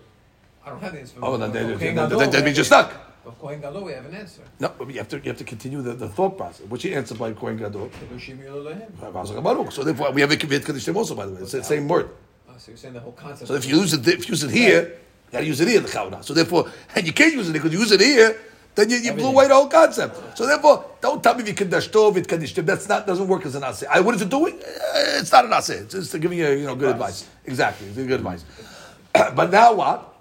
I 0.65 0.71
don't 0.71 0.81
have 0.81 0.93
the 0.93 1.01
answer 1.01 1.17
Oh, 1.23 1.37
then, 1.37 1.53
then, 1.53 1.79
then, 1.79 1.95
then, 1.95 2.09
then, 2.09 2.31
then 2.31 2.41
we 2.41 2.47
means 2.47 2.57
you're 2.59 2.65
have- 2.65 2.87
stuck. 2.91 3.23
For 3.23 3.33
Kohen 3.33 3.61
Gadol 3.61 3.85
we 3.85 3.93
have 3.93 4.07
an 4.07 4.15
answer. 4.15 4.43
No, 4.61 4.73
but 4.77 4.89
you 4.89 4.99
have 4.99 5.09
to 5.09 5.17
you 5.17 5.25
have 5.31 5.39
to 5.39 5.45
continue 5.45 5.83
the, 5.83 5.95
the 5.95 6.09
thought 6.09 6.37
process. 6.37 6.67
What's 6.69 6.85
your 6.85 6.99
answer 6.99 7.15
by 7.15 7.33
Kohen 7.33 7.57
Gadol? 7.57 7.89
Kiddushim 7.91 8.39
Yul 8.45 8.73
him. 8.77 9.71
So 9.71 9.83
therefore, 9.85 10.11
we 10.13 10.21
have 10.21 10.31
a 10.33 10.37
vit 10.37 10.63
kadishtem 10.63 10.95
also. 10.97 11.15
By 11.15 11.27
the 11.27 11.33
way, 11.33 11.41
it's 11.43 11.53
the 11.53 11.63
same 11.63 11.87
word. 11.89 12.11
Oh, 12.49 12.53
so 12.59 12.71
you're 12.71 12.77
saying 12.77 12.95
the 12.95 13.01
whole 13.01 13.13
concept. 13.13 13.49
So 13.49 13.55
if 13.55 13.67
you 13.67 13.79
use 13.81 13.95
it, 13.95 14.07
if 14.07 14.29
you 14.29 14.33
use 14.33 14.45
it 14.45 14.51
here, 14.51 14.99
got 15.37 15.41
to 15.43 15.47
use 15.47 15.61
it 15.61 15.69
here, 15.69 15.81
the 15.81 15.89
chavna. 15.89 16.25
So 16.25 16.35
therefore, 16.35 16.71
and 16.95 17.07
you 17.07 17.13
can't 17.13 17.33
use 17.35 17.49
it 17.49 17.53
because 17.53 17.73
you 17.73 17.79
use 17.79 17.93
it 17.93 18.01
here, 18.01 18.37
then 18.75 18.91
you, 18.91 18.97
you 18.99 19.13
blew 19.13 19.29
away 19.29 19.49
the 19.49 19.55
whole 19.55 19.69
concept. 19.69 20.37
So 20.39 20.47
therefore, 20.47 20.85
don't 21.01 21.23
tell 21.23 21.35
me 21.35 21.43
if 21.43 21.49
you 21.49 21.55
can 21.55 21.69
dashtov, 21.71 22.17
it 22.17 22.27
kadishtim. 22.29 22.65
That's 22.67 22.89
not 22.89 23.07
doesn't 23.07 23.27
work 23.29 23.45
as 23.47 23.55
an 23.55 23.63
aseh. 23.63 23.87
I, 23.91 24.01
what 24.01 24.15
is 24.15 24.23
it 24.23 24.29
doing? 24.29 24.55
Eh, 24.55 25.21
It's 25.21 25.33
not 25.33 25.45
an 25.45 25.51
aseh. 25.53 25.83
It's 25.83 25.95
just 25.95 26.21
giving 26.21 26.39
you 26.39 26.49
you 26.51 26.67
know 26.67 26.75
good 26.75 26.91
advice. 26.91 27.27
Exactly, 27.45 27.87
it's 27.89 27.97
good 27.97 28.11
advice. 28.13 28.45
but 29.13 29.51
now 29.51 29.73
what? 29.75 30.15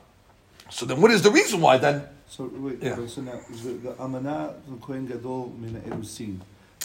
So 0.70 0.86
then, 0.86 1.02
what 1.02 1.12
is 1.12 1.22
the 1.22 1.32
reason 1.32 1.60
why 1.62 1.78
then? 1.78 2.08
So 2.28 2.50
wait, 2.54 2.82
Yeah. 2.82 2.96
so 3.08 3.22
now 3.22 3.40
the, 3.64 3.72
the 3.84 3.92
amana 4.02 4.54
the 4.68 4.78
kohen 4.78 5.06
gadol 5.06 5.54
min 5.60 5.76
erusin. 5.88 6.40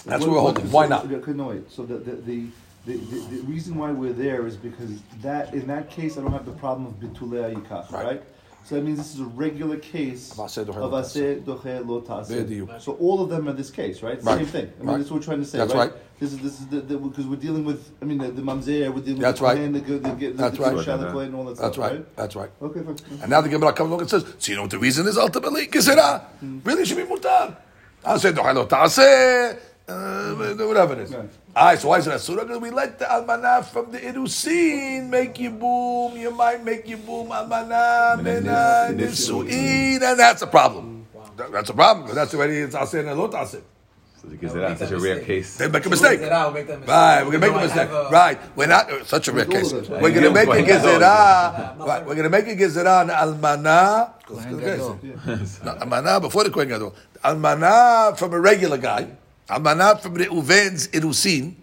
That's 0.05 0.23
what 0.25 0.33
we're 0.33 0.41
holding. 0.41 0.71
Why 0.71 0.87
not? 0.87 1.11
Okay, 1.11 1.33
no 1.33 1.49
wait. 1.49 1.71
So 1.71 1.85
the 1.85 1.97
the, 1.99 2.13
the 2.29 2.39
the, 2.87 2.97
the, 2.97 3.37
the 3.37 3.43
reason 3.43 3.77
why 3.77 3.91
we're 3.93 4.13
there 4.13 4.47
is 4.47 4.57
because 4.57 4.91
that 5.23 5.53
in 5.55 5.67
that 5.67 5.91
case 5.91 6.17
I 6.17 6.23
don't 6.23 6.33
have 6.33 6.47
the 6.47 6.53
problem 6.53 6.87
of 6.87 6.95
bitulei 6.95 7.55
yikach, 7.55 7.91
Right. 7.93 8.05
right? 8.07 8.23
So 8.63 8.75
that 8.77 8.83
means 8.85 8.99
this 8.99 9.15
is 9.15 9.21
a 9.21 9.25
regular 9.25 9.79
case 9.79 10.33
Of 10.33 10.39
of 10.41 10.47
aseh 10.51 10.65
doche 10.67 10.77
lo 10.77 10.91
aseh 10.91 11.43
doche 11.43 11.87
lo 11.87 12.01
taseh. 12.03 12.45
Bediuk. 12.45 12.81
So 12.81 12.93
all 12.95 13.23
of 13.23 13.31
them 13.31 13.49
are 13.49 13.53
this 13.55 13.71
case, 13.71 14.03
right? 14.03 14.23
Right. 14.23 14.39
Same 14.39 14.47
thing. 14.47 14.67
I 14.67 14.79
mean, 14.81 14.89
Right. 14.89 14.99
that's 14.99 15.11
what 15.11 15.21
we're 15.21 15.25
trying 15.25 15.41
to 15.41 15.47
say, 15.47 15.59
That's 15.59 15.75
right? 15.75 15.91
right. 15.91 16.01
This 16.21 16.33
is 16.35 16.39
this 16.41 16.61
is 16.61 16.67
the 16.69 16.81
because 16.83 17.27
we're 17.27 17.37
dealing 17.37 17.65
with. 17.65 17.91
I 18.03 18.05
mean, 18.05 18.19
the, 18.19 18.29
the 18.31 18.43
mamzer. 18.43 18.93
We're 18.95 19.01
dealing 19.01 19.21
That's 19.23 19.41
with 19.41 19.49
right. 19.49 19.73
the 19.73 19.81
Kohen, 19.81 20.03
the, 20.03 20.09
the, 20.11 20.15
the, 20.27 20.33
That's 20.37 20.57
the, 20.59 20.63
right. 20.63 20.77
the 20.77 20.83
Shalach 20.83 21.25
and 21.27 21.35
all 21.35 21.45
that 21.47 21.57
That's 21.57 21.75
stuff, 21.75 21.91
right. 21.91 22.17
That's 22.17 22.37
right. 22.37 22.51
Okay, 22.61 22.81
fine. 22.83 22.97
And 23.23 23.31
now 23.31 23.41
the 23.41 23.49
Gemara 23.49 23.73
comes 23.73 23.89
along 23.89 24.01
and 24.03 24.11
says, 24.11 24.27
so 24.39 24.53
you 24.53 24.57
know 24.57 24.63
what 24.63 24.71
the 24.71 24.79
reason 24.79 25.07
is 25.07 25.17
ultimately? 25.17 25.67
Gezerah. 25.67 26.25
Hmm. 26.41 26.59
Really 26.63 26.85
should 26.85 26.99
be 26.99 27.05
mutar. 27.05 27.57
I 28.05 28.19
said, 28.19 28.37
no, 28.37 28.67
ta'aseh, 28.67 29.59
uh, 29.91 30.67
whatever 30.67 30.93
it 30.95 31.01
is. 31.01 31.11
Right. 31.15 31.29
All 31.57 31.65
right, 31.67 31.79
so 31.79 31.89
why 31.89 31.99
is 31.99 32.07
it 32.07 32.15
asura? 32.15 32.45
Because 32.45 32.61
we 32.61 32.71
let 32.71 32.99
the 32.99 33.07
almanah 33.07 33.65
from 33.65 33.91
the 33.91 33.99
irusin 33.99 35.09
make 35.09 35.35
yibum. 35.35 36.17
You 36.19 36.31
might 36.31 36.65
make 36.65 36.87
yibum 36.87 37.29
almanah 37.29 38.23
mina 38.23 38.89
nisuin, 38.95 40.01
and 40.03 40.19
that's 40.19 40.43
a 40.43 40.47
problem. 40.47 41.07
That- 41.37 41.53
That's 41.53 41.71
a 41.71 41.75
problem 41.75 42.05
because 42.05 42.17
that's 42.17 42.35
already 42.35 42.59
it's 42.59 42.77
aseh 42.77 43.01
and 43.01 43.17
not 43.19 43.33
aseh. 43.33 43.63
So 44.21 44.29
because 44.29 44.53
that's 44.53 44.81
such 44.81 44.91
a 44.93 44.99
rare 45.01 45.21
case. 45.25 45.57
They 45.57 45.69
make 45.69 45.87
a 45.87 45.89
mistake. 45.89 46.21
Out, 46.29 46.53
make 46.53 46.69
mistake. 46.69 46.87
Right, 46.87 47.25
we're 47.25 47.33
gonna 47.33 47.47
make 47.49 47.53
You 47.53 47.59
a 47.59 47.63
mistake. 47.65 47.89
a- 47.89 48.11
Right, 48.13 48.39
we're 48.55 48.67
not 48.69 48.93
uh, 48.93 49.03
such 49.05 49.29
a 49.29 49.33
rare 49.33 49.47
case. 49.49 49.73
We're 49.73 50.13
gonna 50.13 50.31
make 50.31 50.45
a 50.45 50.53
Kohen 50.53 50.67
gezerah. 50.69 51.79
Right, 51.81 52.05
we're 52.05 52.15
gonna 52.15 52.29
make 52.29 52.47
a 52.47 52.55
gezerah 52.55 53.01
on 53.01 53.09
almanah. 53.09 54.13
No, 55.65 55.73
almanah 55.81 56.21
before 56.21 56.45
the 56.45 56.51
kohen 56.51 56.69
gadol. 56.69 56.95
Almanah 57.25 58.17
from 58.19 58.35
a 58.35 58.41
regular 58.41 58.77
guy. 58.77 59.09
Almanah 59.51 60.01
from 60.01 60.15
Reuven's 60.15 60.89
irusin 60.89 61.57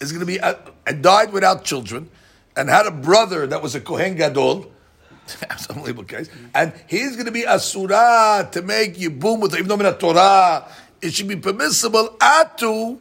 is 0.00 0.12
gonna 0.12 0.24
be 0.24 0.40
uh, 0.40 0.54
and 0.86 1.02
died 1.02 1.32
without 1.32 1.64
children, 1.64 2.10
and 2.56 2.68
had 2.68 2.86
a 2.86 2.90
brother 2.90 3.46
that 3.46 3.62
was 3.62 3.74
a 3.74 3.80
kohen 3.80 4.16
gadol. 4.16 4.70
Unbelievable 5.70 6.04
case. 6.04 6.28
And 6.54 6.72
he's 6.86 7.12
going 7.12 7.26
to 7.26 7.32
be 7.32 7.46
asura 7.46 8.46
to 8.52 8.62
make 8.62 8.96
yibum 8.96 9.40
with 9.40 9.54
even 9.54 9.68
though 9.68 9.74
in 9.76 9.84
the 9.84 9.92
Torah 9.92 10.68
it 11.00 11.14
should 11.14 11.28
be 11.28 11.36
permissible. 11.36 12.16
Atu, 12.20 12.98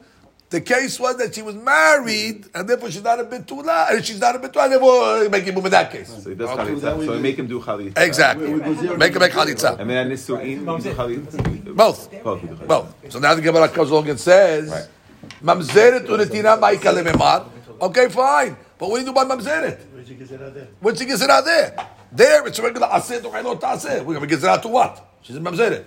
the 0.54 0.62
case 0.62 1.00
was 1.00 1.18
that 1.18 1.34
she 1.34 1.42
was 1.42 1.56
married 1.56 2.44
mm. 2.44 2.50
and 2.54 2.70
therefore 2.70 2.92
she's 2.92 3.04
not 3.04 3.20
a 3.20 3.24
betula, 3.24 3.90
and 3.90 4.06
she's 4.06 4.20
not 4.20 4.36
a 4.36 4.40
betula, 4.40 4.70
therefore 4.70 5.26
uh, 5.26 5.30
make 5.30 5.46
yibum 5.46 5.66
in 5.66 5.72
that 5.72 5.92
case. 5.92 6.10
So 6.24 6.30
he 6.30 6.36
does 6.36 6.48
Okay. 6.52 6.62
chalitza. 6.62 7.06
So 7.06 7.12
we 7.12 7.20
make 7.20 7.38
him 7.38 7.48
do 7.48 7.60
chalitza. 7.60 7.98
Exactly. 7.98 8.54
We- 8.54 8.60
we 8.60 8.98
Make 8.98 9.14
him 9.14 9.20
make 9.20 9.32
chalitza. 9.32 9.80
And 9.80 9.90
then 9.90 10.12
nisuin, 10.12 10.60
do 10.84 10.90
chalitza. 10.92 11.76
Both. 11.76 12.24
Both 12.24 12.42
we 12.44 12.50
do 12.50 12.56
chalitza. 12.56 12.68
Both. 12.68 13.12
So 13.12 13.18
now 13.18 13.34
the 13.34 13.42
Gemara 13.42 13.68
comes 13.70 13.90
along 13.90 14.10
and 14.10 14.20
says, 14.20 14.70
Right. 14.70 14.88
Mamzeret 15.44 16.06
unetina 16.06 16.60
ma'ika 16.60 16.94
lememar. 16.94 17.48
Okay, 17.82 18.08
fine. 18.10 18.56
But 18.78 18.90
what 18.90 18.98
do 18.98 19.02
you 19.02 19.08
do 19.08 19.14
by 19.14 19.26
mamzeret? 19.26 19.80
Where'd 19.92 20.08
you 20.08 20.16
get 20.16 20.32
it 20.32 20.42
out 20.42 20.54
there? 20.54 20.68
What's 20.82 21.00
the 21.00 21.06
gezerah 21.06 21.44
there? 21.44 21.76
There, 22.12 22.46
it's 22.46 22.60
a 22.60 22.62
regular 22.62 22.88
aseh 22.90 23.22
dochai 23.22 23.60
taseh. 23.60 24.06
We're 24.06 24.20
going 24.20 24.30
to 24.30 24.36
gezerah 24.38 24.62
to 24.62 24.68
what? 24.68 25.04
She's 25.24 25.36
in 25.36 25.44
mamzeret. 25.44 25.86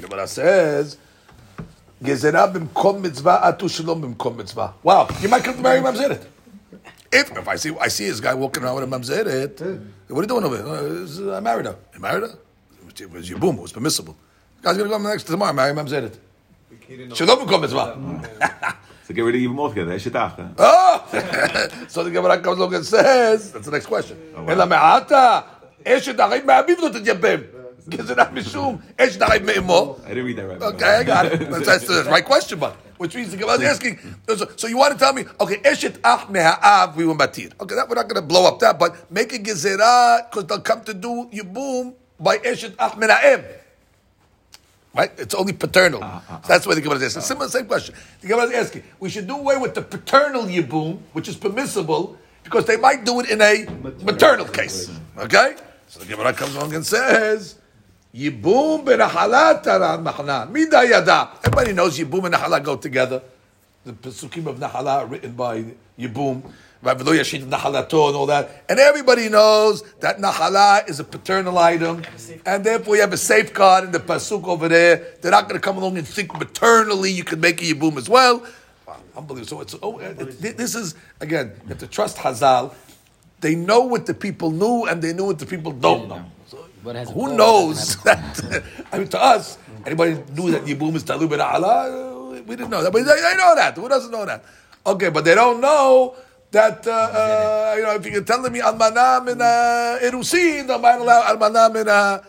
Gemara 0.00 0.26
says, 0.26 0.96
B'mkom 2.02 3.00
mitzvah 3.00 3.40
atu 3.42 3.68
shalom 3.68 4.02
b'mkom 4.02 4.36
mitzvah. 4.36 4.74
Wow, 4.82 5.08
you 5.20 5.28
might 5.28 5.42
come 5.42 5.56
to 5.56 5.62
marry 5.62 5.80
mamzeret. 5.80 6.24
If, 7.12 7.36
if 7.36 7.48
I 7.48 7.56
see 7.56 7.72
I 7.80 7.88
see 7.88 8.08
this 8.08 8.20
guy 8.20 8.34
walking 8.34 8.62
around 8.62 8.74
with 8.76 8.84
a 8.84 8.86
mamzeret, 8.86 9.60
what 10.08 10.18
are 10.18 10.22
you 10.22 10.26
doing 10.28 10.44
over 10.44 10.56
here? 10.56 11.30
Uh, 11.30 11.36
I 11.36 11.40
married 11.40 11.66
her. 11.66 11.76
You 11.94 12.00
married 12.00 12.22
her? 12.22 12.38
It 12.98 13.10
was 13.10 13.28
yibum. 13.28 13.54
It 13.56 13.62
was 13.62 13.72
permissible. 13.72 14.16
The 14.58 14.62
guy's 14.62 14.76
gonna 14.76 14.90
come 14.90 15.02
next 15.04 15.24
tomorrow. 15.24 15.52
Marry 15.52 15.74
mamzeret. 15.74 16.16
Shalom 17.14 17.46
b'mkom 17.46 17.60
mitzvah. 17.62 18.76
So 19.06 19.14
get 19.14 19.22
rid 19.22 19.36
of 19.36 19.40
even 19.40 19.54
more 19.54 19.68
together. 19.68 19.96
Oh! 20.58 21.04
so 21.88 22.02
the 22.02 22.10
Gemara 22.10 22.40
comes 22.40 22.58
along 22.58 22.74
and 22.74 22.84
says, 22.84 23.52
that's 23.52 23.66
the 23.66 23.70
next 23.70 23.86
question. 23.86 24.18
Oh, 24.34 24.42
wow. 24.42 25.44
I 30.04 30.08
didn't 30.08 30.24
read 30.24 30.36
that 30.36 30.48
right. 30.48 30.62
Okay, 30.62 30.84
I 30.84 31.04
got 31.04 31.26
it. 31.26 31.38
That's, 31.50 31.66
that's, 31.66 31.86
that's 31.86 32.08
right 32.08 32.24
question, 32.24 32.58
but 32.58 32.74
which 32.98 33.14
means 33.14 33.30
the 33.30 33.36
Gemara 33.36 33.54
is 33.56 33.62
asking. 33.62 33.98
So, 34.28 34.50
so, 34.56 34.66
you 34.66 34.76
want 34.76 34.92
to 34.94 34.98
tell 34.98 35.12
me, 35.12 35.24
okay, 35.40 35.58
eshet 35.58 35.98
ach 36.02 36.26
meha'av 36.28 36.96
we 36.96 37.06
were 37.06 37.14
batir. 37.14 37.52
Okay, 37.60 37.74
that, 37.74 37.88
we're 37.88 37.94
not 37.94 38.08
going 38.08 38.20
to 38.20 38.26
blow 38.26 38.46
up 38.46 38.58
that, 38.60 38.78
but 38.78 39.10
make 39.10 39.32
a 39.32 39.38
gezerah 39.38 40.30
because 40.30 40.46
they'll 40.46 40.60
come 40.60 40.82
to 40.84 40.94
do 40.94 41.28
yibum 41.32 41.94
by 42.18 42.38
eshet 42.38 42.74
ach 42.78 42.92
meha'em. 42.92 43.44
Right? 44.94 45.12
It's 45.18 45.34
only 45.34 45.52
paternal. 45.52 46.02
Uh, 46.02 46.20
uh, 46.28 46.40
so 46.42 46.48
that's 46.48 46.66
why 46.66 46.74
the 46.74 46.80
Gemara 46.80 46.96
is 46.96 47.02
asking. 47.04 47.20
Uh, 47.20 47.24
Similar, 47.24 47.48
same 47.50 47.66
question. 47.66 47.94
The 48.22 48.28
Gemara 48.28 48.46
is 48.46 48.54
asking. 48.54 48.82
We 48.98 49.10
should 49.10 49.26
do 49.26 49.36
away 49.36 49.58
with 49.58 49.74
the 49.74 49.82
paternal 49.82 50.44
yibum, 50.44 50.98
which 51.12 51.28
is 51.28 51.36
permissible, 51.36 52.18
because 52.44 52.64
they 52.64 52.78
might 52.78 53.04
do 53.04 53.20
it 53.20 53.28
in 53.30 53.42
a 53.42 53.66
maternal, 53.82 54.04
maternal 54.04 54.46
case. 54.46 54.90
Okay? 55.18 55.56
So 55.88 56.00
the 56.00 56.06
Gemara 56.06 56.32
comes 56.32 56.54
along 56.54 56.74
and 56.74 56.84
says, 56.84 57.56
Yibum 58.16 58.82
benahala 58.82 59.62
taran 59.62 60.02
mahana. 60.02 60.50
Mida 60.50 60.86
yada. 60.88 61.32
Everybody 61.44 61.74
knows 61.74 61.98
Yibum 61.98 62.24
and 62.24 62.34
Nahala 62.34 62.62
go 62.64 62.76
together. 62.76 63.22
The 63.84 63.92
Pesukim 63.92 64.46
of 64.46 64.56
Nahala 64.56 65.02
are 65.02 65.06
written 65.06 65.32
by 65.32 65.64
Yibum. 65.98 66.42
Right, 66.80 66.96
V'lo 66.96 67.14
yashid 67.18 67.46
Nahalato 67.46 68.08
and 68.08 68.16
all 68.16 68.26
that. 68.26 68.64
And 68.70 68.78
everybody 68.78 69.28
knows 69.28 69.82
that 70.00 70.18
Nahala 70.18 70.88
is 70.88 70.98
a 70.98 71.04
paternal 71.04 71.58
item. 71.58 72.02
And 72.46 72.64
therefore 72.64 72.94
you 72.96 73.02
have 73.02 73.12
a 73.12 73.18
safeguard 73.18 73.84
in 73.84 73.92
the 73.92 74.00
Pasuk 74.00 74.44
over 74.46 74.68
there. 74.68 75.04
They're 75.20 75.30
not 75.30 75.48
going 75.48 75.60
to 75.60 75.64
come 75.64 75.76
along 75.76 75.98
and 75.98 76.08
think 76.08 76.32
maternally 76.38 77.10
you 77.10 77.24
can 77.24 77.40
make 77.40 77.60
a 77.60 77.66
Yibum 77.66 77.98
as 77.98 78.08
well. 78.08 78.42
Wow, 78.86 78.96
unbelievable. 79.14 79.46
So 79.46 79.60
it's, 79.60 79.74
oh, 79.82 79.98
uh, 79.98 80.14
it, 80.18 80.56
this 80.56 80.74
is, 80.74 80.94
again, 81.20 81.52
you 81.64 81.68
have 81.68 81.78
to 81.78 81.86
trust 81.86 82.16
Hazal. 82.16 82.74
They 83.40 83.54
know 83.54 83.80
what 83.80 84.06
the 84.06 84.14
people 84.14 84.50
knew 84.50 84.86
and 84.86 85.02
they 85.02 85.12
knew 85.12 85.26
what 85.26 85.38
the 85.38 85.46
people 85.46 85.72
don't 85.72 86.08
know. 86.08 86.24
Who 87.12 87.34
knows 87.36 87.94
it 87.96 88.04
that? 88.04 88.62
I 88.92 88.98
mean, 88.98 89.08
to 89.08 89.20
us, 89.22 89.58
anybody 89.84 90.22
knew 90.34 90.50
that 90.52 90.62
Yibum 90.64 90.94
is 90.94 91.02
Talib 91.02 91.30
bin 91.30 91.40
Allah? 91.40 92.40
We 92.46 92.54
didn't 92.54 92.70
know 92.70 92.82
that, 92.82 92.92
but 92.92 93.02
they, 93.04 93.14
they 93.20 93.34
know 93.36 93.54
that. 93.56 93.74
Who 93.74 93.88
doesn't 93.88 94.10
know 94.10 94.24
that? 94.24 94.44
Okay, 94.86 95.10
but 95.10 95.24
they 95.24 95.34
don't 95.34 95.60
know 95.60 96.14
that. 96.52 96.86
Uh, 96.86 96.90
uh, 96.92 97.74
you 97.76 97.82
know, 97.82 97.94
if 97.98 98.06
you 98.06 98.12
can 98.12 98.24
tell 98.24 98.40
me 98.48 98.60
almanah 98.60 99.24
min 99.24 99.40
uh, 99.42 99.98
erusin, 99.98 100.66
they 100.68 100.78
might 100.78 100.94
allow 101.02 101.26
almanah 101.26 101.72
min 101.74 101.88
uh, 101.88 102.22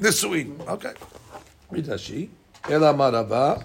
nisuin. 0.00 0.54
Okay, 0.68 0.92
read 1.70 1.86
Rashi. 1.86 2.28
Ela 2.70 2.90
amar 2.94 3.12
Rava. 3.12 3.64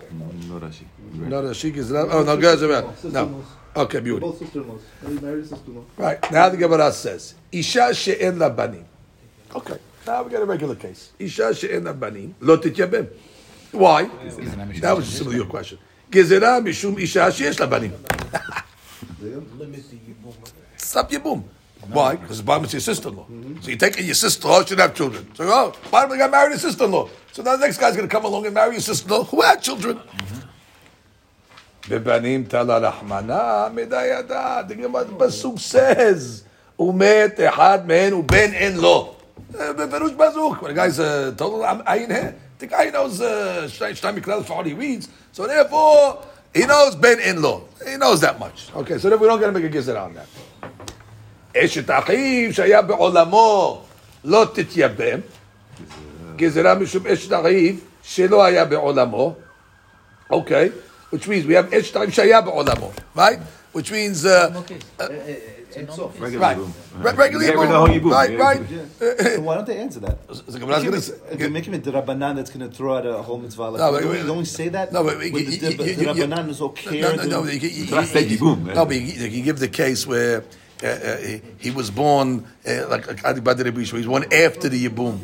No 0.49 0.59
Rashi. 0.59 0.85
No 1.13 1.41
Rashi 1.43 1.75
is 1.77 1.91
Oh 1.91 2.23
no, 2.23 2.35
guys, 2.37 2.61
no. 3.05 3.43
Okay, 3.75 3.99
beauty. 3.99 4.19
Both 4.19 4.39
sister-in-laws. 4.39 4.81
He 5.07 5.13
married 5.19 5.39
his 5.45 5.49
sister-in-law. 5.49 5.83
Right 5.97 6.31
now, 6.31 6.49
the 6.49 6.57
Gemara 6.57 6.91
says, 6.91 7.35
"Isha 7.51 7.93
she'en 7.93 8.39
la 8.39 8.49
banim." 8.49 8.85
Okay, 9.55 9.77
now 10.08 10.22
we 10.22 10.30
got 10.30 10.42
a 10.42 10.44
regular 10.44 10.74
case. 10.74 11.12
Isha 11.18 11.54
she'en 11.54 11.84
la 11.84 11.92
banim 11.92 12.34
lo 12.40 12.56
tityabem. 12.56 13.08
Why? 13.72 14.04
That 14.80 14.96
was 14.96 15.08
simply 15.08 15.36
your 15.36 15.46
question. 15.46 15.78
Gezerah 16.10 16.62
mishum 16.64 16.98
isha 17.00 17.30
she'esh 17.32 17.58
la 17.58 17.66
banim. 17.66 17.92
Stop 20.76 21.10
your 21.12 21.20
boom. 21.20 21.44
Why? 21.88 22.16
Because 22.16 22.42
the 22.42 22.52
is 22.60 22.72
your 22.72 22.80
sister-in-law. 22.80 23.26
So 23.60 23.70
you 23.70 23.76
take 23.76 24.00
your 24.00 24.14
sister-in-law, 24.14 24.62
she 24.62 24.68
should 24.68 24.78
have 24.78 24.94
children. 24.94 25.28
So 25.34 25.44
oh, 25.46 25.72
bottom 25.90 26.16
got 26.16 26.30
married 26.30 26.56
a 26.56 26.58
sister-in-law. 26.58 27.08
So 27.32 27.42
now 27.42 27.56
the 27.56 27.66
next 27.66 27.78
guy's 27.78 27.96
going 27.96 28.08
to 28.08 28.12
come 28.12 28.24
along 28.24 28.46
and 28.46 28.54
marry 28.54 28.72
your 28.72 28.80
sister-in-law 28.80 29.24
who 29.24 29.42
had 29.42 29.60
children. 29.62 29.98
בבנים 31.88 32.44
תלה 32.44 32.78
רחמנה 32.78 33.68
מדיידה. 33.74 34.62
The 34.68 34.74
Gemara 34.74 35.18
פסוק 35.18 35.58
says, 35.58 36.42
ומת 36.78 37.40
אחד 37.48 37.86
מהן 37.86 38.12
ובן 38.12 38.52
אין 38.52 38.76
לו. 38.76 39.16
Berush 39.51 40.15
Bazuk. 40.15 40.61
When 40.61 40.71
a 40.71 40.73
guy's 40.73 40.99
uh, 40.99 41.33
told 41.37 41.61
Ayin 41.63 42.09
Heh, 42.09 42.33
the 42.57 42.67
guy 42.67 42.89
knows 42.89 43.19
Shtaim 43.19 44.19
Miklal 44.19 44.45
for 44.45 44.53
all 44.53 44.63
he 44.63 44.73
reads, 44.73 45.09
so 45.31 45.47
therefore 45.47 46.23
he 46.53 46.65
knows 46.65 46.95
Ben 46.95 47.19
In 47.19 47.41
Lo. 47.41 47.67
He 47.85 47.97
knows 47.97 48.21
that 48.21 48.39
much. 48.39 48.69
Okay, 48.75 48.97
so 48.97 49.09
then 49.09 49.19
we 49.19 49.27
don't 49.27 49.39
get 49.39 49.47
to 49.47 49.51
make 49.51 49.63
a 49.63 49.69
gezerah 49.69 50.05
on 50.05 50.13
that. 50.15 50.27
Eshet 51.53 51.83
Achiv 51.83 52.49
Shaya 52.49 52.87
Be'olamo 52.87 53.81
Lo 54.23 54.45
Tityabem. 54.47 55.23
גזירה 56.39 56.75
משום 56.75 57.07
אשת 57.07 57.31
הריב 57.31 57.79
שלא 58.03 58.45
היה 58.45 58.65
בעולמו, 58.65 59.35
אוקיי? 60.29 60.69
which 61.13 61.27
means 61.27 61.45
we 61.45 61.53
have 61.53 61.73
אשת 61.79 61.95
הריב 61.95 62.09
שהיה 62.09 62.41
בעולמו, 62.41 62.91
right? 63.15 63.39
which 63.73 63.91
means... 63.91 64.25
Uh, 64.25 64.29
uh, 64.29 64.71
eh, 64.99 65.03
eh, 65.03 65.27
eh, 65.27 65.58
Regular 65.75 66.39
right, 66.39 66.57
boom. 66.57 66.73
Re- 66.97 67.13
regular 67.13 67.45
Get 67.45 67.55
rid 67.57 67.63
of 67.65 67.69
the 67.69 67.77
whole 67.77 67.87
Yibum. 67.87 68.01
Yibum. 68.01 68.11
right, 68.11 68.31
Yeah. 68.31 68.37
right. 68.39 69.35
So 69.35 69.41
why 69.41 69.55
don't 69.55 69.67
they 69.67 69.77
answer 69.77 69.99
that? 70.01 70.17
So 70.33 70.41
the 70.51 70.59
Gemara's 70.59 70.83
gonna 70.83 71.01
say- 71.01 71.13
They're 71.33 71.49
making 71.49 71.73
it 71.75 71.83
the 71.83 71.91
Rabbanan 71.91 72.35
that's 72.37 72.49
going 72.49 72.67
to 72.69 72.75
throw 72.75 72.97
out 72.97 73.05
a 73.05 73.21
whole 73.21 73.37
mitzvah. 73.37 73.69
Like, 73.69 73.79
No, 73.79 73.91
but- 73.91 74.01
don't, 74.01 74.11
we- 74.11 74.23
don't 74.27 74.45
say 74.45 74.69
that? 74.69 74.91
No, 74.91 75.03
but 75.03 75.19
you- 75.23 75.31
the, 75.31 75.39
you- 75.39 75.57
the, 75.57 75.71
you- 75.71 75.77
the 75.77 75.83
you- 75.85 76.01
you- 76.01 76.07
Rabbanan 76.27 76.49
is 76.49 76.61
okay. 76.61 77.01
No, 77.01 77.15
no, 77.15 77.23
no. 77.23 77.43
You, 77.45 77.59
you, 77.59 77.69
you, 77.69 77.85
Trust 77.87 78.13
no, 78.15 78.85
but 78.85 78.95
you, 78.95 79.01
you 79.01 79.43
give 79.43 79.59
the 79.59 79.67
case 79.67 80.05
where 80.07 80.43
uh, 80.83 80.87
uh, 80.87 81.17
he, 81.17 81.41
he 81.59 81.71
was 81.71 81.91
born 81.91 82.45
uh, 82.67 82.87
like 82.87 83.05
like 83.07 83.23
Adi 83.25 83.41
Badr 83.41 83.63
Rebbe 83.63 83.81
Yishmael, 83.81 83.99
He 84.01 84.07
was 84.07 84.07
born 84.07 84.23
after 84.33 84.69
the 84.69 84.85
Yibum. 84.87 85.19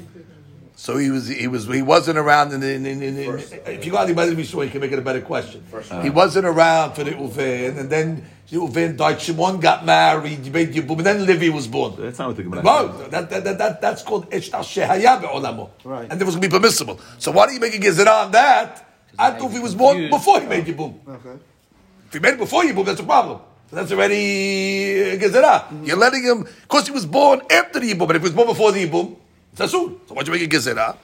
So 0.78 0.98
he 0.98 1.10
was 1.10 1.28
he 1.28 1.48
was 1.48 1.66
he 1.68 1.82
wasn't 1.82 2.18
around 2.18 2.52
in, 2.52 2.62
in, 2.62 2.86
in, 2.86 3.02
in, 3.02 3.18
in 3.18 3.40
if 3.66 3.86
you 3.86 3.94
got 3.94 4.06
anybody 4.06 4.32
to 4.32 4.36
be 4.36 4.44
sure 4.44 4.64
you 4.64 4.70
can 4.70 4.82
make 4.82 4.92
it 4.92 5.00
a 5.00 5.02
better 5.02 5.22
question. 5.22 5.64
he 6.02 6.10
wasn't 6.10 6.46
around 6.46 6.94
for 6.96 7.04
Reuven, 7.06 7.78
and 7.78 7.90
then 7.90 8.26
Reuven 8.52 8.98
died. 8.98 9.22
Shimon 9.22 9.60
got 9.62 9.86
married, 9.86 10.46
you 10.46 10.52
made 10.52 10.74
Yibum, 10.74 10.98
and 10.98 11.06
then 11.06 11.26
Levi 11.26 11.50
was 11.50 11.68
born. 11.68 11.96
That's 11.98 12.20
not 12.20 12.28
what 12.28 12.36
the 12.38 12.44
Gemara 12.44 12.62
No, 12.62 12.98
says. 13.00 13.10
that, 13.10 13.30
that, 13.30 13.44
that, 13.46 13.58
that, 13.58 13.82
that's 13.82 14.04
called 14.04 14.30
Eshtar 14.30 14.60
Shehaya 14.62 15.22
Be'olamo. 15.22 15.70
Right. 15.84 16.12
And 16.12 16.22
it 16.22 16.26
was 16.26 16.36
going 16.36 16.44
to 16.44 16.48
be 16.50 16.52
permissible. 16.52 17.00
So 17.20 17.32
why 17.32 17.48
do 17.48 17.54
you 17.54 17.60
make 17.60 17.74
a 17.74 17.80
gezerah 17.80 18.26
on 18.26 18.32
that? 18.32 18.86
After 19.18 19.46
if 19.46 19.54
he 19.54 19.60
was 19.60 19.74
born 19.74 19.96
confused. 19.96 20.12
before 20.12 20.42
he 20.42 20.48
made 20.48 20.66
Yibum. 20.66 20.94
Okay. 21.08 21.40
If 22.08 22.14
he 22.14 22.20
made 22.20 22.34
it 22.34 22.38
before 22.40 22.64
Yibum, 22.64 22.86
that's 22.86 23.00
a 23.00 23.04
problem. 23.04 23.40
So 23.70 23.78
that's 23.78 23.92
already 23.94 25.14
uh, 25.14 25.18
gezerah. 25.18 25.88
You're 25.88 25.98
letting 25.98 26.24
him, 26.24 26.44
because 26.64 26.86
he 26.86 26.92
was 26.92 27.06
born 27.06 27.42
after 27.50 27.80
the 27.80 27.94
Yibum, 27.94 28.08
but 28.08 28.18
if 28.18 28.22
he 28.22 28.28
was 28.28 28.34
born 28.34 28.48
before 28.50 28.72
the 28.74 28.86
Yibum, 28.88 29.16
it's 29.55 29.61
asur. 29.61 29.99
So 30.07 30.15
why'd 30.15 30.27
you 30.27 30.33
make 30.33 30.43
a 30.43 30.47
gezerah? 30.47 30.97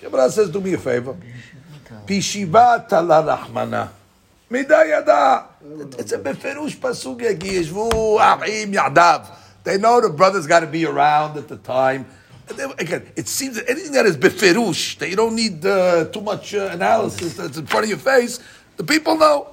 Gemara 0.00 0.30
says, 0.30 0.50
do 0.50 0.60
me 0.60 0.74
a 0.74 0.78
favor. 0.78 1.16
Pishivat 2.06 2.92
ala 2.92 3.36
rahmana. 3.36 3.88
מידה 4.50 4.84
ידע. 4.86 5.42
It's 5.98 6.12
a 6.12 6.18
בפירוש 6.18 6.74
פסוק 6.74 7.20
כי 7.40 7.48
ישבו 7.48 8.18
אחים 8.20 8.74
יחדיו. 8.74 9.20
They 9.64 9.76
know 9.76 10.00
the 10.00 10.08
brothers 10.08 10.46
got 10.46 10.60
to 10.60 10.66
be 10.66 10.86
around 10.86 11.36
at 11.36 11.48
the 11.48 11.56
time. 11.56 12.06
And 12.48 12.56
then, 12.56 12.72
Again, 12.78 13.12
it 13.16 13.28
seems 13.28 13.56
that 13.56 13.68
anything 13.68 13.92
that 13.92 14.06
is 14.06 14.16
beferush, 14.16 14.98
that 14.98 15.10
you 15.10 15.16
don't 15.16 15.34
need 15.34 15.66
uh, 15.66 16.06
too 16.06 16.22
much 16.22 16.54
uh, 16.54 16.70
analysis 16.72 17.34
that's 17.34 17.58
in 17.58 17.66
front 17.66 17.84
of 17.84 17.90
your 17.90 17.98
face, 17.98 18.40
the 18.78 18.84
people 18.84 19.18
know. 19.18 19.48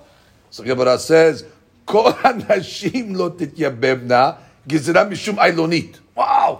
So 0.49 0.63
Gemara 0.63 0.97
says, 0.99 1.43
כל 1.85 2.11
הנשים 2.23 3.15
לא 3.15 3.29
תתייבבנה, 3.37 4.31
גזירה 4.67 5.03
משום 5.03 5.39
עילונית. 5.39 5.99
Wow! 6.15 6.59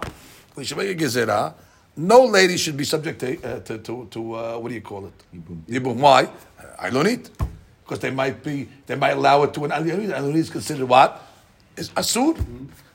We 0.56 0.64
should 0.64 0.76
make 0.76 0.90
a 0.90 0.94
gezerah. 0.94 1.54
no 2.01 2.25
lady 2.25 2.57
should 2.57 2.75
be 2.75 2.83
subject 2.83 3.19
to, 3.19 3.29
uh, 3.43 3.59
to, 3.59 3.77
to, 3.77 4.07
to 4.09 4.33
uh, 4.33 4.57
what 4.57 4.69
do 4.69 4.73
you 4.75 4.81
call 4.81 5.05
it? 5.05 5.13
Yibum. 5.35 5.61
Yibum. 5.67 5.95
Why? 5.97 6.23
Uh, 6.59 6.85
Ailonit. 6.87 7.29
Because 7.83 7.99
they 7.99 8.09
might 8.09 8.43
be, 8.43 8.67
they 8.87 8.95
might 8.95 9.11
allow 9.11 9.43
it 9.43 9.53
to 9.53 9.65
an 9.65 9.71
Ailonit. 9.71 10.09
Ailonit 10.11 10.35
is 10.35 10.49
considered 10.49 10.89
what? 10.89 11.21
Is 11.77 11.89
Asur. 11.91 12.43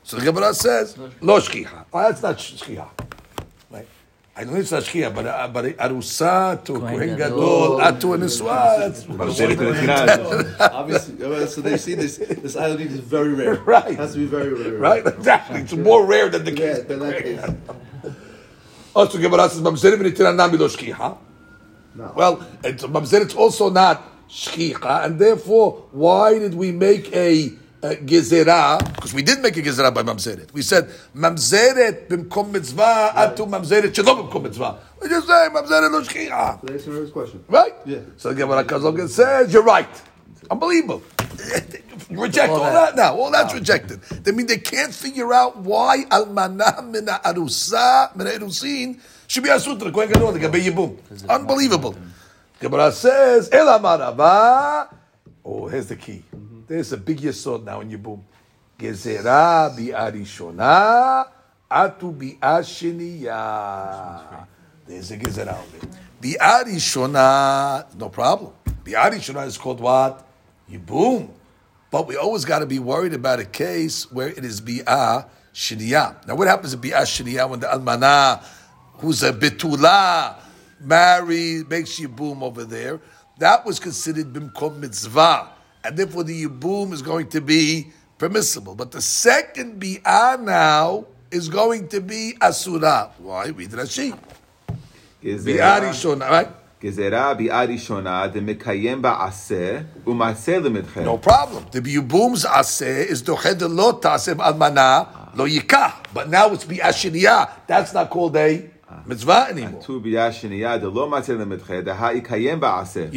So 0.03 0.17
the 0.17 0.25
Gemara 0.25 0.53
says, 0.53 0.97
Lo 1.21 1.39
shkiha. 1.39 1.85
Oh, 1.93 1.99
that's 2.01 2.21
not 2.21 2.35
shkiha. 2.37 2.85
Right? 3.69 3.87
Ailonit 4.35 4.57
is 4.57 4.71
not 4.73 4.83
shkiha, 4.83 5.15
but, 5.15 5.25
uh, 5.25 5.47
but 5.53 5.65
arusa 5.77 6.61
to 6.65 6.73
Kohen 6.73 6.95
Kohen 6.95 7.17
Gadol. 7.17 7.77
Gadol, 7.77 7.79
atu 7.79 8.13
and 8.13 8.23
Niswa, 8.23 8.77
that's 8.79 9.03
Mamzeret 9.05 9.55
Netilah. 9.55 10.69
Obviously, 10.73 11.23
uh, 11.25 11.45
so 11.45 11.61
they 11.61 11.77
see 11.77 11.93
this. 11.93 12.17
This 12.17 12.57
island 12.57 12.81
is 12.81 12.99
very 12.99 13.33
rare. 13.33 13.55
Right. 13.65 13.95
Has 13.95 14.13
to 14.13 14.19
be 14.19 14.25
very 14.25 14.53
rare. 14.53 14.73
Right? 14.77 15.07
Exactly. 15.07 15.61
It's 15.61 15.71
more 15.73 16.05
rare 16.05 16.27
than 16.27 16.43
the 16.43 16.51
Yeah, 16.51 16.73
case. 16.75 16.85
in 16.89 16.99
that 16.99 17.23
case. 17.23 17.41
Also, 18.97 19.19
Gemara 19.19 19.47
says, 19.47 19.61
Mamzerim 19.61 19.99
v'nitiran 19.99 20.35
shkiha. 20.35 21.17
Well, 22.15 22.43
it's, 22.63 22.83
Mamzer, 22.83 23.21
it's 23.21 23.35
also 23.35 23.69
not 23.69 24.27
shkicha, 24.27 25.05
and 25.05 25.19
therefore, 25.19 25.85
why 25.91 26.39
did 26.39 26.55
we 26.55 26.71
make 26.71 27.15
a, 27.15 27.51
gezerah? 27.83 28.79
Because 28.95 29.13
we 29.13 29.21
did 29.21 29.39
make 29.43 29.55
a 29.55 29.61
gezerah 29.61 29.93
by 29.93 30.01
Mamzeret. 30.01 30.51
We 30.51 30.63
said, 30.63 30.89
Mamzeret 31.15 32.07
b'mkom 32.07 32.49
mitzvah, 32.49 33.13
atu 33.15 33.47
Mamzeret 33.47 33.93
shelo 33.93 34.27
b'mkom 34.27 34.41
mitzvah. 34.41 34.79
We 34.99 35.09
just 35.09 35.27
say, 35.27 35.47
Mamzeret 35.53 35.91
lo 35.91 36.01
shkicha. 36.01 36.67
So 36.67 36.73
answer 36.73 36.91
his 36.93 37.11
question. 37.11 37.43
Right? 37.47 37.73
Yeah. 37.85 37.99
So 38.17 38.29
the 38.29 38.35
Gemara 38.35 38.63
comes 38.63 38.83
along 38.83 38.99
and 38.99 39.11
says, 39.11 39.53
you're 39.53 39.61
right. 39.61 39.87
Unbelievable. 40.49 41.03
Reject 42.09 42.49
all, 42.49 42.59
that 42.59 42.95
now. 42.95 43.15
All 43.15 43.31
that's 43.31 43.53
rejected. 43.53 44.01
They 44.01 44.31
mean 44.31 44.47
they 44.47 44.59
can't 44.59 44.93
figure 44.93 45.33
out 45.33 45.57
why 45.57 46.05
almana 46.09 46.83
mina 46.89 47.19
arusa 47.23 48.15
mina 48.15 48.31
erusin 48.31 48.99
should 49.27 49.43
be 49.43 49.49
asut 49.49 49.77
to 49.79 49.85
the 49.85 49.91
Kohen 49.91 50.09
Gadol, 50.09 50.31
the 50.31 50.39
Yibum. 50.39 50.97
Unbelievable. 51.29 51.95
Gemara 52.59 52.91
says, 52.91 53.49
Ela 53.51 53.75
amar 53.77 53.99
Rava. 53.99 54.89
Oh, 55.43 55.67
here's 55.67 55.87
the 55.87 55.95
key. 55.95 56.23
Mm-hmm. 56.35 56.61
There's 56.67 56.91
a 56.93 56.97
big 56.97 57.19
yesod 57.19 57.63
now 57.63 57.81
in 57.81 57.89
Yibum. 57.91 58.21
Gezerah 58.79 59.75
bi'arishona 59.75 61.25
atu 61.69 62.13
bi'ashiniya. 62.13 63.35
There's 64.87 65.11
a 65.11 65.17
gezerah 65.17 65.57
over 65.59 65.77
it. 65.77 65.89
Bi'arishona, 66.21 67.95
no 67.97 68.09
problem. 68.09 68.53
Bi'arishona 68.83 69.45
is 69.45 69.57
called 69.57 69.79
what? 69.81 70.26
Yibum. 70.71 71.29
But 71.89 72.07
we 72.07 72.17
always 72.17 72.43
got 72.45 72.59
to 72.59 72.65
be 72.65 72.79
worried 72.79 73.13
about 73.13 73.39
a 73.39 73.45
case 73.45 74.11
where 74.11 74.27
it 74.27 74.43
is 74.43 74.59
bi'ah 74.59 75.25
shiniyah. 75.53 76.27
Now, 76.27 76.35
what 76.35 76.47
happens 76.47 76.73
in 76.73 76.81
bi'ah 76.81 77.03
shiniyah 77.03 77.49
when 77.49 77.61
the 77.61 77.67
almanah, 77.67 78.43
who's 78.95 79.23
a 79.23 79.31
betula, 79.31 80.35
married, 80.81 81.69
makes 81.69 81.99
yibum 81.99 82.41
over 82.41 82.65
there? 82.65 82.99
That 83.39 83.65
was 83.65 83.79
considered 83.79 84.33
bimkom 84.33 84.79
mitzvah. 84.79 85.49
And 85.83 85.95
therefore, 85.95 86.23
the 86.23 86.45
yibum 86.45 86.91
is 86.91 87.01
going 87.01 87.29
to 87.29 87.39
be 87.39 87.91
permissible. 88.17 88.75
But 88.75 88.91
the 88.91 89.01
second 89.01 89.81
bi'ah 89.81 90.41
now 90.41 91.05
is 91.31 91.47
going 91.47 91.87
to 91.89 92.01
be 92.01 92.35
asura. 92.41 93.11
Why? 93.17 93.47
Read 93.47 93.69
Rashi. 93.69 94.17
Bi'ah 95.23 95.81
rishona, 95.81 96.29
right? 96.29 96.49
No 96.79 96.91
problem. 101.17 101.65
The 101.71 101.81
Biyubum's 101.81 102.45
aseh 102.45 103.07
is 103.07 103.23
doched 103.23 103.61
lo 103.61 103.93
taseb 103.93 104.35
almana 104.35 105.07
lo 105.35 105.47
yikah. 105.47 105.93
But 106.13 106.29
now 106.29 106.53
it's 106.53 106.65
bi'ashiniyah. 106.65 107.49
That's 107.65 107.95
not 107.95 108.11
called 108.11 108.37
a 108.37 108.69
mitzvah 109.07 109.47
anymore. 109.49 109.81
You 109.87 109.99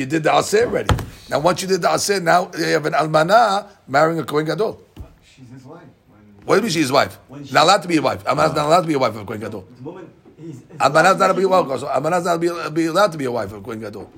did 0.07 0.23
the 0.23 0.31
aseh 0.31 0.65
already. 0.65 0.95
Now 1.29 1.41
once 1.41 1.61
you 1.61 1.69
did 1.69 1.83
the 1.83 1.89
aseh, 1.89 2.23
now 2.23 2.51
you 2.57 2.65
have 2.65 2.87
an 2.87 2.95
almana 2.95 3.67
marrying 3.87 4.21
a 4.21 4.25
Kohen 4.25 4.47
Gadol. 4.47 4.81
She's 5.23 5.51
his 5.53 5.65
wife. 5.65 5.83
What 6.47 6.55
do 6.55 6.61
you 6.61 6.63
mean 6.63 6.71
she's 6.71 6.85
his 6.85 6.93
wife? 6.93 7.19
Not 7.53 7.65
allowed 7.65 7.83
to 7.83 7.89
be 7.89 7.99
a 7.99 8.03
wife. 8.03 8.25
Almana's 8.25 8.55
not 8.55 8.65
allowed 8.67 8.81
to 8.81 8.87
be 8.87 8.95
a 8.95 8.99
wife 8.99 9.15
of 9.15 9.21
a 9.21 9.25
Kohen 9.27 9.41
Gadol 9.41 9.67
the 10.41 10.49
his 10.49 11.19
not 11.19 11.37
be 11.37 11.43
a 11.43 11.49
wife. 11.49 11.81
So 11.81 11.87
Almana's 11.87 12.25
not 12.25 12.41
be, 12.41 12.49
be 12.73 12.87
allowed 12.87 13.13
to 13.13 13.19
be 13.19 13.27
a 13.27 13.31
wife 13.31 13.53
of 13.53 13.59
a 13.59 13.61
kohen 13.61 13.81
gadol. 13.81 14.11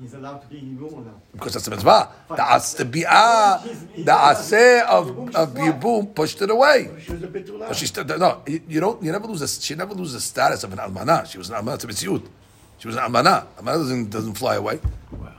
He's 0.00 0.14
allowed 0.14 0.38
to 0.42 0.46
be 0.48 0.56
Yibum 0.56 1.06
now. 1.06 1.20
Because 1.32 1.54
that's 1.54 1.66
a 1.66 1.70
mitzvah. 1.70 2.08
The 2.28 2.52
as 2.52 2.74
the 2.74 2.84
bi'ah, 2.84 3.62
the 3.94 4.12
aseh 4.12 4.86
of 4.86 5.34
of 5.34 5.54
yibum 5.54 6.14
pushed 6.14 6.40
it 6.42 6.50
away. 6.50 6.90
She 7.04 7.12
was 7.12 7.22
a 7.22 7.26
betula. 7.28 7.68
But 7.68 7.76
she 7.76 7.86
still 7.86 8.04
no. 8.04 8.42
You 8.46 8.80
don't. 8.80 9.02
You 9.02 9.12
never 9.12 9.26
lose. 9.26 9.40
The, 9.40 9.48
she 9.48 9.74
never 9.74 9.94
loses 9.94 10.14
the 10.14 10.20
status 10.20 10.64
of 10.64 10.72
an 10.72 10.78
almana. 10.78 11.26
She 11.26 11.38
was 11.38 11.50
an 11.50 11.56
almana. 11.56 11.74
It's 11.74 11.84
a 11.84 11.88
mitzvut. 11.88 12.26
She 12.78 12.86
was 12.88 12.96
an 12.96 13.02
almana. 13.02 13.46
Almana 13.58 13.78
doesn't 13.78 14.10
doesn't 14.10 14.34
fly 14.34 14.56
away. 14.56 14.80
Wow. 15.12 15.32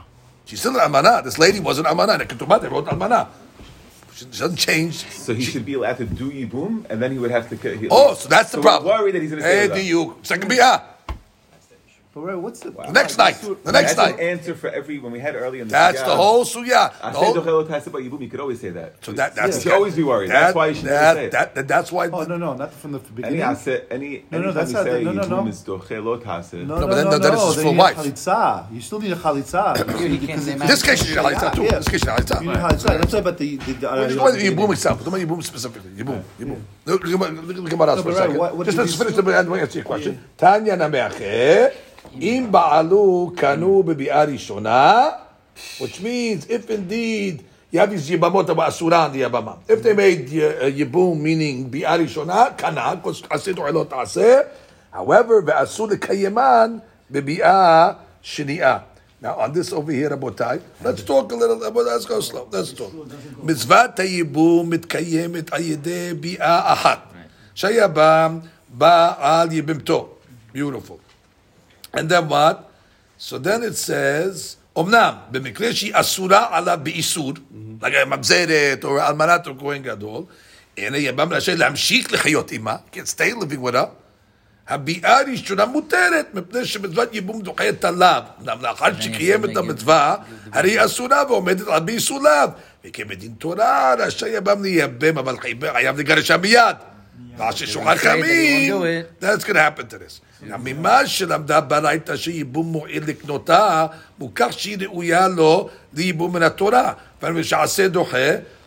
She's 0.45 0.59
still 0.59 0.77
an 0.77 0.91
almana. 0.91 1.23
This 1.23 1.37
lady 1.37 1.59
was 1.59 1.79
an 1.79 1.85
almana. 1.85 2.13
In 2.13 2.27
the 2.27 2.33
ketubah 2.35 2.61
they 2.61 2.67
wrote 2.67 2.85
almana. 2.85 3.27
Doesn't 4.25 4.57
change. 4.57 4.95
So 5.11 5.33
he 5.33 5.43
should 5.43 5.65
be 5.65 5.73
allowed 5.75 5.97
to 5.97 6.05
do 6.05 6.31
yibum, 6.31 6.85
and 6.89 7.01
then 7.01 7.11
he 7.11 7.19
would 7.19 7.31
have 7.31 7.49
to. 7.49 7.55
He, 7.77 7.87
Oh, 7.89 8.13
so 8.13 8.27
that's 8.29 8.51
the 8.51 8.57
so 8.57 8.61
problem. 8.61 8.97
Worried 8.99 9.15
that 9.15 9.21
he's 9.21 9.31
going 9.31 9.41
to 9.41 9.47
Hey, 9.47 9.67
say 9.67 9.71
eh, 9.71 9.75
do 9.75 9.81
you 9.85 10.17
second 10.23 10.49
bi'ah? 10.51 10.81
But 12.19 12.25
right, 12.25 12.35
what's 12.35 12.59
the, 12.59 12.71
The 12.71 12.91
next 12.91 13.17
night. 13.17 13.35
The 13.39 13.71
next 13.71 13.95
That's 13.95 13.97
night. 13.97 14.15
an 14.15 14.19
answer 14.19 14.53
for 14.53 14.67
every 14.69 14.99
when 14.99 15.13
we 15.13 15.19
had 15.21 15.35
earlier 15.35 15.61
in 15.61 15.69
the 15.69 15.71
That's 15.71 16.01
sugya. 16.01 16.05
the 16.05 16.15
whole 16.17 16.43
sugya. 16.43 16.91
I 17.01 17.11
The 17.11 17.17
whole- 17.17 17.33
dochel 17.33 17.61
about 17.87 18.01
yibum. 18.01 18.19
You 18.21 18.27
could 18.27 18.41
always 18.41 18.59
say 18.59 18.71
that. 18.71 18.95
So 19.05 19.13
that 19.13 19.35
that's 19.35 19.55
you 19.57 19.61
should 19.63 19.71
always 19.71 19.95
be 19.95 20.03
worried. 20.03 20.29
That's 20.29 20.53
why 20.53 20.67
you 20.67 20.73
should 20.75 20.85
that, 20.89 21.15
never 21.15 21.19
say 21.19 21.25
it. 21.27 21.31
that, 21.31 21.55
that, 21.55 21.67
That's 21.69 21.91
why. 21.93 22.07
Oh 22.11 22.23
no, 22.23 22.35
no, 22.35 22.55
not 22.55 22.73
from 22.73 22.91
the 22.91 22.99
Any 22.99 23.15
beginning. 23.15 23.39
aseh, 23.39 23.83
any 23.89 24.25
No, 24.31 24.39
no, 24.39 24.49
anytime 24.49 24.53
that's 24.55 24.71
you 24.71 24.77
not- 24.77 24.85
say 24.85 25.03
no, 25.05 25.11
no, 25.13 25.21
yibum 25.23 25.29
no. 25.29 25.47
is 25.47 25.63
dochel 25.63 26.21
taseh. 26.21 26.53
No, 26.53 26.75
No, 26.75 26.79
no, 26.81 26.87
but 26.87 26.95
then- 26.95 27.05
no, 27.05 27.17
then 27.19 27.31
no. 27.33 27.47
it's 27.47 27.55
Then 27.55 27.65
for 27.65 27.71
you 27.71 27.77
wife. 27.77 28.03
need 28.03 28.13
chalitza. 28.15 28.73
You 28.73 28.81
still 28.81 28.99
need 28.99 29.11
a 29.13 29.15
chalitza. 29.15 30.09
you 30.19 30.27
can't 30.27 30.41
say 30.43 30.51
In 30.53 30.59
this 30.59 30.83
case, 30.83 31.07
you 31.09 31.15
need 31.15 31.19
a 31.19 31.23
chalitza 31.23 31.55
too. 31.55 31.61
In 31.63 31.67
this 31.75 31.87
case, 31.87 32.03
you 32.03 32.11
need 32.11 32.17
a 32.19 32.21
chalitza. 32.21 32.41
You 32.41 32.47
need 32.49 32.57
a 32.57 32.59
chalitza. 32.59 32.89
Let's 32.99 33.11
say 33.11 33.19
about 33.19 33.37
the. 33.37 33.55
the, 33.55 33.73
the 33.73 33.87
We're 33.87 34.07
just 34.07 34.19
talking 34.19 34.47
about 34.47 34.67
Yibum 34.67 34.73
itself. 34.73 34.99
We're 34.99 35.05
talking 35.11 35.23
about 35.23 35.37
Yibum 35.37 35.43
specifically. 35.43 35.91
Yibum. 35.91 36.21
Yibum. 36.39 36.59
Look 36.85 37.03
look 37.05 37.21
at 37.21 37.33
look 37.47 37.57
at 37.57 37.69
Gemara 37.69 37.95
No, 37.95 38.01
for 38.03 38.09
a 38.09 38.11
but 38.11 38.13
right, 38.13 38.17
second. 38.17 38.37
what- 38.37 38.57
what 38.57 38.65
Just 38.65 38.75
did 38.77 38.81
let's 38.83 38.91
you 38.93 38.97
finish 38.99 39.15
say? 39.15 39.21
the 39.21 39.39
and 39.39 39.53
answer 39.53 39.77
your 39.79 39.85
question. 39.85 40.19
Tanya 40.37 40.75
Nameache. 40.75 41.73
Im 42.17 42.51
ba'alu 42.51 43.35
kanu 43.37 43.83
bebi'ah 43.83 44.25
rishona, 44.25 45.19
which 45.77 46.01
means 46.01 46.47
if 46.47 46.69
indeed 46.69 47.45
you 47.71 47.79
have 47.79 47.91
these 47.91 48.09
yibamot 48.09 48.49
asura 48.49 49.05
and 49.05 49.13
the. 49.13 49.57
If 49.67 49.83
they 49.83 49.93
made 49.93 50.25
uh, 50.29 50.73
yibum 50.73 51.19
meaning 51.19 51.69
bi'ah 51.69 51.99
rishona, 51.99 52.57
kana, 52.57 52.95
because 52.95 53.21
aseh 53.23 53.53
elot 53.53 53.89
aseh. 53.89 54.47
However, 54.91 55.43
ve'asu 55.43 55.87
lekayeman 55.91 56.81
bebi'ah 57.11 57.97
shini'ah. 58.23 58.83
Now 59.21 59.35
on 59.35 59.53
this 59.53 59.73
over 59.73 59.91
here, 59.91 60.09
Rabotai, 60.09 60.61
let's 60.81 61.03
talk 61.03 61.31
a 61.31 61.35
little. 61.35 61.61
about 61.61 61.85
Let's 61.85 62.05
go 62.05 62.21
slow. 62.21 62.47
Let's 62.49 62.71
talk. 62.73 62.91
Mitzvah 63.43 63.93
hayibum 63.95 64.71
mitkayemet 64.71 65.51
ayede 65.51 66.15
bi'ah 66.19 66.73
ahat. 66.73 67.01
Shayabam 67.53 68.47
ba'al 68.75 69.51
yibimto. 69.51 70.09
Beautiful. 70.51 70.99
And 71.92 72.08
then 72.08 72.28
what? 72.28 72.70
So 73.18 73.38
then 73.38 73.62
it 73.62 73.76
says, 73.76 74.56
Omnam, 74.76 75.14
במקרה 75.30 75.72
שהיא 75.72 75.92
אסורה 75.94 76.46
עליו 76.50 76.78
באיסור, 76.82 77.32
like 77.82 77.94
a 78.02 78.04
ממזרת 78.06 78.84
or 78.84 79.00
אלמנת 79.08 79.46
or 79.46 79.50
כהן 79.60 79.82
גדול, 79.82 80.22
הנה 80.78 80.98
יבם 80.98 81.32
רשאי 81.32 81.56
להמשיך 81.56 82.12
לחיות 82.12 82.50
עימה, 82.50 82.76
can 82.92 83.06
stay 83.06 83.32
living 83.32 83.62
with 83.62 83.74
her. 83.74 83.86
הביאה 84.68 85.22
ראשונה 85.22 85.66
מותרת, 85.66 86.34
מפני 86.34 86.64
שמצוות 86.64 87.14
ייבום 87.14 87.42
דוחה 87.42 87.68
את 87.68 87.84
הלאו. 87.84 88.22
אמנם 88.40 88.58
לאחר 88.60 89.00
שקיים 89.00 89.44
את 89.44 89.56
המצווה, 89.56 90.16
הרי 90.52 90.70
היא 90.70 90.84
אסורה 90.84 91.24
ועומדת 91.28 91.68
על 91.68 91.80
באיסור 91.80 92.22
לאו. 92.22 92.48
וכבדין 92.84 93.34
תורה, 93.38 93.94
רשאי 93.98 94.28
יבם 94.28 94.62
לייבם, 94.62 95.18
אבל 95.18 95.36
חייב 95.40 95.98
לגרשה 95.98 96.36
מיד. 96.36 96.76
ואז 97.36 97.54
ששוחר 97.54 97.92
say 97.92 97.96
that 97.96 98.00
he 98.00 98.04
חמין, 98.04 98.72
won't 98.72 98.82
do 98.82 98.84
it. 98.84 99.24
that's 99.24 99.44
going 99.44 99.54
to 99.54 99.60
happen 99.60 99.86
to 99.86 99.98
this. 99.98 100.20
Now, 100.42 100.46
ממה 100.64 101.06
שלמדה 101.06 101.60
ברייתא 101.60 102.16
שייבום 102.16 102.66
מועיל 102.66 103.02
לקנותה, 103.06 103.86
מוכח 104.18 104.48
שהיא 104.50 104.78
ראויה 104.80 105.28
לו 105.28 105.68
לייבום 105.94 106.32
מן 106.36 106.42
התורה. 106.42 106.92
ושעשה 107.34 107.88
דוחה, 107.88 108.18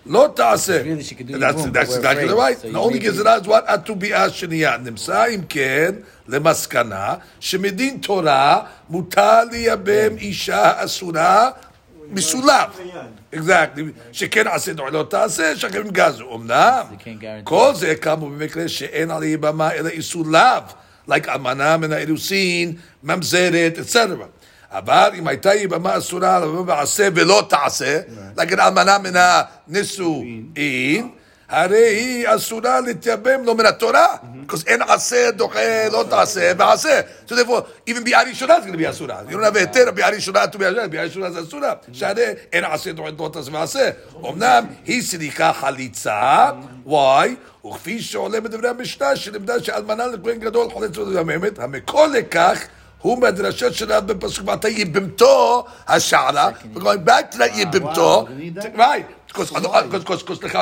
לא 0.05 0.29
תעשה. 0.35 0.81
really 0.83 1.03
she 1.03 1.13
could 1.13 1.27
do 1.27 1.33
That's, 1.33 1.57
ייבום, 1.57 1.71
that's 1.71 1.87
but 1.87 1.89
we're 1.89 1.97
exactly 1.99 2.23
afraid. 2.23 2.31
right. 2.31 2.57
So 2.61 2.67
The 2.67 2.71
you 2.71 2.77
only 2.77 2.93
make 2.93 3.03
it- 3.03 3.03
גזירה 3.03 3.37
is 3.37 3.47
what 3.47 3.63
הטוביעה 3.67 4.23
השנייה. 4.25 4.77
נמצא 4.77 5.25
אם 5.35 5.41
כן 5.49 5.91
למסקנה 6.27 7.13
שמדין 7.39 7.97
תורה 8.01 8.59
מותר 8.89 9.43
לייבם 9.51 10.17
אישה 10.17 10.71
אסורה 10.85 11.49
מסולב. 12.11 12.69
exactly. 13.33 13.79
שכן 14.11 14.47
עשה 14.47 14.73
דוחה 14.73 14.89
לא 14.89 15.05
תעשה, 15.09 15.55
שאחרים 15.55 15.89
גזו. 15.89 16.35
אמנם, 16.35 16.81
They 16.91 17.03
can't 17.03 17.21
guarantee. 17.21 17.43
כל 17.43 17.71
זה 17.75 17.95
כאמור 17.95 18.29
במקרה 18.29 18.67
שאין 18.67 19.11
על 19.11 19.23
יבמה 19.23 19.71
אלא 19.73 19.89
איסור 19.89 20.25
לאו, 20.25 20.41
like 21.09 21.29
אלמנה 21.29 21.77
מן 21.77 21.91
האירוסין, 21.93 22.75
ממזרת, 23.03 23.77
etc. 23.77 23.97
אבל 24.71 25.11
אם 25.17 25.27
הייתה 25.27 25.55
יבמה 25.55 25.97
אסורה 25.97 26.35
על 26.35 26.43
יבמה 26.43 26.63
בעשה 26.63 27.07
ולא 27.15 27.45
תעשה, 27.49 27.99
like 28.37 28.53
אלמנה 28.53 28.97
מן 28.97 29.13
הנישואין, 29.15 31.09
הרי 31.49 31.87
היא 31.87 32.27
אסורה 32.35 32.79
להתייבם 32.81 33.45
לא 33.45 33.55
מן 33.55 33.65
התורה, 33.65 34.07
because 34.47 34.63
אין 34.67 34.81
עשה 34.81 35.31
דוחה 35.31 35.89
לא 35.91 36.05
תעשה 36.09 36.51
ועשה. 36.57 37.01
So 37.27 37.31
therefore, 37.31 37.89
even 37.89 38.03
ביאה 38.03 38.23
ראשונה 38.23 38.61
זה 38.61 38.69
be 38.69 38.89
אסורה. 38.89 39.21
You 39.29 39.33
don't 39.33 39.53
have 39.53 39.57
היתר, 39.57 39.91
ביאה 39.91 40.09
ראשונה 40.09 40.43
to 40.43 40.55
be 40.55 40.87
ביאה 40.89 41.03
ראשונה 41.03 41.31
זה 41.31 41.41
אסורה. 41.41 41.73
שהרי 41.93 42.33
אין 42.53 42.63
עשה 42.65 42.91
דוחה 42.91 43.09
לא 43.19 43.29
תעשה 43.33 43.51
ועשה. 43.53 43.89
אמנם 44.29 44.65
היא 44.85 45.01
סריקה 45.01 45.53
חליצה, 45.53 46.49
why? 46.87 47.27
וכפי 47.66 48.02
שעולה 48.02 48.40
בדברי 48.40 48.68
המשנה, 48.68 49.16
שלימדה 49.16 49.62
שאלמנה 49.62 50.06
לכהן 50.06 50.38
גדול 50.38 50.70
חולצת 50.70 50.98
ומדממת, 50.98 51.58
המקור 51.58 52.06
לכך 52.06 52.62
הוא 52.98 53.20
מהדרשת 53.20 53.74
של 53.74 53.92
רב 53.92 54.12
בפסוק, 54.12 54.48
ואתה 54.48 54.68
יבמתו 54.68 55.64
השערה, 55.88 56.50
בת 57.04 57.34
לה 57.38 57.46
יבמתו, 57.46 58.26
כוס, 59.32 59.50
כוס, 59.50 59.66
כוס, 59.90 60.04
כוס, 60.04 60.22
כוס, 60.22 60.38
כוס, 60.38 60.52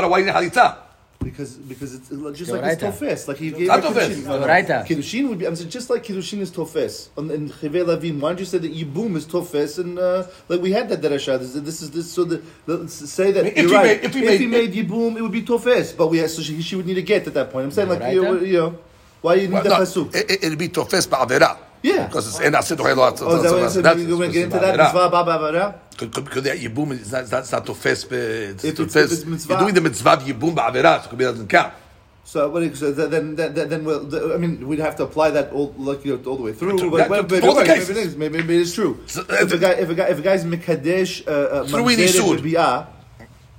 because 1.23 1.57
because 1.57 1.95
it's 1.95 2.09
just 2.39 2.51
like 2.51 2.65
it's 2.65 2.81
tofes. 2.81 3.29
Like 3.29 3.37
he 3.37 3.51
gave 3.51 3.69
kiddushin. 3.69 4.87
Kiddushin 4.87 5.29
would 5.29 5.39
be. 5.39 5.47
I'm 5.47 5.55
saying 5.55 5.71
just 5.71 5.91
like 5.91 6.05
kiddushin 6.05 6.41
is 6.41 6.51
tofes 6.51 7.11
and, 7.17 7.31
and 7.31 7.51
chivei 7.53 7.87
lavin. 7.87 8.21
Why 8.21 8.31
don't 8.31 8.41
you 8.41 8.47
say 8.47 8.59
that 8.59 8.75
yibum 8.75 9.17
is 9.17 9.27
tofes 9.27 9.79
and 9.79 9.99
uh, 9.99 10.27
like 10.49 10.63
we 10.63 10.73
had 10.73 10.89
that 10.89 11.01
derasha. 11.03 11.39
This, 11.39 11.53
this 11.53 11.83
is 11.83 11.91
this. 11.91 12.11
So 12.11 12.25
the, 12.25 12.43
the 12.67 12.89
say 12.89 13.33
that 13.33 13.47
if, 13.47 13.71
right. 13.71 14.03
made, 14.03 14.05
if, 14.05 14.41
he 14.41 14.47
made, 14.47 14.73
yibum, 14.73 15.17
it 15.17 15.23
would 15.23 15.33
be 15.33 15.43
tofes. 15.43 15.93
But 15.93 16.09
we 16.09 16.19
had, 16.19 16.31
so 16.31 16.43
she, 16.43 16.61
she, 16.63 16.77
would 16.77 16.87
need 16.87 16.99
a 16.99 17.03
get 17.03 17.27
at 17.27 17.35
that 17.35 17.51
point. 17.51 17.67
I'm 17.67 17.71
saying 17.71 17.89
like 17.89 18.13
you, 18.15 18.23
know 18.23 18.79
why 19.21 19.35
you 19.35 19.49
need 19.49 19.53
well, 19.53 19.63
the 19.65 19.71
pasuk. 19.71 20.15
It, 20.15 20.45
it'd 20.45 20.59
be 20.59 20.69
tofes 20.69 21.07
ba'avera. 21.07 21.70
Yeah. 21.83 22.07
Because 22.07 22.29
it's 22.29 22.41
in 22.41 22.55
Asid 22.55 22.79
Ohel 22.79 23.11
Atzot. 23.11 23.23
Oh, 23.23 23.65
is 23.65 23.75
that 23.75 23.97
what 23.97 24.19
we're 24.19 24.33
getting 24.33 24.51
to 24.51 24.59
that? 24.59 24.77
Mitzvah 24.77 25.09
Baba 25.09 25.39
Avera? 25.39 25.75
Because 25.99 26.43
the 26.43 26.51
Yibum, 26.51 26.93
is 26.93 27.13
not, 27.13 27.27
that's 27.27 27.53
not 27.53 27.67
to 27.67 27.75
fest, 27.75 28.11
it's 28.11 28.63
to 28.63 28.87
fest. 28.87 29.27
You're 29.27 29.59
doing 29.59 29.75
the 29.75 29.81
Mitzvah 29.81 30.13
of 30.13 30.23
Yibum 30.23 30.55
Ba'avera, 30.55 31.03
so 31.05 31.11
it 31.11 31.19
doesn't 31.19 31.49
count. 31.49 31.75
So, 32.23 32.49
what 32.49 32.77
so 32.77 32.93
then, 32.93 33.35
then, 33.35 33.55
then 33.55 33.85
we'll, 33.85 34.33
I 34.33 34.37
mean, 34.37 34.69
we'd 34.69 34.79
have 34.79 34.95
to 34.97 35.05
apply 35.05 35.31
that 35.31 35.53
all, 35.53 35.75
like, 35.77 36.05
you 36.05 36.17
know, 36.17 36.31
all 36.31 36.37
the 36.37 36.45
way 36.45 36.53
through. 36.53 36.79
To, 36.79 36.91
but, 36.91 37.09
that, 37.09 37.09
but, 37.09 37.29
but, 37.29 37.67
maybe, 37.67 37.81
it 37.81 37.91
is, 37.91 38.17
maybe, 38.17 38.39
maybe 38.39 38.59
it's 38.59 38.73
true. 38.73 39.03
If, 39.05 39.19
uh, 39.19 39.57
a 39.57 39.59
guy, 39.59 39.71
if, 39.73 39.91
a 39.91 39.95
guy, 39.95 40.09
if 40.09 40.19
a 40.21 40.23
guy's 40.23 40.45
Mekadesh, 40.45 41.27
uh, 41.27 41.31
uh, 41.31 41.67
through 41.67 41.87
Isur. 41.87 42.87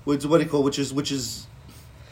Which, 0.04 0.26
what 0.26 0.42
do 0.42 0.48
call, 0.48 0.64
which 0.64 0.80
is, 0.80 0.94
which 0.94 1.12
is, 1.12 1.48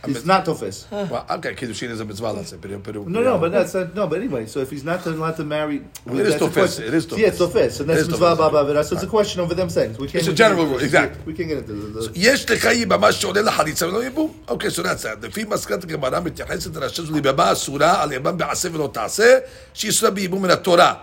it's 0.06 0.26
not 0.26 0.44
tofes. 0.44 0.86
Well, 0.90 1.24
okay, 1.30 1.54
kiddushin 1.54 1.88
is 1.88 1.98
a 2.00 2.04
mitzvah, 2.04 2.32
let's 2.32 2.50
say. 2.50 2.58
Pero, 2.60 2.78
pero, 2.78 3.04
No, 3.04 3.22
no, 3.22 3.38
but 3.38 3.52
that's 3.52 3.72
not, 3.72 3.94
no. 3.94 4.06
But 4.06 4.18
anyway, 4.18 4.44
so 4.44 4.60
if 4.60 4.70
he's 4.70 4.84
not 4.84 5.04
allowed 5.06 5.36
to 5.36 5.44
marry, 5.44 5.76
It 5.76 6.12
is 6.12 6.16
that's 6.28 6.34
a 6.34 6.38
tofes, 6.40 6.54
question. 6.54 6.84
it 6.88 6.94
is 6.94 7.06
tofes. 7.06 7.20
Yeah, 7.22 7.28
it's 7.28 7.38
tofes, 7.38 7.80
and 7.80 7.88
that's 7.88 8.00
It 8.00 8.02
is 8.02 8.08
mitzvah 8.08 8.36
tofes. 8.36 8.52
ba 8.52 8.64
ba 8.64 8.74
ba. 8.74 8.84
So 8.84 8.94
it's 8.96 9.04
a 9.04 9.06
question 9.06 9.40
over 9.40 9.54
them 9.54 9.70
saying. 9.70 9.94
So 9.94 10.00
we 10.02 10.08
can't. 10.08 10.16
It's 10.16 10.28
a 10.28 10.32
we 10.32 10.36
general 10.36 10.64
can't- 10.64 10.70
rule, 10.72 10.84
exactly. 10.84 11.20
We 11.24 11.32
can't 11.32 11.48
get 11.48 11.58
into 11.58 11.72
the. 11.72 12.00
the 12.08 12.12
יש 12.14 12.50
לך 12.50 12.64
יבמה 12.72 13.12
שעולה 13.12 13.40
לחליצה 13.42 13.88
ולא 13.88 14.04
יבום. 14.04 14.32
אוקיי, 14.48 14.70
so 14.70 14.82
that's 14.82 15.02
that. 15.04 15.22
לפי 15.26 15.44
מסקנת 15.44 15.84
הגמרא 15.84 16.20
מתייחסת 16.20 16.76
לרשת 16.76 17.04
זו 17.06 17.12
ליבמה 17.14 17.52
אסורה 17.52 18.02
על 18.02 18.12
יבם 18.12 18.36
בעשה 18.38 18.68
ולא 18.72 18.90
תעשה, 18.92 19.38
שהיא 19.74 19.90
אסורה 19.90 20.10
ביבום 20.12 20.42
מן 20.42 20.50
התורה. 20.50 20.94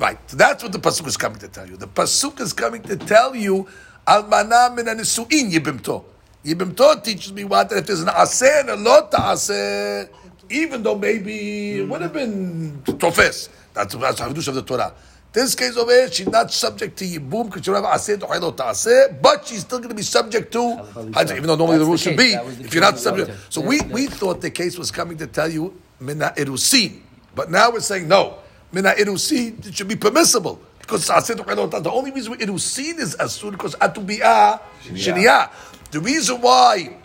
Right, 0.00 0.18
so 0.28 0.36
that's 0.36 0.62
what 0.62 0.72
the 0.72 0.78
pasuk 0.78 1.06
is 1.06 1.16
coming 1.16 1.38
to 1.38 1.48
tell 1.48 1.66
you. 1.70 1.76
The 1.76 1.86
pasuk 1.86 2.40
is 2.40 2.52
coming 2.52 2.82
to 2.82 2.96
tell 2.96 3.34
you, 3.34 3.64
אלמנה 4.08 4.68
מן 4.76 4.88
הנישואין 4.88 5.48
יבמתו. 5.52 6.04
Yibim 6.43 6.73
Tov 6.73 7.03
teaches 7.03 7.33
me 7.33 7.43
what 7.43 7.71
if 7.71 7.85
there's 7.85 8.01
an 8.01 8.09
aser 8.09 8.45
and 8.45 8.69
a 8.69 8.75
lot 8.75 9.13
aser, 9.13 10.09
even 10.49 10.81
though 10.83 10.95
maybe 10.95 11.79
it 11.79 11.89
would 11.89 12.01
have 12.01 12.13
been 12.13 12.81
tofes. 12.85 13.49
That's 13.73 13.93
that's 13.95 14.21
havidush 14.21 14.47
of 14.47 14.55
the 14.55 14.61
Torah. 14.61 14.93
This 15.31 15.53
case 15.53 15.77
over 15.77 15.91
it, 15.91 16.13
she's 16.13 16.27
not 16.27 16.51
subject 16.51 16.97
to 16.99 17.05
yibum 17.05 17.45
because 17.45 17.63
she 17.63 17.71
don't 17.71 17.83
have 17.83 17.93
aser 17.93 18.17
to 18.17 18.69
aser, 18.69 19.15
but 19.21 19.45
she's 19.45 19.59
still 19.61 19.77
going 19.79 19.89
to 19.89 19.95
be 19.95 20.01
subject 20.01 20.51
to 20.53 20.81
even 20.97 21.43
though 21.43 21.55
normally 21.55 21.77
the 21.77 21.85
rule 21.85 21.97
should 21.97 22.17
be 22.17 22.33
if 22.33 22.73
you're 22.73 22.81
not 22.81 22.97
subject. 22.97 23.31
So 23.49 23.59
we 23.61 23.81
we 23.81 24.07
thought 24.07 24.41
the 24.41 24.49
case 24.49 24.77
was 24.77 24.91
coming 24.91 25.17
to 25.17 25.27
tell 25.27 25.51
you 25.51 25.79
mina 25.99 26.33
erusin, 26.37 27.01
but 27.35 27.51
now 27.51 27.69
we're 27.69 27.81
saying 27.81 28.07
no 28.07 28.37
mina 28.71 28.93
erusin 28.97 29.67
it 29.67 29.75
should 29.75 29.89
be 29.89 29.97
permissible 29.97 30.59
because 30.79 31.07
aser 31.11 31.35
to 31.35 31.43
The 31.43 31.91
only 31.91 32.11
reason 32.11 32.33
erusin 32.35 32.97
is 32.97 33.15
asur 33.17 33.51
because 33.51 33.75
atubia 33.75 34.59
sheniyah. 34.83 35.49
The 35.91 35.99
reason 35.99 36.41
why 36.41 36.95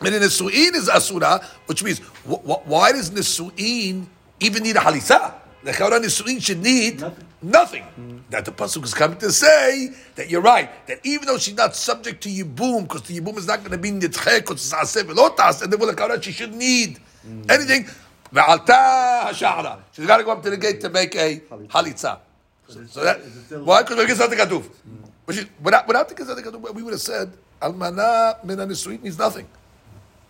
and 0.00 0.14
in 0.14 0.22
Nisu'in 0.22 0.74
is 0.74 0.88
Asura, 0.88 1.44
which 1.66 1.84
means, 1.84 1.98
wh- 2.28 2.40
wh- 2.40 2.66
why 2.66 2.92
does 2.92 3.10
Nisu'in 3.10 4.06
even 4.40 4.62
need 4.62 4.76
a 4.76 4.80
Halisa? 4.80 5.34
The 5.62 5.72
Chara 5.72 6.00
Nisu'in 6.00 6.42
should 6.42 6.62
need 6.62 7.04
nothing. 7.42 7.84
That 8.30 8.46
the 8.46 8.52
Pasuk 8.52 8.84
is 8.84 8.94
coming 8.94 9.18
to 9.18 9.30
say 9.30 9.90
that 10.14 10.30
you're 10.30 10.40
right, 10.40 10.70
that 10.86 11.00
even 11.04 11.26
though 11.26 11.36
she's 11.36 11.56
not 11.56 11.76
subject 11.76 12.22
to 12.22 12.30
Yibum, 12.30 12.84
because 12.84 13.02
the 13.02 13.20
Yibum 13.20 13.36
is 13.36 13.46
not 13.46 13.58
going 13.58 13.72
to 13.72 13.78
be 13.78 13.90
Nitche, 13.90 14.38
because 14.38 14.72
it's 14.72 14.74
Aseh 14.74 15.02
Velotas, 15.02 15.62
and 15.62 15.70
therefore 15.70 15.88
the 15.88 15.94
Chara, 15.94 16.22
she 16.22 16.32
shouldn't 16.32 16.56
need 16.58 16.98
anything. 17.50 17.84
Ve'alta 18.32 19.24
hashara. 19.26 19.80
She's 19.92 20.06
got 20.06 20.16
to 20.18 20.24
go 20.24 20.30
up 20.30 20.42
to 20.44 20.50
the 20.50 20.56
gate 20.56 20.80
to 20.80 20.88
make 20.88 21.14
a 21.16 21.40
Halitza. 21.68 22.20
So, 22.68 22.86
so 22.86 23.04
that, 23.04 23.18
why? 23.64 23.82
Because 23.82 23.98
we 23.98 24.06
get 24.06 24.16
something 24.16 24.38
Katuv. 24.38 24.64
Is, 25.28 25.46
without, 25.62 25.86
the 25.86 26.14
Katuv, 26.14 26.74
we 26.74 26.82
would 26.82 26.92
have 26.92 27.00
said, 27.00 27.32
Almana 27.60 28.42
min 28.44 28.56
Nisu'in 28.58 29.02
means 29.02 29.18
nothing. 29.18 29.46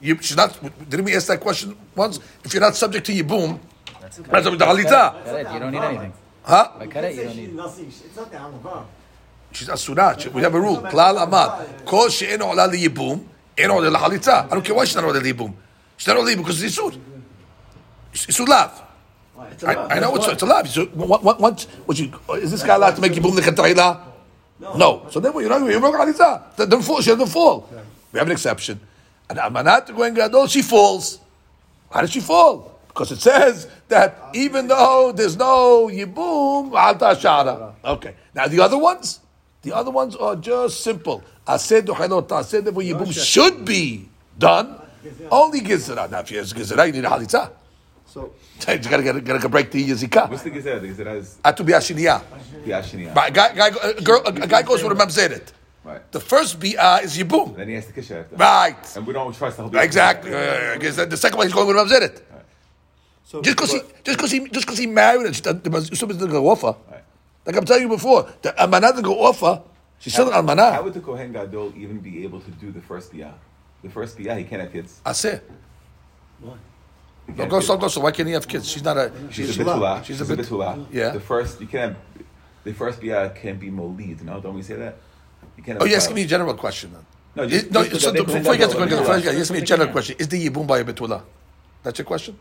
You, 0.00 0.16
she's 0.20 0.36
not. 0.36 0.58
Didn't 0.88 1.04
we 1.04 1.14
ask 1.14 1.26
that 1.28 1.40
question 1.40 1.76
once? 1.94 2.18
If 2.44 2.54
you're 2.54 2.60
not 2.62 2.74
subject 2.74 3.06
to 3.06 3.12
Yibum, 3.12 3.58
that's 4.00 4.16
subject 4.16 4.58
to 4.60 4.66
Halita. 4.66 5.52
You 5.52 5.60
don't 5.60 5.72
need 5.72 5.78
anything. 5.82 6.12
Huh? 6.42 6.70
By 6.78 6.86
karet, 6.86 7.14
you 7.14 7.22
don't 7.24 7.32
She's 7.32 7.36
need. 7.36 7.54
nothing. 7.54 7.86
It's 7.86 8.16
not 8.16 8.30
the 8.30 8.38
Alava. 8.38 8.84
She's 9.52 9.68
Asura. 9.68 10.16
She- 10.18 10.28
We 10.30 10.40
have 10.42 10.54
a 10.54 10.60
rule. 10.60 10.78
Klal 10.78 11.18
Amad. 11.24 11.84
Kol 11.84 12.08
she'en 12.08 12.40
ola 12.42 12.66
liyibum, 12.68 13.22
en 13.58 13.70
ola 13.70 13.90
lahalitza. 13.90 14.46
I 14.46 14.48
don't 14.48 14.64
care 14.64 14.74
why 14.74 14.84
she's 14.84 14.96
not 14.96 15.04
ola 15.04 15.20
liyibum. 15.20 15.52
She's 15.98 16.06
not 16.08 16.16
ola 16.16 16.30
liyibum 16.30 16.38
because 16.38 16.62
it's 16.62 16.78
Isur. 16.78 16.98
It's 18.14 18.26
Isur 18.26 18.48
lav. 18.48 18.82
I, 19.66 19.74
I 19.74 20.00
know 20.00 20.16
it's, 20.16 20.26
it's 20.28 20.42
a 20.42 20.46
lav. 20.46 20.68
So, 20.68 20.86
what, 20.86 21.22
what, 21.22 21.40
what, 21.40 21.60
what 21.86 21.98
you, 21.98 22.12
is 22.36 22.50
this 22.50 22.62
guy 22.62 22.74
allowed 22.76 22.94
to 22.96 23.00
make 23.02 23.12
Yibum 23.12 23.36
lechatayla? 23.36 24.00
No. 24.60 25.06
So 25.10 25.20
then 25.20 25.32
you're 25.34 25.48
not, 25.48 25.62
you're 25.62 25.80
not 25.80 25.94
halitza. 25.94 26.54
Then 26.56 26.68
don't 26.68 26.82
fall. 26.82 27.00
She 27.00 27.10
doesn't 27.10 27.26
fall. 27.28 27.68
We 28.12 28.18
have 28.18 28.28
an 28.28 28.32
exception. 28.32 28.80
And 29.28 29.38
Amanat 29.38 29.94
going 29.96 30.14
gadol, 30.14 30.46
she 30.46 30.62
falls. 30.62 31.18
How 31.90 32.00
does 32.02 32.10
she 32.10 32.20
fall? 32.20 32.78
Because 32.88 33.12
it 33.12 33.20
says 33.20 33.68
that 33.88 34.18
even 34.34 34.66
though 34.66 35.12
there's 35.12 35.36
no 35.36 35.88
yibum, 35.88 36.74
alta 36.74 37.16
shara. 37.18 37.72
Okay. 37.84 38.14
Now 38.34 38.48
the 38.48 38.60
other 38.60 38.78
ones, 38.78 39.20
the 39.62 39.72
other 39.72 39.90
ones 39.90 40.16
are 40.16 40.36
just 40.36 40.82
simple. 40.82 41.22
Ased 41.46 41.86
duhelot 41.86 42.28
ased 42.28 42.64
therefore 42.64 42.82
yibum 42.82 43.12
should 43.12 43.64
be 43.64 44.08
done. 44.38 44.76
Only 45.30 45.60
gizera. 45.60 46.10
Now 46.10 46.20
if 46.20 46.30
you 46.30 46.38
have 46.38 46.46
gizera, 46.48 46.86
you 46.86 46.92
need 46.92 47.04
a 47.04 47.08
halitza. 47.08 47.52
So 48.10 48.32
You 48.68 48.78
gotta 48.78 49.02
get 49.02 49.24
gotta 49.24 49.48
break 49.48 49.70
the 49.70 49.88
yazika. 49.88 50.28
What's 50.28 50.42
the 50.42 50.50
gezerah? 50.50 50.80
The 50.80 50.88
gezerah 50.88 51.16
is 51.16 51.38
Atu 51.44 51.64
bi'ashiniyah. 51.64 52.20
bi'ashiniyah. 52.66 53.14
But 53.14 53.30
a 53.30 53.32
guy, 53.32 53.54
guy, 53.54 53.68
a, 53.68 54.00
girl, 54.02 54.22
a 54.26 54.32
guy 54.32 54.62
goes 54.62 54.82
with 54.82 54.92
a 54.92 54.94
mamzeret. 54.96 55.52
Right. 55.84 56.12
The 56.12 56.20
first 56.20 56.58
bi'ah 56.60 57.02
is 57.04 57.16
yibum. 57.16 57.56
Then 57.56 57.68
he 57.68 57.74
has 57.74 57.86
to 57.86 57.92
kisher. 57.92 58.26
Right. 58.32 58.96
And 58.96 59.06
we 59.06 59.12
don't 59.12 59.34
trust 59.34 59.56
the 59.56 59.62
whole 59.62 59.76
Exactly. 59.76 60.34
Uh, 60.34 60.74
I 60.74 60.78
guess 60.78 60.96
that 60.96 61.08
the 61.08 61.16
second 61.16 61.38
one 61.38 61.46
he's 61.46 61.54
going 61.54 61.68
with 61.68 61.76
a 61.76 61.80
mamzeret. 61.80 62.20
so 63.24 63.40
Just 63.42 63.56
because 63.56 63.72
he, 63.72 63.80
just 64.04 64.18
because 64.18 64.30
he, 64.32 64.38
just 64.48 64.66
because 64.66 64.78
he 64.78 64.86
married 64.86 65.26
her, 65.26 65.32
she 65.32 65.42
doesn't- 65.42 65.64
the 65.64 65.70
Yusuf 65.70 66.08
doesn't 66.08 66.30
go 66.30 66.48
offer. 66.50 66.74
Right. 66.90 67.04
Like 67.46 67.56
I'm 67.56 67.64
telling 67.64 67.82
you 67.84 67.88
before, 67.88 68.28
the 68.42 68.50
almanah 68.52 68.90
doesn't 68.90 69.04
go 69.04 69.18
offer. 69.20 69.62
She's 70.00 70.14
still 70.14 70.32
an 70.32 70.58
How 70.58 70.82
would 70.82 70.94
the 70.94 71.00
Kohen 71.00 71.30
Gadol 71.32 71.74
even 71.76 71.98
be 72.00 72.24
able 72.24 72.40
to 72.40 72.50
do 72.52 72.72
the 72.72 72.80
first 72.80 73.12
biyah? 73.12 73.34
The 73.82 73.90
first 73.90 74.16
biyah, 74.18 74.36
he 74.38 74.44
can't 74.44 74.62
have 74.62 74.72
kids. 74.72 75.00
I 75.04 75.12
say. 75.12 75.40
No, 77.28 77.46
go 77.46 77.60
so 77.60 77.76
go 77.76 77.88
so. 77.88 78.00
Why 78.00 78.10
can't 78.10 78.26
he 78.28 78.34
have 78.34 78.46
kids? 78.48 78.68
She's 78.68 78.82
not 78.84 78.96
a. 78.96 79.12
She's 79.30 79.56
a 79.56 79.62
Betula. 79.64 79.74
betula. 79.76 80.04
She's 80.04 80.18
She's 80.18 80.28
a 80.30 80.32
a 80.32 80.36
bet- 80.36 80.46
betula. 80.46 80.86
Yeah. 80.92 81.10
The 81.10 81.20
first 81.20 81.60
you 81.60 81.66
can't. 81.66 81.96
The 82.64 82.72
first 82.74 83.00
bia 83.00 83.30
can't 83.30 83.58
be 83.58 83.70
molid. 83.70 84.22
No, 84.22 84.40
don't 84.40 84.54
we 84.54 84.62
say 84.62 84.74
that? 84.76 84.96
You 85.56 85.62
can't. 85.62 85.78
Oh, 85.80 85.84
a 85.84 85.88
you're 85.88 85.96
asking 85.96 86.16
me 86.16 86.22
a 86.22 86.26
general 86.26 86.54
question 86.54 86.92
then. 86.92 87.06
No, 87.36 87.42
Is- 87.44 87.52
just- 87.52 87.70
no. 87.70 87.84
just 87.84 88.02
So 88.02 88.12
before 88.12 88.52
you 88.54 88.58
get 88.58 88.70
to 88.70 88.76
the- 88.78 88.86
the 88.86 88.96
the- 88.96 89.04
first 89.04 89.24
guy, 89.24 89.30
the- 89.30 89.36
you 89.36 89.40
ask 89.42 89.52
me 89.52 89.58
a 89.58 89.64
general 89.64 89.90
question. 89.90 90.16
Is 90.18 90.28
the 90.28 90.48
yibum 90.48 90.66
by 90.66 90.78
a 90.80 90.84
betula? 90.84 91.22
That's 91.84 91.98
your 91.98 92.04
question. 92.06 92.36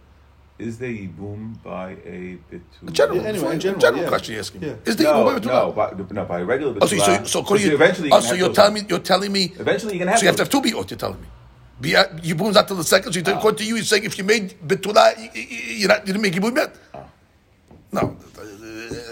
Is 0.57 0.77
the 0.77 0.87
yibum 1.07 1.61
by 1.63 1.91
a 1.91 2.37
betula? 2.51 2.87
A 2.87 2.91
general, 2.91 3.17
Yeah, 3.21 3.23
anyway, 3.29 3.53
in 3.53 3.59
general, 3.61 3.79
general, 3.79 4.01
yeah. 4.03 4.09
question 4.09 4.33
you're 4.33 4.39
asking. 4.41 4.61
me. 4.61 4.67
Yeah. 4.67 4.73
Is 4.85 4.95
the 4.97 5.03
No, 5.03 5.13
yibum 5.13 5.25
by 5.25 5.35
a 5.35 5.39
betula? 5.39 5.45
no, 5.45 5.71
by, 5.71 6.13
no, 6.15 6.25
by 6.25 6.41
regular 6.41 6.73
betula. 6.73 6.79
Oh, 6.81 6.87
so, 6.87 6.97
so, 6.97 7.23
so, 7.23 7.39
according 7.41 7.67
Because 7.67 7.79
you, 7.79 7.85
eventually, 7.85 8.11
oh, 8.11 8.19
so 8.19 8.33
you're 8.33 8.51
telling 8.53 8.73
me, 8.73 8.81
you're 8.89 8.99
telling 8.99 9.31
me, 9.31 9.53
Eventually, 9.59 9.93
you 9.93 9.99
can 9.99 10.07
have. 10.09 10.17
so 10.17 10.23
you 10.23 10.27
have 10.27 10.35
to 10.35 10.41
have 10.41 10.49
two 10.49 10.61
bi'ot, 10.61 10.89
you're 10.89 10.97
telling 10.97 11.21
me. 11.21 11.27
Yibum's 11.81 12.55
not 12.55 12.67
till 12.67 12.77
the 12.77 12.83
second, 12.83 13.13
so 13.13 13.19
you 13.19 13.25
according 13.25 13.57
to 13.59 13.63
you, 13.65 13.75
you're 13.75 13.85
saying 13.85 14.03
if 14.03 14.17
you 14.17 14.23
made 14.23 14.55
betula, 14.67 15.17
you, 15.17 15.41
you, 15.41 15.87
not, 15.87 16.01
you 16.05 16.13
didn't 16.13 16.21
make 16.21 16.33
yibum 16.33 16.55
yet. 16.55 16.75
Ah. 16.93 17.03
No, 17.91 18.17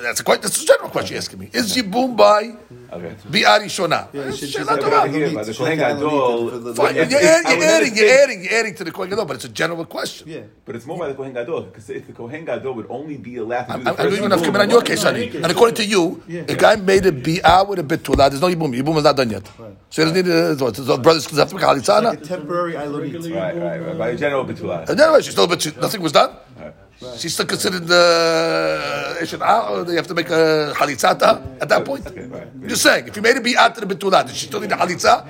that's 0.01 0.19
a 0.19 0.23
quite, 0.23 0.41
that's 0.41 0.61
a 0.61 0.65
general 0.65 0.89
question 0.89 1.13
you're 1.13 1.19
asking 1.19 1.39
me. 1.39 1.49
Is 1.53 1.75
yibum 1.75 2.17
by 2.17 2.51
Okay. 2.93 3.15
bi'at 3.29 3.61
rishona? 3.63 4.07
Yeah, 4.13 4.31
she- 4.31 4.45
Shayla 4.45 4.49
she's 4.51 4.65
But 4.65 4.83
over 4.83 5.07
here, 5.07 5.29
the 5.29 5.53
Kohen 5.53 5.77
Gadol. 5.77 6.73
Fine, 6.73 6.95
if- 6.97 7.11
you're, 7.11 7.19
adding, 7.19 7.59
you're, 7.59 7.69
adding, 7.69 7.89
gonna 7.89 8.01
you're 8.01 8.23
adding, 8.23 8.43
you're 8.43 8.53
adding 8.59 8.75
to 8.75 8.83
the 8.83 8.91
Kohen 8.91 9.09
Gadol, 9.09 9.25
but 9.25 9.35
it's 9.35 9.45
a 9.45 9.49
general 9.49 9.85
question. 9.85 10.27
Yeah. 10.29 10.41
But 10.65 10.75
it's 10.77 10.85
more 10.85 10.97
by 10.97 11.07
the 11.09 11.13
Kohen 11.15 11.33
Gadol 11.33 11.61
because 11.63 11.89
if 11.89 12.07
the 12.07 12.13
Kohen 12.13 12.45
Gadol 12.45 12.73
would 12.75 12.87
only 12.89 13.17
be 13.17 13.37
allowed 13.37 13.63
to 13.63 13.67
do 13.67 13.73
I'm, 13.73 13.83
the 13.83 13.89
I'm 13.89 13.95
first 13.97 14.09
doing 14.11 14.23
enough 14.23 14.39
yibum- 14.39 14.45
coming 14.45 14.61
on 14.61 14.69
your 14.69 14.81
case, 14.81 15.03
honey. 15.03 15.27
And 15.35 15.45
according 15.47 15.75
to 15.75 15.85
you, 15.85 16.23
a 16.29 16.55
guy 16.55 16.75
made 16.77 17.05
a 17.05 17.11
bi'ah 17.11 17.67
with 17.67 17.79
a 17.79 17.83
betula. 17.83 18.29
There's 18.29 18.41
no 18.41 18.47
yibum. 18.47 18.73
Yibum 18.79 18.97
is 18.97 19.03
not 19.03 19.17
done 19.17 19.29
yet. 19.29 19.45
So 19.89 20.05
he 20.05 20.09
doesn't 20.11 20.15
need 20.25 20.31
a, 20.33 20.55
what, 20.55 20.75
so 20.75 20.97
brothers 20.97 21.25
have 21.37 21.49
to 21.49 21.55
make 21.55 21.63
Like 21.65 21.77
a 21.77 21.81
halitzana. 21.81 22.23
temporary 22.23 22.73
ilonit. 22.73 23.35
Right, 23.35 23.55
right, 23.57 23.79
right. 23.85 23.97
By 23.97 24.09
a 24.09 24.15
general 24.17 24.45
betula. 24.45 24.87
And 24.89 24.99
anyway, 24.99 25.21
she's 25.21 25.31
still, 25.33 25.47
but 25.47 25.61
she, 25.61 25.71
nothing 25.81 26.01
was 26.01 26.11
done. 26.11 26.31
Right. 26.59 26.73
She's 27.17 27.33
still 27.35 27.45
considered 27.45 27.85
the 27.85 29.37
uh, 29.41 29.69
or 29.69 29.83
they 29.83 29.95
have 29.95 30.07
to 30.07 30.15
make 30.15 30.29
a 30.29 30.73
halitzata 30.75 31.61
at 31.61 31.69
that 31.69 31.85
point. 31.85 32.07
Okay, 32.07 32.25
right. 32.25 32.47
I'm 32.77 32.79
just 32.79 32.93
saying, 32.93 33.07
if 33.07 33.15
you 33.15 33.23
made 33.23 33.35
a 33.35 33.39
bi'ah 33.39 33.73
to 33.73 33.81
the 33.81 33.87
betula, 33.95 34.23
did 34.27 34.35
she 34.35 34.45
still 34.45 34.59
need 34.59 34.71
a 34.71 34.75
halitza? 34.75 35.25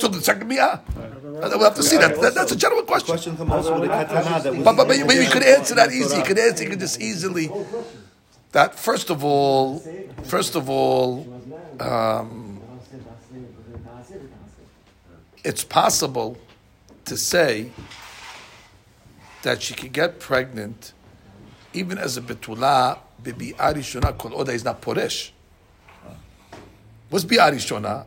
So 0.00 0.08
the 0.08 0.20
second 0.20 0.50
bi'ah. 0.50 0.80
We'll 1.42 1.60
have 1.60 1.76
to 1.76 1.82
see 1.84 1.96
that. 1.96 2.20
that. 2.20 2.34
That's 2.34 2.50
a 2.50 2.56
general 2.56 2.82
question. 2.82 3.06
Question 3.14 3.36
comes 3.36 3.52
also 3.52 3.74
with 3.80 3.88
the 3.88 3.96
katana 3.96 4.42
that 4.42 4.52
was. 4.56 4.64
But, 4.64 4.74
but, 4.76 4.88
but, 4.88 4.98
you- 4.98 5.06
but 5.06 5.14
you 5.14 5.28
could 5.30 5.44
answer 5.44 5.76
that 5.76 5.92
easy. 5.92 6.16
You 6.16 6.24
could 6.24 6.38
answer, 6.40 6.64
you 6.64 6.70
could 6.70 6.80
just 6.80 7.00
easily. 7.00 7.52
That 8.50 8.74
first 8.74 9.10
of 9.10 9.22
all, 9.22 9.78
first 10.24 10.56
of 10.56 10.68
all, 10.68 11.24
um, 11.78 12.60
it's 15.44 15.62
possible 15.62 16.36
to 17.04 17.16
say 17.16 17.70
that 19.42 19.62
she 19.62 19.74
could 19.74 19.92
get 19.92 20.18
pregnant 20.18 20.92
even 21.72 21.96
as 21.96 22.16
a 22.16 22.20
betula 22.20 22.98
bibi 23.22 23.52
arishona 23.52 24.18
kol 24.18 24.34
oda 24.40 24.50
is 24.50 24.64
not 24.64 24.82
poresh. 24.82 25.30
What's 27.10 27.24
bi 27.24 27.36
arishona? 27.36 28.04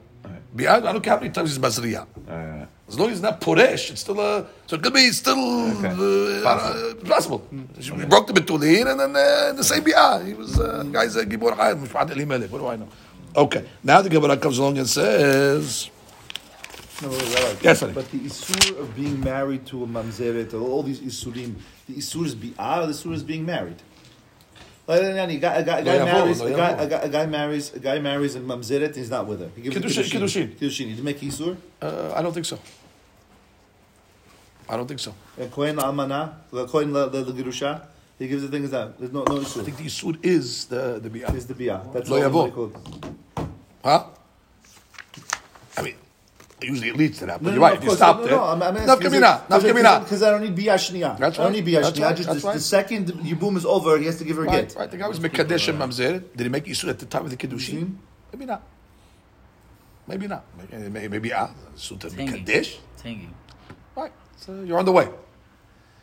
Bi 0.56 0.68
I 0.68 0.80
don't 0.80 1.02
care 1.02 1.14
how 1.14 1.20
many 1.20 1.32
times 1.32 1.50
he's 1.56 1.60
mazriya. 1.60 2.08
Uh, 2.28 2.66
As 2.88 3.00
long 3.00 3.10
as 3.10 3.14
it's 3.14 3.22
not 3.22 3.42
Puresh, 3.42 3.92
it's 3.92 4.02
still 4.02 4.20
a. 4.20 4.46
So 4.68 4.76
it 4.76 4.84
could 4.84 4.94
be 4.94 5.10
still 5.12 5.36
uh, 5.38 6.44
Possible. 6.44 7.10
possible. 7.10 7.48
She 7.80 7.92
broke 7.92 8.28
the 8.28 8.34
Betulin 8.34 8.86
and 8.92 9.00
then 9.00 9.16
uh, 9.16 9.54
the 9.54 9.64
same 9.64 9.84
Bi'ah. 9.84 10.26
He 10.26 10.34
was, 10.34 10.60
uh, 10.60 10.84
guy's 10.92 11.16
a 11.16 11.26
Gibor 11.26 11.54
Chayim, 11.58 11.86
Mishpat 11.88 12.12
Elimelech. 12.12 12.52
What 12.52 12.60
do 12.60 12.68
I 12.68 12.76
know? 12.76 12.88
Okay, 13.36 13.66
now 13.84 14.02
the 14.02 14.10
Gemara 14.10 14.38
comes 14.38 14.58
along 14.60 14.78
and 14.78 14.88
says. 14.88 15.90
No, 17.02 17.10
wait, 17.10 17.22
wait, 17.22 17.34
wait. 17.44 17.64
Yes, 17.64 17.80
honey. 17.80 17.94
But 17.94 18.12
the 18.12 18.20
isur 18.20 18.80
of 18.80 18.96
being 18.96 19.20
married 19.22 19.66
to 19.68 19.84
a 19.84 19.88
mamzeret, 19.88 20.54
all 20.54 20.84
these 20.84 21.00
isurim, 21.00 21.56
the 21.90 21.96
isur 21.96 22.26
is 22.26 22.36
bi'ah, 22.36 22.86
the 22.86 22.94
isur 22.94 23.14
is 23.14 23.24
being 23.24 23.46
married. 23.46 23.82
A 24.86 25.00
guy, 25.40 25.56
a 25.56 25.64
guy, 25.64 25.80
a 25.80 25.84
guy 25.84 26.04
marries, 26.04 26.42
a 26.42 26.52
guy, 26.52 26.70
a 26.72 26.88
guy, 26.88 26.98
a 26.98 27.10
guy 27.10 27.26
marries, 27.26 27.74
a 27.74 27.80
guy 27.80 28.00
marries 28.00 28.36
a 28.36 28.42
mamzeret, 28.42 28.94
he's 28.96 29.10
not 29.10 29.26
with 29.26 29.40
her. 29.40 29.50
He 29.56 29.62
gives 29.62 29.78
Kiddushin, 29.78 30.04
kiddushin. 30.12 30.50
kiddushin. 30.50 30.56
Kiddushin. 30.60 30.96
He 30.96 31.02
make 31.02 31.20
isur. 31.22 31.56
Uh, 31.82 32.12
I 32.14 32.22
don't 32.22 32.34
think 32.34 32.46
so. 32.46 32.60
I 34.68 34.76
don't 34.76 34.88
think 34.88 35.00
so. 35.00 35.14
And 35.38 35.50
kohen 35.52 35.78
almana, 35.78 36.34
the 36.52 36.68
kohen 36.68 36.92
the 36.92 37.08
the 37.08 37.24
gerusha, 37.32 37.86
he 38.20 38.28
gives 38.28 38.42
the 38.44 38.50
things 38.50 38.72
that 38.72 39.00
there's 39.00 39.12
no 39.14 39.24
no 39.24 39.40
I 39.40 39.44
think 39.44 39.78
the 39.78 39.86
Yisud 39.86 40.18
is 40.24 40.66
the, 40.66 41.00
the 41.02 41.10
Bi'ah. 41.10 41.34
Is 41.34 41.48
the 41.48 41.54
bi'ah. 41.54 41.94
That's 41.94 42.10
Lo 42.10 42.18
all 42.22 42.30
yavo. 42.30 42.46
they 42.46 42.52
call 42.52 42.66
it. 42.68 43.48
Huh? 43.84 44.06
I 46.64 46.66
mean, 46.66 46.74
usually 46.76 46.90
it 46.90 46.96
leads 46.98 47.20
to 47.20 47.26
that, 47.26 47.44
but 47.44 47.50
No, 47.50 47.50
you're 47.52 47.60
no, 47.60 47.66
right. 47.68 47.74
of 47.74 47.78
If 47.80 47.84
you 47.84 47.88
course. 47.90 47.98
stopped 48.00 48.20
no, 48.22 48.26
it. 48.26 48.32
no, 48.32 48.44
I'm, 48.44 48.62
I'm 48.64 48.76
Naf 48.76 49.00
kamina, 49.00 49.48
naf 49.48 49.60
kamina. 49.62 50.00
Because 50.04 50.24
I 50.24 50.32
don't 50.32 50.42
need 50.42 50.56
bi'ah 50.56 50.76
shniya. 50.76 51.18
That's 51.18 51.40
I 51.40 51.44
don't 51.44 51.52
need 51.52 51.66
bi'ah 51.66 51.82
shniya. 51.82 52.02
right. 52.06 52.16
Just 52.16 52.30
That's 52.30 52.42
the, 52.42 52.48
right. 52.48 52.54
the 52.54 52.60
second 52.62 53.08
yibum 53.08 53.58
is 53.58 53.66
over, 53.66 53.98
he 53.98 54.06
has 54.06 54.18
to 54.20 54.24
give 54.24 54.38
her 54.38 54.44
a 54.44 54.46
Right, 54.48 54.70
get. 54.70 54.76
right. 54.80 54.90
The 54.90 54.98
guy 54.98 55.08
was 55.08 55.20
Mekadesh 55.20 55.68
and 55.70 55.80
Mamzer. 55.80 56.24
Did 56.36 56.42
he 56.42 56.50
make 56.50 56.66
Yisud 56.66 56.90
at 56.90 57.00
the 57.00 57.06
time 57.06 57.26
of 57.26 57.32
the 57.32 57.38
Kiddushin? 57.38 57.96
Maybe 58.32 58.46
not. 58.46 58.64
Maybe 60.08 60.28
not. 60.28 60.44
Maybe, 60.58 60.90
maybe, 60.90 61.08
maybe 61.08 61.34
ah, 61.34 61.50
Suta 61.76 62.10
Tangy. 62.10 62.44
Mekadesh. 62.44 62.78
Tangy. 63.02 63.30
Right. 63.96 64.12
So 64.38 64.64
you're 64.64 64.80
on 64.80 64.86
the 64.86 64.92
way. 64.92 65.10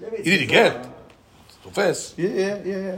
You 0.00 0.11
need 0.30 0.38
to 0.38 0.46
get. 0.46 0.86
So 1.62 1.70
fast. 1.70 2.18
Yeah, 2.18 2.28
yeah, 2.28 2.58
yeah, 2.64 2.76
yeah. 2.78 2.96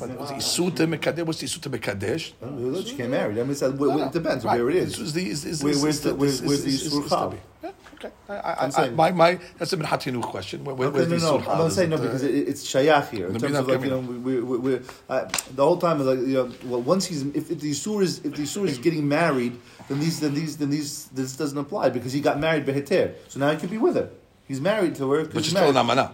But 0.00 0.18
was 0.18 0.30
Isuta 0.32 0.86
Mekadesh? 0.92 1.24
What's 1.24 1.40
Isuta 1.42 1.70
Mekadesh? 1.70 2.32
I 2.42 2.46
don't 2.46 2.58
know, 2.60 2.68
Look, 2.70 2.86
she 2.88 2.96
can't 2.96 3.10
marry. 3.10 3.34
I 3.38 3.42
mean, 3.44 3.52
it's, 3.52 3.62
uh, 3.62 3.70
wh- 3.70 3.94
wh- 3.96 4.06
it 4.06 4.12
depends 4.12 4.44
Right. 4.44 4.58
where 4.60 4.70
it 4.70 4.84
This 4.86 4.94
is. 4.94 4.98
was 5.00 5.12
the, 5.12 5.28
is, 5.30 5.44
is, 5.44 5.62
Where- 5.62 5.72
is, 5.72 5.82
where's 5.82 5.94
is 5.96 6.00
the- 6.02 6.14
where's- 6.16 6.32
is- 6.34 6.42
where's 6.42 6.62
the 6.64 6.68
is- 6.70 6.86
is- 6.86 6.92
Yisur 6.92 7.04
is- 7.04 7.08
Chal? 7.10 7.34
Yeah, 7.62 7.70
okay. 7.94 8.10
I, 8.28 8.32
I, 8.34 8.64
I'm 8.64 8.70
saying- 8.72 8.96
my, 8.96 9.12
my, 9.12 9.38
that's 9.56 9.72
a 9.72 9.76
Menhatinu 9.76 10.20
question. 10.20 10.64
Where, 10.64 10.74
where, 10.74 10.88
Okay, 10.88 11.06
where's 11.06 11.22
no, 11.22 11.38
no, 11.38 11.48
I'm 11.48 11.58
not 11.58 11.70
saying 11.72 11.90
no 11.90 11.98
because 11.98 12.24
uh, 12.24 12.26
it, 12.26 12.48
it's 12.48 12.66
shayach 12.66 13.08
here 13.10 13.28
in 13.28 13.38
terms 13.38 13.56
of 13.56 13.68
like 13.68 13.80
you 13.84 13.90
know 13.90 14.00
we, 14.00 14.40
we, 14.40 14.58
we, 14.58 14.80
uh, 15.08 15.28
the 15.54 15.62
whole 15.62 15.76
time 15.78 16.00
is 16.00 16.06
like 16.08 16.18
you 16.18 16.34
know 16.34 16.50
well 16.64 16.82
once 16.82 17.06
he's 17.06 17.22
if, 17.22 17.52
if 17.52 17.60
the 17.60 17.70
Yisur 17.70 18.02
is 18.02 18.18
if 18.24 18.34
the 18.34 18.42
Yisur 18.42 18.66
is 18.66 18.78
getting 18.78 19.06
married 19.06 19.56
then 19.88 20.00
these 20.00 20.18
then 20.18 20.34
these 20.34 20.56
then 20.56 20.70
these 20.70 21.06
this 21.14 21.36
doesn't 21.36 21.56
apply 21.58 21.90
because 21.90 22.12
he 22.12 22.20
got 22.20 22.40
married 22.40 22.66
beheter 22.66 23.14
so 23.28 23.38
now 23.38 23.52
he 23.52 23.56
could 23.58 23.70
be 23.70 23.78
with 23.78 23.94
her 23.94 24.08
he's 24.48 24.60
married 24.60 24.96
to 24.96 25.08
her 25.12 25.24
'cause 25.24 25.34
But 25.34 25.44
she's 25.44 25.52
still 25.52 25.68
an 25.68 25.74
married. 25.86 26.00
amana. 26.00 26.12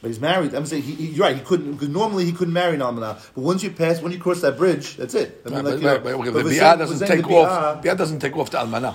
But 0.00 0.08
he's 0.08 0.20
married. 0.20 0.54
I'm 0.54 0.64
saying 0.64 0.82
he, 0.82 0.94
he, 0.94 1.06
you're 1.08 1.26
right. 1.26 1.36
He 1.36 1.42
couldn't 1.42 1.72
because 1.72 1.88
normally 1.88 2.24
he 2.24 2.32
couldn't 2.32 2.54
marry 2.54 2.74
an 2.74 2.80
almana. 2.80 3.20
But 3.34 3.40
once 3.40 3.64
you 3.64 3.70
pass, 3.70 4.00
when 4.00 4.12
you 4.12 4.18
cross 4.18 4.40
that 4.42 4.56
bridge, 4.56 4.96
that's 4.96 5.14
it. 5.14 5.42
I 5.44 5.48
mean, 5.48 5.64
like, 5.64 5.74
but, 5.74 5.82
know, 5.82 5.98
but, 5.98 6.14
okay, 6.14 6.30
but 6.30 6.44
the 6.44 6.50
Bi'ah 6.50 6.78
doesn't 6.78 7.06
take 7.06 7.28
off. 7.28 7.82
Bi'ah- 7.82 7.96
doesn't 7.96 8.20
take 8.20 8.36
off 8.36 8.50
the 8.50 8.58
Almanah. 8.58 8.94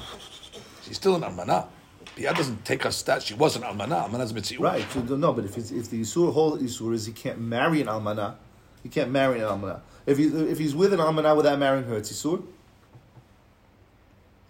She's 0.83 0.95
still 0.95 1.15
an 1.15 1.23
Almanah. 1.23 1.67
Bi'ah 2.15 2.35
doesn't 2.35 2.63
take 2.63 2.83
her 2.83 2.91
stat. 2.91 3.21
She 3.21 3.33
was 3.33 3.57
an 3.57 3.63
Almanah. 3.63 4.03
Almanah's 4.03 4.31
Mitziut. 4.31 4.59
Right. 4.59 4.85
So, 4.91 5.01
no, 5.01 5.33
but 5.33 5.43
if 5.43 5.57
if 5.57 5.89
the 5.89 6.01
Isur 6.01 6.31
whole 6.31 6.57
Isur 6.57 6.93
is 6.93 7.05
he 7.05 7.11
can't 7.11 7.39
marry 7.39 7.81
an 7.81 7.87
almana, 7.87 8.35
he 8.81 8.87
can't 8.87 9.11
marry 9.11 9.39
an 9.39 9.45
almana. 9.45 9.81
If 10.05 10.17
he 10.17 10.25
if 10.25 10.57
he's 10.57 10.73
with 10.73 10.93
an 10.93 10.99
almana 11.01 11.35
without 11.35 11.59
marrying 11.59 11.85
her, 11.85 11.97
it's 11.97 12.13
Isur. 12.13 12.43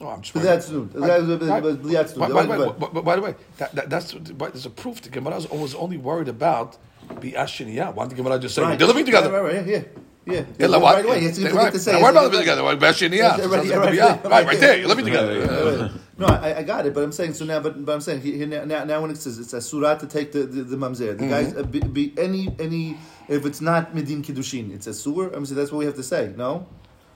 No, 0.04 0.10
I'm 0.10 0.22
just 0.22 0.34
that's 0.34 0.70
new. 0.70 0.90
That's- 0.90 2.14
but. 2.14 3.04
By, 3.06 3.16
the 3.16 3.22
way, 3.22 3.36
that, 3.58 3.74
that, 3.74 3.90
that's 3.90 4.12
there's 4.12 4.66
a 4.66 4.70
proof. 4.70 5.02
The 5.02 5.10
Gemara 5.10 5.40
was 5.52 5.76
only 5.76 5.96
worried 5.98 6.28
about 6.28 6.78
Bi'ah 7.08 7.46
Shiniyah. 7.46 7.96
Why 7.96 8.04
did 8.04 8.12
the 8.12 8.16
Gemara 8.22 8.38
just 8.38 8.56
say 8.56 8.64
Right. 8.64 8.78
they're 8.78 8.88
living 8.88 9.06
together? 9.06 9.32
Right, 9.32 9.44
right, 9.44 9.56
right, 9.56 9.66
yeah, 9.66 9.84
yeah. 10.26 10.44
Yeah, 10.60 10.68
like? 10.68 10.82
Right 10.82 11.06
away. 11.06 11.22
Yes, 11.22 11.38
you 11.38 11.46
They- 11.46 11.52
forget 11.52 11.64
right. 11.64 11.74
to 11.74 11.80
say. 11.80 11.94
Now, 11.94 12.02
Why 12.02 12.10
about 12.12 12.24
living 12.26 12.40
together? 12.40 12.64
Why 12.66 12.76
Shiniyah? 12.76 13.22
Right, 13.22 13.40
So 13.40 13.48
right, 13.50 13.66
it's 13.66 13.74
right, 13.74 14.26
right, 14.26 14.46
Right, 14.46 14.60
there. 14.60 14.78
You're 14.78 14.90
living 14.90 15.06
together. 15.06 15.92
No, 16.18 16.28
I, 16.28 16.58
I 16.60 16.64
got 16.64 16.86
it, 16.86 16.94
but 16.94 17.04
I'm 17.04 17.12
saying 17.14 17.34
so 17.34 17.46
now. 17.46 17.60
But, 17.62 17.86
but 17.86 17.94
I'm 17.94 18.02
saying 18.02 18.22
he, 18.22 18.38
he, 18.38 18.46
now, 18.46 18.84
now 18.84 19.02
when 19.02 19.10
it 19.10 19.18
says 19.18 19.40
it's 19.40 19.54
a 19.54 19.62
surah 19.62 19.96
to 19.96 20.06
take 20.06 20.32
the 20.32 20.44
the, 20.44 20.64
the 20.64 20.76
mamzer, 20.76 21.18
the 21.18 21.28
guys 21.28 21.56
uh, 21.56 21.64
be, 21.64 21.80
be 21.80 22.14
any 22.18 22.54
any 22.60 22.98
if 23.28 23.46
it's 23.46 23.62
not 23.62 23.96
medin 23.96 24.22
kiddushin, 24.24 24.74
it's 24.76 24.86
a 24.86 24.94
sur. 24.94 25.30
I'm 25.34 25.46
saying 25.46 25.58
that's 25.58 25.72
what 25.72 25.80
we 25.80 25.86
have 25.86 25.96
to 25.96 26.04
say. 26.04 26.32
No, 26.38 26.68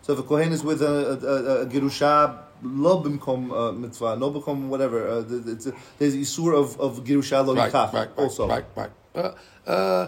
so 0.07 0.13
if 0.13 0.19
a 0.19 0.23
kohen 0.23 0.53
is 0.53 0.63
with 0.63 0.81
a, 0.81 0.87
a, 0.87 1.15
a, 1.27 1.61
a 1.63 1.65
gerusha 1.67 2.37
lo 2.63 3.03
b'mkom 3.03 3.51
uh, 3.51 3.71
mitzvah, 3.73 4.15
no 4.15 4.31
b'mkom 4.31 4.69
whatever, 4.69 5.07
uh, 5.07 5.23
it's 5.53 5.67
a, 5.67 5.73
there's 5.99 6.15
isur 6.15 6.57
of 6.57 6.79
of 6.79 7.03
gerusha 7.03 7.45
lo 7.45 7.53
Right, 7.53 7.71
yikach 7.71 7.91
right, 7.93 8.07
right, 8.07 8.09
also. 8.17 8.47
right, 8.47 8.65
right. 8.75 8.91
Uh, 9.13 9.31
uh, 9.69 10.07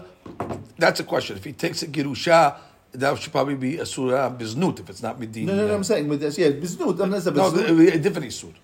that's 0.78 1.00
a 1.00 1.04
question. 1.04 1.36
If 1.36 1.44
he 1.44 1.52
takes 1.52 1.82
a 1.82 1.86
girusha, 1.86 2.56
that 2.92 3.18
should 3.18 3.32
probably 3.32 3.56
be 3.56 3.76
a 3.78 3.84
surah 3.84 4.30
biznut. 4.30 4.80
If 4.80 4.88
it's 4.90 5.02
not 5.02 5.20
midin. 5.20 5.44
No, 5.44 5.54
no, 5.54 5.66
no. 5.68 5.74
I'm 5.74 5.84
saying 5.84 6.08
with 6.08 6.20
this, 6.20 6.38
yeah, 6.38 6.48
biznut. 6.50 6.98
I'm 7.00 7.10
not 7.10 7.22
saying 7.22 7.36
No, 7.36 7.50
biznut. 7.50 7.76
be 7.78 7.88
a 7.88 7.98
different 7.98 8.28
isur. 8.28 8.54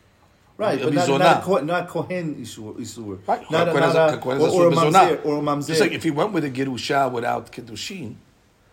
Right, 0.59 0.81
but 0.83 0.95
not, 0.95 1.09
not, 1.09 1.39
a 1.39 1.45
kohen, 1.45 1.67
not 1.67 1.87
kohen 1.89 2.35
isur. 2.37 2.75
isur. 2.81 3.19
Right. 3.29 3.51
Not, 3.51 3.69
a- 3.69 3.73
Kohen 3.73 3.83
has 3.83 3.95
not 3.95 4.11
a- 4.11 4.17
a, 4.17 4.19
Kohen 4.19 4.41
has 4.41 4.55
or, 4.55 4.63
or 4.63 4.69
a 4.69 4.73
isur 4.73 4.91
mamzer. 4.93 5.25
Or 5.27 5.39
a 5.39 5.41
mamzer. 5.43 5.67
Just 5.69 5.81
like 5.83 5.93
if 5.93 6.03
he 6.03 6.11
went 6.11 6.33
with 6.33 6.45
a 6.45 6.51
girusha 6.51 7.13
without 7.13 7.53
kiddushin, 7.53 8.15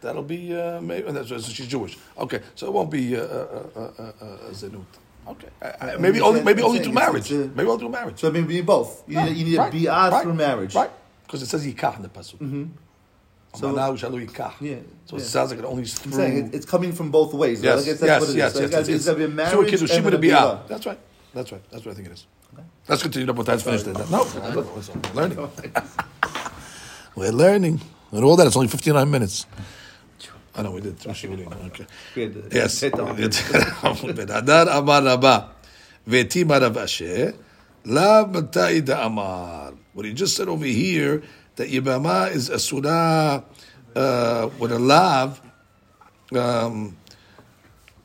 that'll 0.03 0.21
be 0.37 0.53
uh, 0.55 0.79
maybe 0.81 1.11
that's 1.11 1.29
so 1.29 1.39
she's 1.39 1.67
Jewish. 1.67 1.97
Okay, 2.17 2.41
so 2.55 2.67
it 2.67 2.73
won't 2.73 2.91
be 2.91 3.15
uh, 3.15 3.21
uh, 3.21 3.23
uh, 3.23 3.79
uh, 3.79 4.11
uh, 4.21 4.25
uh, 4.25 4.51
zenut. 4.59 4.85
Okay, 5.27 5.47
I- 5.61 5.75
I- 5.93 5.97
maybe 5.97 6.19
only 6.21 6.41
maybe 6.43 6.61
only 6.61 6.79
through 6.83 6.93
marriage. 6.93 7.31
a- 7.31 7.47
Maybe 7.57 7.67
only 7.69 7.79
through 7.79 7.89
marriage. 7.99 8.19
So 8.19 8.27
I 8.27 8.31
mean, 8.31 8.45
we 8.45 8.61
both. 8.61 9.03
You, 9.07 9.21
need, 9.23 9.37
you 9.37 9.45
need 9.45 9.57
Right, 9.57 9.73
a 9.73 9.77
bi'ah 9.77 10.11
right, 10.11 10.23
through 10.23 10.33
marriage. 10.47 10.75
right? 10.75 10.91
Because 11.25 11.41
it 11.41 11.47
says 11.47 11.65
yikach 11.65 11.95
in 11.97 12.03
the 12.03 12.09
pasuk. 12.09 12.37
Mm-hmm. 12.39 12.63
So- 13.55 13.71
now 13.71 13.93
shalu 13.93 14.27
yikach. 14.27 14.53
Yeah, 14.61 14.75
So 15.05 15.15
yeah. 15.15 15.21
it 15.23 15.25
sounds 15.25 15.49
like 15.51 15.59
it 15.59 15.65
only 15.65 15.85
through. 15.85 16.11
saying 16.11 16.37
it, 16.47 16.55
it's 16.55 16.65
coming 16.65 16.91
from 16.91 17.09
both 17.09 17.33
ways. 17.33 17.63
Yes, 17.63 17.77
Like, 17.77 17.85
yes, 17.87 17.99
that's 17.99 18.29
it 18.29 18.35
yes, 18.37 18.53
So 18.53 18.59
yes. 18.61 18.69
be- 18.69 18.75
it's- 18.75 18.89
it's 18.89 19.05
to 19.05 19.15
be 19.15 19.23
a 19.23 19.27
marriage 19.29 19.79
so 19.79 19.95
and 19.95 20.05
then 20.05 20.13
a 20.13 20.17
a 20.17 20.19
bi'ah. 20.19 20.67
That's 20.67 20.85
right. 20.85 20.99
That's 21.33 21.51
right. 21.53 21.63
That's 21.71 21.85
what 21.85 21.91
I 21.93 21.95
think 21.95 22.07
it 22.09 22.13
is. 22.13 22.25
Let's 22.89 23.01
continue. 23.01 23.31
Let's 23.31 23.63
finish 23.63 23.83
that. 23.83 24.09
No, 24.11 24.27
we're 24.35 25.13
learning. 25.13 25.49
We're 27.15 27.31
learning. 27.31 27.79
And 28.11 28.23
all 28.23 28.35
that, 28.35 28.47
it's 28.47 28.55
only 28.55 28.67
59 28.67 29.09
minutes. 29.09 29.45
I 30.55 30.61
know 30.61 30.71
we 30.71 30.81
did. 30.81 30.99
three 30.99 31.13
shiurim. 31.13 31.65
Okay. 31.67 31.85
Yes. 32.51 32.79
Hit 32.79 32.99
on. 32.99 33.15
Hadar 33.17 34.77
Amar 34.77 35.01
Rava. 35.03 35.49
Vetima 36.05 36.59
Rav 36.59 36.77
Asher. 36.77 37.33
Lav 37.85 38.31
Matai 38.31 38.79
Amar. 38.79 39.73
What 39.93 40.05
he 40.05 40.13
just 40.13 40.35
said 40.35 40.47
over 40.47 40.65
here, 40.65 41.21
that 41.55 41.69
Yibama 41.69 42.31
is 42.31 42.49
a 42.49 42.57
surah 42.59 43.41
uh, 43.95 44.49
with 44.59 44.71
a 44.71 44.79
lav, 44.79 45.39
um, 46.35 46.97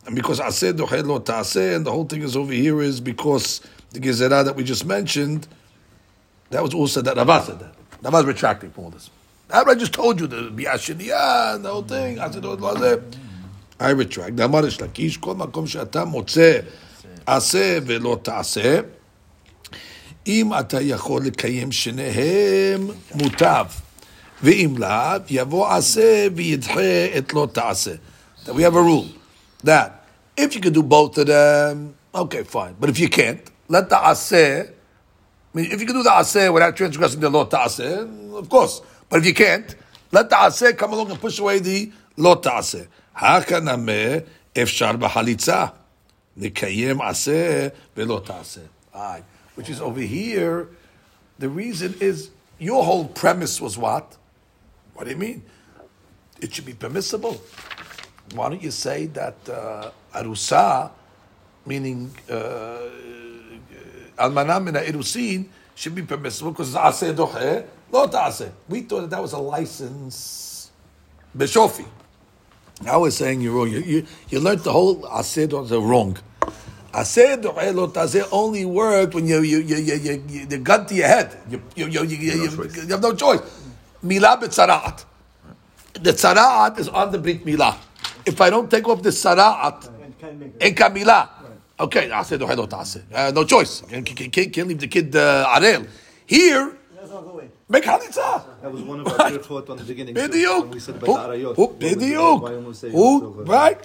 and 0.06 0.14
because 0.14 0.40
Aseh 0.40 0.72
Dohe 0.72 1.06
Lo 1.06 1.18
Ta'aseh, 1.18 1.76
and 1.76 1.86
the 1.86 1.90
whole 1.90 2.04
thing 2.04 2.22
is 2.22 2.36
over 2.36 2.52
here 2.52 2.80
is 2.82 3.00
because 3.00 3.60
the 3.90 4.00
Gezerah 4.00 4.44
that 4.44 4.54
we 4.56 4.64
just 4.64 4.84
mentioned, 4.84 5.48
that 6.50 6.62
was 6.62 6.74
also 6.74 7.00
that 7.02 7.16
Rava 7.16 7.42
said 7.44 7.58
that. 7.60 7.74
Rava's 8.02 8.26
retracting 8.26 8.70
from 8.70 8.84
all 8.84 8.90
this. 8.90 9.10
I 9.50 9.74
just 9.74 9.94
told 9.94 10.20
you 10.20 10.26
the 10.26 10.50
Biashiniya 10.50 11.54
and 11.54 11.64
the 11.64 11.70
whole 11.70 11.82
thing. 11.82 12.18
I 12.18 13.90
oh, 13.90 13.94
retract. 13.94 14.30
דאמר 14.34 14.60
ריש 14.60 14.80
לקיש, 14.80 15.16
כל 15.16 15.34
מקום 15.34 15.66
שאתה 15.66 16.04
מוצא 16.04 16.58
עשה 17.26 17.78
ולא 17.86 18.18
תעשה, 18.22 18.80
אם 20.26 20.50
אתה 20.60 20.80
יכול 20.80 21.22
לקיים 21.24 21.72
שניהם, 21.72 22.88
מוטב. 23.14 23.64
ואם 24.42 24.74
לאו, 24.78 25.20
יבוא 25.30 25.68
עשה 25.68 26.26
וידחה 26.34 26.80
We 28.46 28.62
have 28.62 28.74
a 28.74 28.82
rule 28.82 29.06
that 29.64 30.04
if 30.36 30.54
you 30.54 30.60
can 30.60 30.72
do 30.72 30.82
both 30.82 31.18
of 31.18 31.26
them, 31.26 31.94
okay, 32.14 32.42
fine. 32.44 32.74
But 32.80 32.90
if 32.90 32.98
you 32.98 33.08
can't, 33.08 33.40
let 33.68 33.88
the 33.88 34.08
עשה, 34.10 34.62
I 34.62 35.56
mean, 35.56 35.66
if 35.72 35.80
you 35.80 35.86
can 35.86 35.96
do 35.96 36.02
the 36.02 36.18
עשה 36.18 36.50
without 36.50 36.76
transgressing 36.76 37.20
the 37.20 37.30
לא 37.30 37.46
תעשה, 37.50 37.96
of 38.38 38.48
course. 38.48 38.82
But 39.08 39.20
if 39.20 39.26
you 39.26 39.34
can't, 39.34 39.74
let 40.12 40.30
the 40.30 40.36
aseh 40.36 40.76
come 40.76 40.92
along 40.92 41.10
and 41.10 41.20
push 41.20 41.38
away 41.38 41.58
the 41.58 41.92
lo 42.16 42.34
ta'aseh. 42.34 42.86
Hakaname 43.16 44.26
efshar 44.54 44.98
b'halitza. 44.98 45.72
Nikayem 46.38 47.00
aseh 47.00 47.72
velo 47.94 48.20
ta'aseh. 48.20 48.68
Which 49.54 49.70
is 49.70 49.80
over 49.80 50.00
here, 50.00 50.68
the 51.38 51.48
reason 51.48 51.94
is, 52.00 52.30
your 52.58 52.84
whole 52.84 53.06
premise 53.06 53.60
was 53.60 53.78
what? 53.78 54.16
What 54.94 55.04
do 55.04 55.10
you 55.10 55.16
mean? 55.16 55.42
It 56.40 56.54
should 56.54 56.66
be 56.66 56.74
permissible. 56.74 57.40
Why 58.34 58.48
don't 58.48 58.62
you 58.62 58.70
say 58.70 59.06
that 59.06 59.36
uh, 59.48 59.90
arusa, 60.14 60.90
meaning 61.66 62.10
uh, 62.30 62.78
almanah 64.18 64.62
mina 64.62 64.80
irusin, 64.80 65.46
should 65.74 65.94
be 65.94 66.02
permissible 66.02 66.50
because 66.50 66.74
it's 66.74 66.78
aseh 66.78 67.14
doche, 67.14 67.64
Lotase. 67.92 68.50
We 68.68 68.82
thought 68.82 69.02
that 69.02 69.10
that 69.10 69.22
was 69.22 69.32
a 69.32 69.38
license. 69.38 70.70
Bishofi. 71.36 71.86
I 72.86 72.96
was 72.96 73.16
saying 73.16 73.40
you're 73.40 73.54
wrong. 73.54 73.70
You, 73.70 73.80
you, 73.80 74.06
you 74.28 74.40
learned 74.40 74.60
the 74.60 74.72
whole 74.72 75.06
Ased 75.08 75.52
wrong. 75.52 76.16
Ased 76.94 77.18
eh, 77.18 77.36
Lotase 77.72 78.28
only 78.30 78.64
worked 78.64 79.14
when 79.14 79.26
you, 79.26 79.40
you, 79.42 79.58
you, 79.58 79.76
you, 79.76 79.94
you, 79.94 80.24
you, 80.28 80.46
the 80.46 80.58
gun 80.58 80.86
to 80.86 80.94
your 80.94 81.06
head. 81.06 81.36
You, 81.50 81.62
you, 81.74 81.86
you, 81.86 82.02
you, 82.04 82.16
you, 82.16 82.32
you, 82.44 82.70
you 82.82 82.88
have 82.88 83.02
no 83.02 83.14
choice. 83.14 83.40
Milah 84.04 84.40
b'tzara'at. 84.40 85.04
The 85.94 86.12
tzara'at 86.12 86.78
is 86.78 86.88
on 86.88 87.10
the 87.10 87.18
Brit 87.18 87.44
Milah. 87.44 87.76
If 88.24 88.40
I 88.40 88.50
don't 88.50 88.70
take 88.70 88.86
off 88.86 89.02
the 89.02 89.10
tzara'at, 89.10 89.98
in 90.60 90.74
Kamila. 90.74 91.28
Okay, 91.80 92.10
I 92.10 92.20
eh, 92.20 92.22
said, 92.24 92.42
eh, 92.42 93.30
no 93.30 93.44
choice. 93.44 93.82
Can't, 93.82 94.04
can't, 94.04 94.52
can't 94.52 94.68
leave 94.68 94.80
the 94.80 94.88
kid 94.88 95.14
uh, 95.14 95.46
Arel. 95.46 95.86
Here, 96.26 96.76
Make 97.70 97.84
halitzah. 97.84 98.62
That 98.62 98.72
was 98.72 98.80
one 98.82 99.00
of 99.00 99.08
our 99.08 99.30
first 99.30 99.48
taught 99.48 99.68
on 99.68 99.78
בחליצה. 99.78 100.14
בדיוק. 100.14 100.66
בדיוק. 101.78 102.42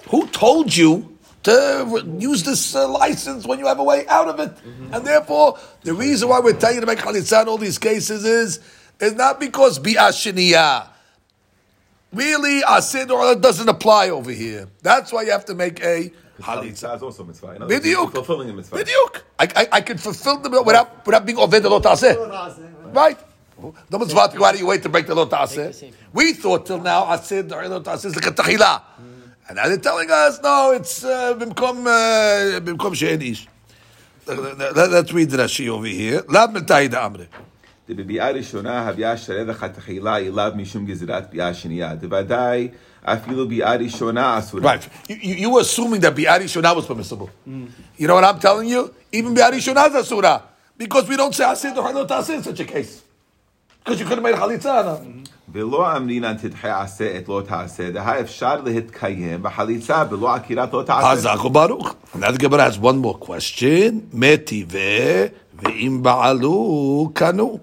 Who 0.08 0.26
told 0.28 0.74
you 0.74 1.18
to 1.42 2.02
use 2.18 2.42
this 2.42 2.74
uh, 2.74 2.88
license 2.88 3.46
when 3.46 3.58
you 3.58 3.66
have 3.66 3.78
a 3.78 3.84
way 3.84 4.06
out 4.08 4.28
of 4.28 4.40
it? 4.40 4.52
Mm-hmm. 4.56 4.94
And 4.94 5.06
therefore, 5.06 5.58
the 5.82 5.92
reason 5.92 6.30
why 6.30 6.40
we're 6.40 6.54
telling 6.54 6.76
you 6.76 6.80
to 6.80 6.86
make 6.86 7.00
chalitza 7.00 7.42
in 7.42 7.48
all 7.48 7.58
these 7.58 7.76
cases 7.76 8.24
is, 8.24 8.60
is 9.00 9.12
not 9.14 9.38
because 9.38 9.78
bi'ashiniya. 9.78 10.88
Really, 12.14 12.62
asid 12.62 13.10
or 13.10 13.34
doesn't 13.34 13.68
apply 13.68 14.08
over 14.08 14.30
here. 14.30 14.68
That's 14.80 15.12
why 15.12 15.22
you 15.22 15.32
have 15.32 15.44
to 15.46 15.54
make 15.54 15.84
a 15.84 16.10
Halitza 16.40 16.96
is 16.96 17.02
also 17.02 17.22
mitzvah. 17.24 17.58
B'diuk. 17.60 18.12
Fulfilling 18.12 18.48
a 18.50 18.54
mitzvah. 18.54 18.82
I, 19.38 19.48
I, 19.54 19.68
I 19.72 19.80
can 19.82 19.98
fulfill 19.98 20.38
them 20.38 20.52
without, 20.64 21.04
without 21.06 21.26
being 21.26 21.38
oved 21.38 22.94
Right? 22.94 23.18
No 23.91 23.97
mitzvah 23.99 24.29
to 24.31 24.37
go 24.37 24.45
out 24.45 24.53
of 24.53 24.59
your 24.59 24.69
way 24.69 24.77
to 24.77 24.87
break 24.89 25.05
the 25.05 25.13
lo 25.15 25.25
ta'aseh. 25.25 25.91
We 26.13 26.33
thought 26.33 26.65
till 26.65 26.79
now, 26.79 27.05
asid 27.11 27.51
or 27.51 27.67
lo 27.67 27.81
ta'aseh 27.81 28.05
is 28.05 28.15
like 28.15 28.27
a 28.27 28.31
tahila. 28.31 28.81
And 29.49 29.55
now 29.57 29.65
they're 29.67 29.77
telling 29.77 30.09
us, 30.11 30.39
no, 30.41 30.71
it's 30.71 31.03
uh, 31.03 31.33
bimkom, 31.33 31.85
uh, 31.87 32.59
bimkom 32.61 32.95
she'en 32.95 33.21
ish. 33.21 33.47
Let- 34.27 34.75
Let's 34.91 35.11
read 35.11 35.29
the 35.31 35.37
Rashi 35.37 35.67
over 35.67 35.87
here. 35.87 36.23
Lab 36.29 36.53
mitayid 36.53 36.93
amre. 36.93 37.27
בביאה 37.89 38.29
ראשונה 38.31 38.87
הביאה 38.87 39.17
שרדך 39.17 39.63
התחילה 39.63 40.17
אליו 40.17 40.51
משום 40.55 40.85
גזירת 40.85 41.29
ביאה 41.31 41.53
שנייה. 41.53 41.95
דוודאי 41.95 42.67
אפילו 43.03 43.47
ביאה 43.47 43.75
ראשונה 43.75 44.39
אסורה. 44.39 44.63
Right. 44.75 44.83
You, 45.09 45.15
you, 45.15 45.35
you 45.35 45.49
were 45.49 45.61
assuming 45.61 45.99
that 46.01 46.15
Bi'ari 46.15 46.45
Shonah 46.45 46.75
was 46.75 46.85
permissible. 46.85 47.29
You 47.97 48.07
know 48.07 48.13
what 48.15 48.23
I'm 48.23 48.39
telling 48.39 48.69
you? 48.69 48.93
Even 49.11 49.33
Bi'ari 49.33 49.57
Shonah 49.57 49.87
is 49.89 49.95
a 49.95 50.03
surah. 50.03 50.41
Because 50.77 51.07
we 51.09 51.17
don't 51.17 51.33
say 51.33 51.43
Asid 51.45 51.75
or 51.77 51.91
Lo 51.91 52.05
ta'aseh 52.05 52.35
in 52.35 52.43
such 52.43 52.59
a 52.59 52.65
case. 52.65 53.01
Because 53.83 53.99
you 53.99 54.05
could 54.05 54.17
have 54.17 54.23
made 54.23 54.35
a 54.35 54.37
chalitza. 54.37 55.03
No? 55.03 55.23
ולא 55.53 55.97
אמרינן 55.97 56.37
תדחה 56.37 56.81
עשה 56.81 57.17
את 57.17 57.27
לא 57.27 57.41
תעשה, 57.47 57.91
דהה 57.91 58.19
אפשר 58.19 58.61
להתקיים 58.61 59.43
בחליצה 59.43 60.03
בלא 60.03 60.35
עקירת 60.35 60.73
לא 60.73 60.83
תעשה. 60.83 61.35
Hazak 61.35 61.51
Baruch. 61.51 61.95
Now 62.15 62.31
the 62.31 62.37
Gemara 62.37 62.63
has 62.63 62.77
one 62.77 62.99
more 62.99 63.17
question. 63.17 64.09
Metive 64.13 65.31
ve'im 65.57 66.03
ba'alu 66.03 67.13
kanu. 67.13 67.59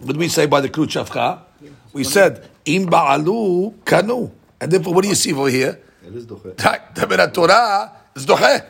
What 0.00 0.06
did 0.06 0.16
we 0.16 0.28
say 0.28 0.46
by 0.46 0.60
the 0.60 0.68
Krut 0.68 0.88
Shafcha? 0.88 1.40
We 1.92 2.04
said, 2.04 2.46
im 2.66 2.86
ba'alu 2.86 3.74
kanu. 3.84 4.30
And 4.60 4.70
therefore, 4.70 4.94
what 4.94 5.02
do 5.02 5.08
you 5.08 5.14
see 5.14 5.32
over 5.32 5.48
here? 5.48 5.78
It 6.06 6.14
is 6.14 6.26
doche. 6.26 6.62
Right, 6.64 6.94
the 6.94 7.06
Torah 7.06 7.30
Torah 7.30 7.92
is 8.14 8.26
doche. 8.26 8.64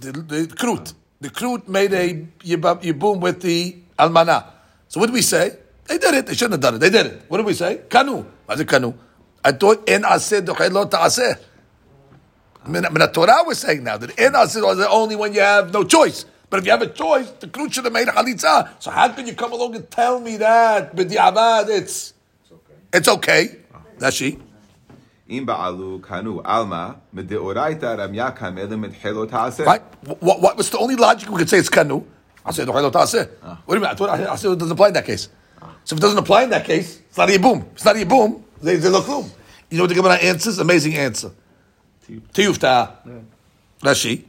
The, 0.00 0.12
the 0.12 0.46
Krut. 0.60 0.94
The 1.20 1.30
Krut 1.30 1.68
made 1.68 1.92
a 1.92 2.14
yibam- 2.40 2.82
yibum 2.82 3.20
with 3.20 3.40
the 3.42 3.76
almana. 3.98 4.44
So 4.87 4.99
what 4.99 5.07
do 5.07 5.13
we 5.13 5.21
say? 5.21 5.57
They 5.87 5.97
did 5.97 6.15
it. 6.15 6.25
They 6.25 6.33
shouldn't 6.33 6.53
have 6.53 6.61
done 6.61 6.75
it. 6.75 6.77
They 6.79 6.89
did 6.89 7.05
it. 7.07 7.21
What 7.27 7.37
do 7.37 7.43
we 7.43 7.53
say? 7.53 7.81
Kanu. 7.89 8.25
What's 8.45 8.61
it 8.61 8.67
kanu? 8.67 8.95
I 9.43 9.51
thought 9.51 9.87
en 9.87 10.03
aseh 10.03 10.71
lo 10.71 10.85
ta'aseh. 10.85 11.37
I 12.65 12.69
mean, 12.69 12.81
the 12.81 13.07
Torah 13.13 13.43
was 13.45 13.59
saying 13.59 13.83
now 13.83 13.97
that 13.97 14.09
in 14.17 14.33
aseh 14.33 14.71
is 14.71 14.77
the 14.77 14.89
only 14.89 15.15
one 15.15 15.33
you 15.33 15.41
have 15.41 15.71
no 15.71 15.83
choice. 15.83 16.25
But 16.49 16.59
if 16.59 16.65
you 16.65 16.71
have 16.71 16.81
a 16.81 16.87
choice, 16.89 17.29
the 17.39 17.47
knut 17.47 17.73
should 17.73 17.83
have 17.85 17.93
made 17.93 18.07
chalitza. 18.07 18.69
So 18.79 18.91
how 18.91 19.09
can 19.09 19.27
you 19.27 19.33
come 19.35 19.51
along 19.53 19.75
and 19.75 19.89
tell 19.89 20.19
me 20.19 20.37
that 20.37 20.95
b'diavad 20.95 21.69
it's 21.69 22.13
it's 22.93 23.07
okay? 23.07 23.57
That's 23.99 24.15
she. 24.15 24.39
Im 25.27 25.45
ba'alu 25.45 26.01
kanu 26.01 26.41
alma 26.45 27.01
medeoraita 27.13 27.97
ramyakam 27.97 28.57
elim 28.59 28.85
et 28.85 29.65
What, 29.65 30.41
what 30.41 30.57
was 30.57 30.69
the 30.69 30.77
only 30.77 30.95
logic 30.95 31.29
we 31.29 31.37
could 31.37 31.49
say 31.49 31.57
it's 31.57 31.69
kanu? 31.69 32.05
Ah. 32.45 32.51
What 33.65 33.75
do 33.75 33.75
you 33.75 33.79
mean? 33.81 33.91
It 33.91 34.59
doesn't 34.59 34.71
apply 34.71 34.87
in 34.87 34.93
that 34.93 35.05
case. 35.05 35.29
So 35.83 35.95
if 35.95 35.99
it 35.99 36.01
doesn't 36.01 36.17
apply 36.17 36.43
in 36.43 36.49
that 36.51 36.65
case, 36.65 36.99
it's 37.07 37.17
not 37.17 37.29
a 37.29 37.37
boom. 37.37 37.65
It's 37.73 37.85
not 37.85 37.97
a 37.97 38.03
boom. 38.05 38.43
They 38.61 38.75
they 38.75 38.89
look 38.89 39.05
boom. 39.07 39.31
You 39.69 39.77
know 39.77 39.83
what 39.83 39.89
the 39.89 39.95
Gemara 39.95 40.15
answers? 40.15 40.59
Amazing 40.59 40.95
answer. 40.95 41.31
Tiyufta. 42.09 42.91
Rashi. 43.81 44.23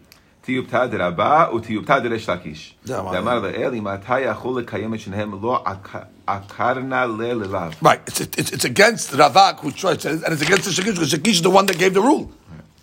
Tiyufta 0.47 0.91
de 0.91 0.97
Rabba 0.99 1.51
or 1.53 1.61
Tiyufta 1.61 2.03
de 2.03 2.09
Resh 2.09 2.27
Lakish. 2.27 2.73
Damar 2.87 3.45
Eli 3.55 3.81
imatay 3.81 4.27
achol 4.35 4.63
lekayem 4.63 4.95
et 4.95 5.01
shenehem 5.01 5.43
lo 5.43 5.63
akarna 5.63 7.07
le'lelav. 7.07 7.75
Right. 7.83 8.01
It's, 8.07 8.21
it's, 8.21 8.53
it's 8.53 8.65
against 8.65 9.11
Ravak 9.13 9.61
who 9.61 9.73
tries 9.73 10.05
and 10.07 10.23
it's 10.25 10.43
against 10.43 10.65
the 10.65 10.71
Shakish 10.71 10.95
because 10.95 11.13
Shakish 11.13 11.33
is 11.33 11.43
the 11.43 11.51
one 11.51 11.67
that 11.67 11.79
gave 11.79 11.93
the 11.95 12.01
rule. 12.01 12.31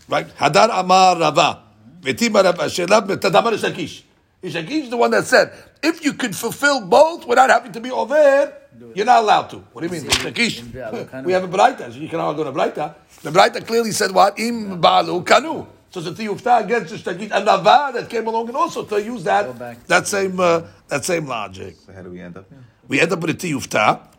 Right. 0.07 0.27
Hadar 0.38 0.69
amar 0.79 1.19
Rava. 1.19 1.63
Vetima 2.01 2.43
Rava. 2.43 2.65
Shelav 2.65 3.07
metadamar 3.07 3.53
Shekish. 3.53 4.03
Shakish 4.43 4.83
is 4.83 4.89
the 4.89 4.97
one 4.97 5.11
that 5.11 5.25
said, 5.25 5.53
if 5.81 6.03
you 6.03 6.13
could 6.13 6.35
fulfill 6.35 6.81
both 6.81 7.25
without 7.25 7.49
having 7.49 7.71
to 7.71 7.79
be 7.79 7.91
over, 7.91 8.53
you're 8.93 9.05
not 9.05 9.23
allowed 9.23 9.47
to. 9.51 9.57
What 9.71 9.81
do 9.81 9.87
you 9.87 10.01
mean? 10.01 10.09
Shakish. 10.09 11.23
we 11.23 11.31
have 11.31 11.43
a 11.43 11.47
Braita. 11.47 11.91
So 11.91 11.99
you 11.99 12.09
can 12.09 12.19
all 12.19 12.33
go 12.33 12.43
to 12.43 12.51
Braita. 12.51 12.95
The 13.21 13.29
Braita 13.31 13.65
clearly 13.65 13.91
said 13.91 14.11
what? 14.11 14.37
Im 14.39 14.81
Balu 14.81 15.23
Kanu. 15.23 15.65
So 15.89 16.01
the 16.01 16.09
a 16.09 16.13
tiyufta 16.13 16.63
against 16.63 16.91
the 17.03 17.11
Shakish. 17.13 17.31
And 17.31 17.45
Rava 17.45 17.91
that 17.93 18.09
came 18.09 18.27
along 18.27 18.47
and 18.47 18.57
also 18.57 18.83
to 18.83 19.01
use 19.01 19.23
that, 19.23 19.87
that 19.87 20.07
same, 20.07 20.39
uh, 20.39 20.63
that 20.89 21.05
same 21.05 21.25
logic. 21.27 21.75
So 21.85 21.93
how 21.93 22.01
do 22.01 22.11
we 22.11 22.19
end 22.19 22.35
up 22.37 22.49
here? 22.49 22.59
We 22.87 22.99
end 22.99 23.11
up 23.13 23.19
with 23.19 23.29
a 23.31 23.33
tiyufta. 23.33 24.12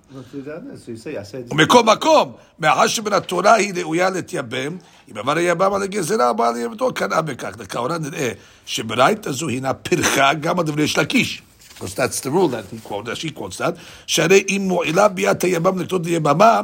ומכל 1.51 1.83
מקום, 1.83 2.33
מאחר 2.59 2.87
שמן 2.87 3.13
התורה 3.13 3.55
היא 3.55 3.73
ראויה 3.77 4.11
להתייבם, 4.11 4.77
אם 5.11 5.19
עבר 5.19 5.37
היבם 5.37 5.73
על 5.73 5.83
הגזרה, 5.83 6.29
הבאה 6.29 6.53
ליבמתו, 6.53 6.95
קנאה 6.95 7.23
בכך. 7.23 7.51
לכאורה 7.59 7.99
נראה 7.99 8.31
שברייתא 8.67 9.33
זו 9.33 9.49
הינה 9.49 9.75
פרחה 9.75 10.35
גם 10.35 10.59
על 10.59 10.65
דברי 10.65 10.83
יש 10.83 10.99
לקיש. 10.99 11.43
Because 11.75 11.95
that's 11.95 12.21
the 12.21 12.31
rule 12.31 12.49
that 12.49 12.65
he 12.73 12.79
quotes, 12.89 13.09
that 13.09 13.19
she 13.19 13.31
quotes 13.31 13.59
that. 13.59 13.75
שהרי 14.07 14.45
אם 14.49 14.63
מועילה 14.69 15.09
ביאת 15.09 15.45
היבם 15.45 15.79
לקנות 15.79 16.07
יבמה, 16.07 16.61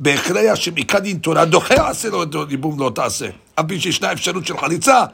בהכרח 0.00 0.54
שמקדין 0.54 1.18
תורה 1.18 1.44
דוחה 1.44 1.88
עשה 1.88 2.08
לו 2.08 2.22
את 2.22 2.28
ייבום 2.50 2.80
לא 2.80 2.92
תעשה. 2.94 3.28
אף 3.54 3.64
פי 3.68 3.80
שישנה 3.80 4.12
אפשרות 4.12 4.46
של 4.46 4.58
חליצה. 4.58 5.04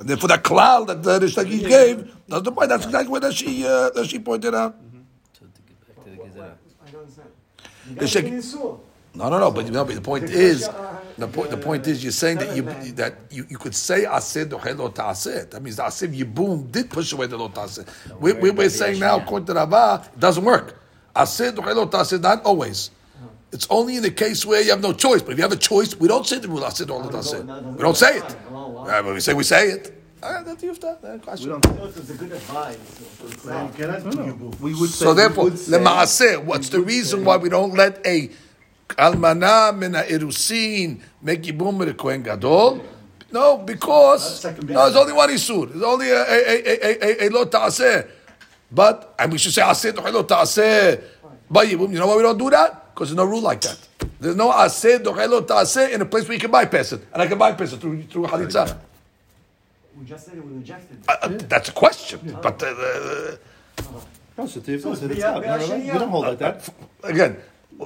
And 0.00 0.04
therefore 0.04 0.28
that 0.28 1.02
the 1.02 1.18
Rish 1.20 1.36
Lakish 1.36 1.66
gave, 1.68 2.08
that's 2.28 2.42
the 2.42 2.52
point, 2.52 2.68
that's 2.68 2.86
exactly 2.86 3.08
what 3.08 3.24
uh, 3.24 4.04
she 4.04 4.18
pointed 4.20 4.54
out. 4.54 4.74
It's 7.90 8.00
That's 8.00 8.14
like- 8.16 8.24
in 8.24 8.38
Isur. 8.38 8.80
No, 9.14 9.28
no, 9.28 9.38
no. 9.40 9.50
But, 9.50 9.68
no, 9.70 9.84
but 9.84 9.94
the 9.94 10.00
point 10.00 10.24
is, 10.24 10.68
the 11.16 11.26
point, 11.26 11.50
the 11.50 11.56
point 11.56 11.86
is, 11.86 12.02
you're 12.02 12.12
saying 12.12 12.38
that 12.38 12.54
you 12.54 12.62
that 12.92 13.14
you, 13.30 13.46
you 13.48 13.58
could 13.58 13.74
say 13.74 14.04
asid 14.04 14.52
lo 14.52 14.88
ta'aseh. 14.88 15.50
That 15.50 15.62
means 15.62 15.76
the 15.76 15.82
aseh 15.82 16.14
yibum 16.14 16.70
did 16.70 16.90
push 16.90 17.12
away 17.12 17.26
the 17.26 17.36
lo. 17.36 17.50
We, 18.20 18.34
we, 18.34 18.50
we're 18.50 18.68
saying 18.68 19.00
now, 19.00 19.18
according 19.18 19.46
to 19.46 19.54
Rava, 19.54 20.04
it 20.14 20.20
doesn't 20.20 20.44
work. 20.44 20.80
Asid 21.16 21.56
lo 21.56 21.86
ta'aseh, 21.86 22.20
not 22.20 22.44
always. 22.44 22.90
It's 23.50 23.66
only 23.70 23.96
in 23.96 24.02
the 24.02 24.10
case 24.10 24.44
where 24.44 24.60
you 24.60 24.70
have 24.70 24.82
no 24.82 24.92
choice. 24.92 25.22
But 25.22 25.32
if 25.32 25.38
you 25.38 25.42
have 25.42 25.52
a 25.52 25.56
choice, 25.56 25.96
we 25.96 26.06
don't 26.06 26.26
say 26.26 26.38
the 26.38 26.48
rule 26.48 26.60
lo 26.60 26.68
ta'aseh. 26.70 27.76
We 27.76 27.82
don't 27.82 27.96
say 27.96 28.18
it. 28.18 28.36
Yeah, 28.52 29.02
but 29.02 29.14
we 29.14 29.20
say 29.20 29.34
we 29.34 29.42
say 29.42 29.70
it. 29.70 29.97
That's 30.20 30.62
yufta. 30.62 30.96
Uh, 31.02 31.36
We 31.40 31.46
don't. 31.46 31.64
So 31.64 32.00
It's 32.00 32.10
a 32.10 32.14
good 32.14 32.32
advice. 32.32 32.78
You 33.22 33.70
cannot 33.76 34.02
do 34.02 34.18
Yibum. 34.18 34.60
We 34.60 34.74
would 34.74 34.90
say. 34.90 35.04
So 35.04 35.10
we 35.10 35.16
therefore, 35.16 35.44
would 35.44 35.58
say- 35.58 35.78
lemaaseh, 35.78 36.44
what's 36.44 36.68
the 36.70 36.80
reason 36.80 37.24
why 37.24 37.36
we 37.36 37.48
don't 37.48 37.74
let 37.74 38.04
a 38.06 38.30
almana 38.96 39.76
min 39.76 39.92
irusin 39.92 41.00
make 41.22 41.42
yibum 41.42 41.78
with 41.78 41.88
a 41.90 41.94
kohen 41.94 42.22
gadol? 42.22 42.80
No, 43.30 43.58
because 43.58 44.42
no, 44.44 44.50
there's 44.52 44.96
only 44.96 45.12
one 45.12 45.28
isur. 45.30 45.68
There's 45.70 45.82
only 45.84 46.10
a 46.10 46.22
a 46.22 46.38
a 46.48 46.78
a 46.82 47.24
a, 47.24 47.26
a 47.26 47.30
lo 47.30 47.44
taaseh. 47.44 48.06
But 48.70 49.14
and 49.18 49.30
we 49.32 49.38
should 49.38 49.52
say 49.52 49.62
aseh 49.62 49.92
doche 49.92 50.12
lo 50.12 50.24
taaseh 50.24 51.00
by 51.50 51.66
yibum. 51.66 51.92
You 51.92 51.98
know 51.98 52.06
why 52.06 52.16
we 52.16 52.22
don't 52.22 52.38
do 52.38 52.50
that? 52.50 52.94
Because 52.94 53.10
there's 53.10 53.16
no 53.16 53.24
rule 53.26 53.42
like 53.42 53.60
that. 53.60 53.78
There's 54.18 54.34
no 54.36 54.50
aseh 54.50 54.98
doche 54.98 55.28
lo 55.28 55.42
taaseh 55.42 55.92
in 55.92 56.00
a 56.00 56.06
place 56.06 56.26
where 56.26 56.34
you 56.34 56.40
can 56.40 56.50
bypass 56.50 56.92
it, 56.92 57.06
and 57.12 57.22
I 57.22 57.26
can 57.26 57.38
bypass 57.38 57.74
it 57.74 57.80
through 57.80 58.02
through 58.04 58.24
halitzah. 58.26 58.78
We 59.98 60.04
just 60.06 60.26
said 60.26 60.34
it, 60.36 60.44
we 60.44 60.52
rejected. 60.52 60.98
Uh, 61.08 61.16
uh, 61.22 61.28
That's 61.48 61.68
a 61.68 61.72
question, 61.72 62.20
but. 62.42 62.62
Uh, 62.62 62.66
uh, 62.66 63.36
No, 64.36 64.46
so 64.46 64.60
we 64.60 64.76
don't 64.78 66.10
hold 66.10 66.26
like 66.26 66.38
that. 66.38 66.68
again, 67.02 67.36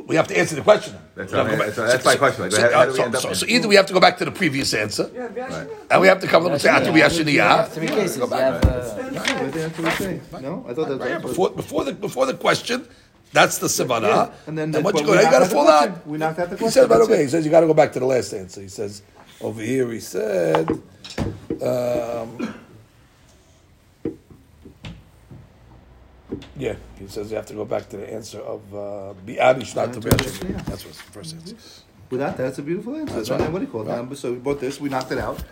we 0.06 0.16
have 0.16 0.26
to 0.28 0.36
answer 0.38 0.54
the 0.54 0.60
question. 0.62 0.94
That's 1.14 1.32
We 1.32 1.38
have 1.38 1.46
to 1.48 1.52
what 1.52 1.54
I 1.54 1.56
go 1.56 1.56
mean. 1.56 1.66
back- 1.68 1.74
So 1.74 1.86
that's 1.86 2.04
my 2.04 2.16
question. 2.16 2.42
Like, 2.44 2.52
So, 2.52 2.60
how- 2.62 2.70
how 2.72 2.80
uh, 2.80 2.84
do 2.84 2.90
we 2.92 2.96
so- 2.98 3.04
end 3.04 3.14
up 3.16 3.22
so- 3.22 3.28
in- 3.30 3.34
so 3.34 3.46
either 3.48 3.68
we 3.68 3.76
have 3.76 3.86
to 3.86 3.94
go 3.94 4.00
back 4.00 4.18
to 4.18 4.24
the 4.26 4.30
previous 4.30 4.74
answer, 4.74 5.10
Yeah, 5.14 5.28
we 5.34 5.40
actually- 5.40 5.66
and 5.90 6.00
we 6.02 6.08
have 6.08 6.20
to 6.20 6.26
come 6.26 6.44
up 6.46 6.52
and 6.52 6.60
say 6.60 6.68
Atu 6.68 6.92
we 6.92 7.00
B'Yashiniyah. 7.00 7.88
cases. 7.96 8.16
You 8.18 8.26
have, 8.26 8.64
uh, 8.64 8.68
Right, 9.12 9.52
that's 9.52 9.78
what. 9.78 10.42
No, 10.42 10.66
I 10.68 10.74
thought 10.74 10.88
that 10.88 10.98
was. 10.98 11.08
Right, 11.08 11.22
Before, 11.22 11.50
before 11.50 11.84
the 11.84 11.92
before 11.94 12.26
the 12.26 12.34
question, 12.34 12.84
that's 13.32 13.56
the 13.58 13.68
Savana. 13.68 14.02
Yeah, 14.02 14.28
and 14.46 14.58
then 14.58 14.70
that's 14.72 14.84
what 14.84 14.94
you 14.94 15.00
what 15.00 15.06
go, 15.06 15.12
we 15.12 15.18
you 15.18 15.24
got 15.24 15.30
to 15.30 15.30
knocked 15.30 15.42
out 15.44 15.48
the 15.48 15.54
fall 15.54 15.64
question. 15.64 15.92
out. 15.92 16.06
We 16.06 16.18
knocked 16.18 16.38
out 16.38 16.50
the 16.50 16.56
He 16.56 16.62
question, 16.64 16.82
says, 16.82 16.88
by 16.88 16.98
the 16.98 17.06
way, 17.06 17.22
he 17.22 17.28
says 17.28 17.44
you 17.46 17.50
got 17.50 17.60
to 17.60 17.66
go 17.66 17.74
back 17.74 17.92
to 17.94 18.00
the 18.00 18.06
last 18.06 18.32
answer. 18.34 18.60
He 18.60 18.68
says 18.68 19.00
over 19.42 19.60
here, 19.60 19.90
he 19.90 20.00
said. 20.00 20.70
Um, 21.62 22.54
yeah, 26.56 26.76
he 26.98 27.06
says 27.08 27.30
you 27.30 27.36
have 27.36 27.46
to 27.46 27.54
go 27.54 27.64
back 27.64 27.88
to 27.90 27.96
the 27.96 28.12
answer 28.12 28.40
of 28.40 28.60
uh, 28.74 29.14
Bi'ari 29.26 29.62
Shnat 29.62 29.94
Yeah. 30.48 30.56
That's 30.62 30.84
what's 30.84 30.98
the 30.98 31.12
first 31.12 31.34
answer. 31.34 31.56
Without 32.10 32.36
that, 32.36 32.48
it's 32.48 32.58
a 32.58 32.62
beautiful 32.62 32.94
answer. 32.96 33.14
That's 33.14 33.30
right. 33.30 33.50
What 33.50 33.58
do 33.60 33.64
you 33.64 33.70
call 33.70 33.88
it? 33.88 33.90
Um, 33.90 34.14
So 34.14 34.32
we 34.32 34.38
bought 34.38 34.60
this, 34.60 34.80
we 34.80 34.88
knocked 34.88 35.12
it 35.12 35.18
out. 35.18 35.42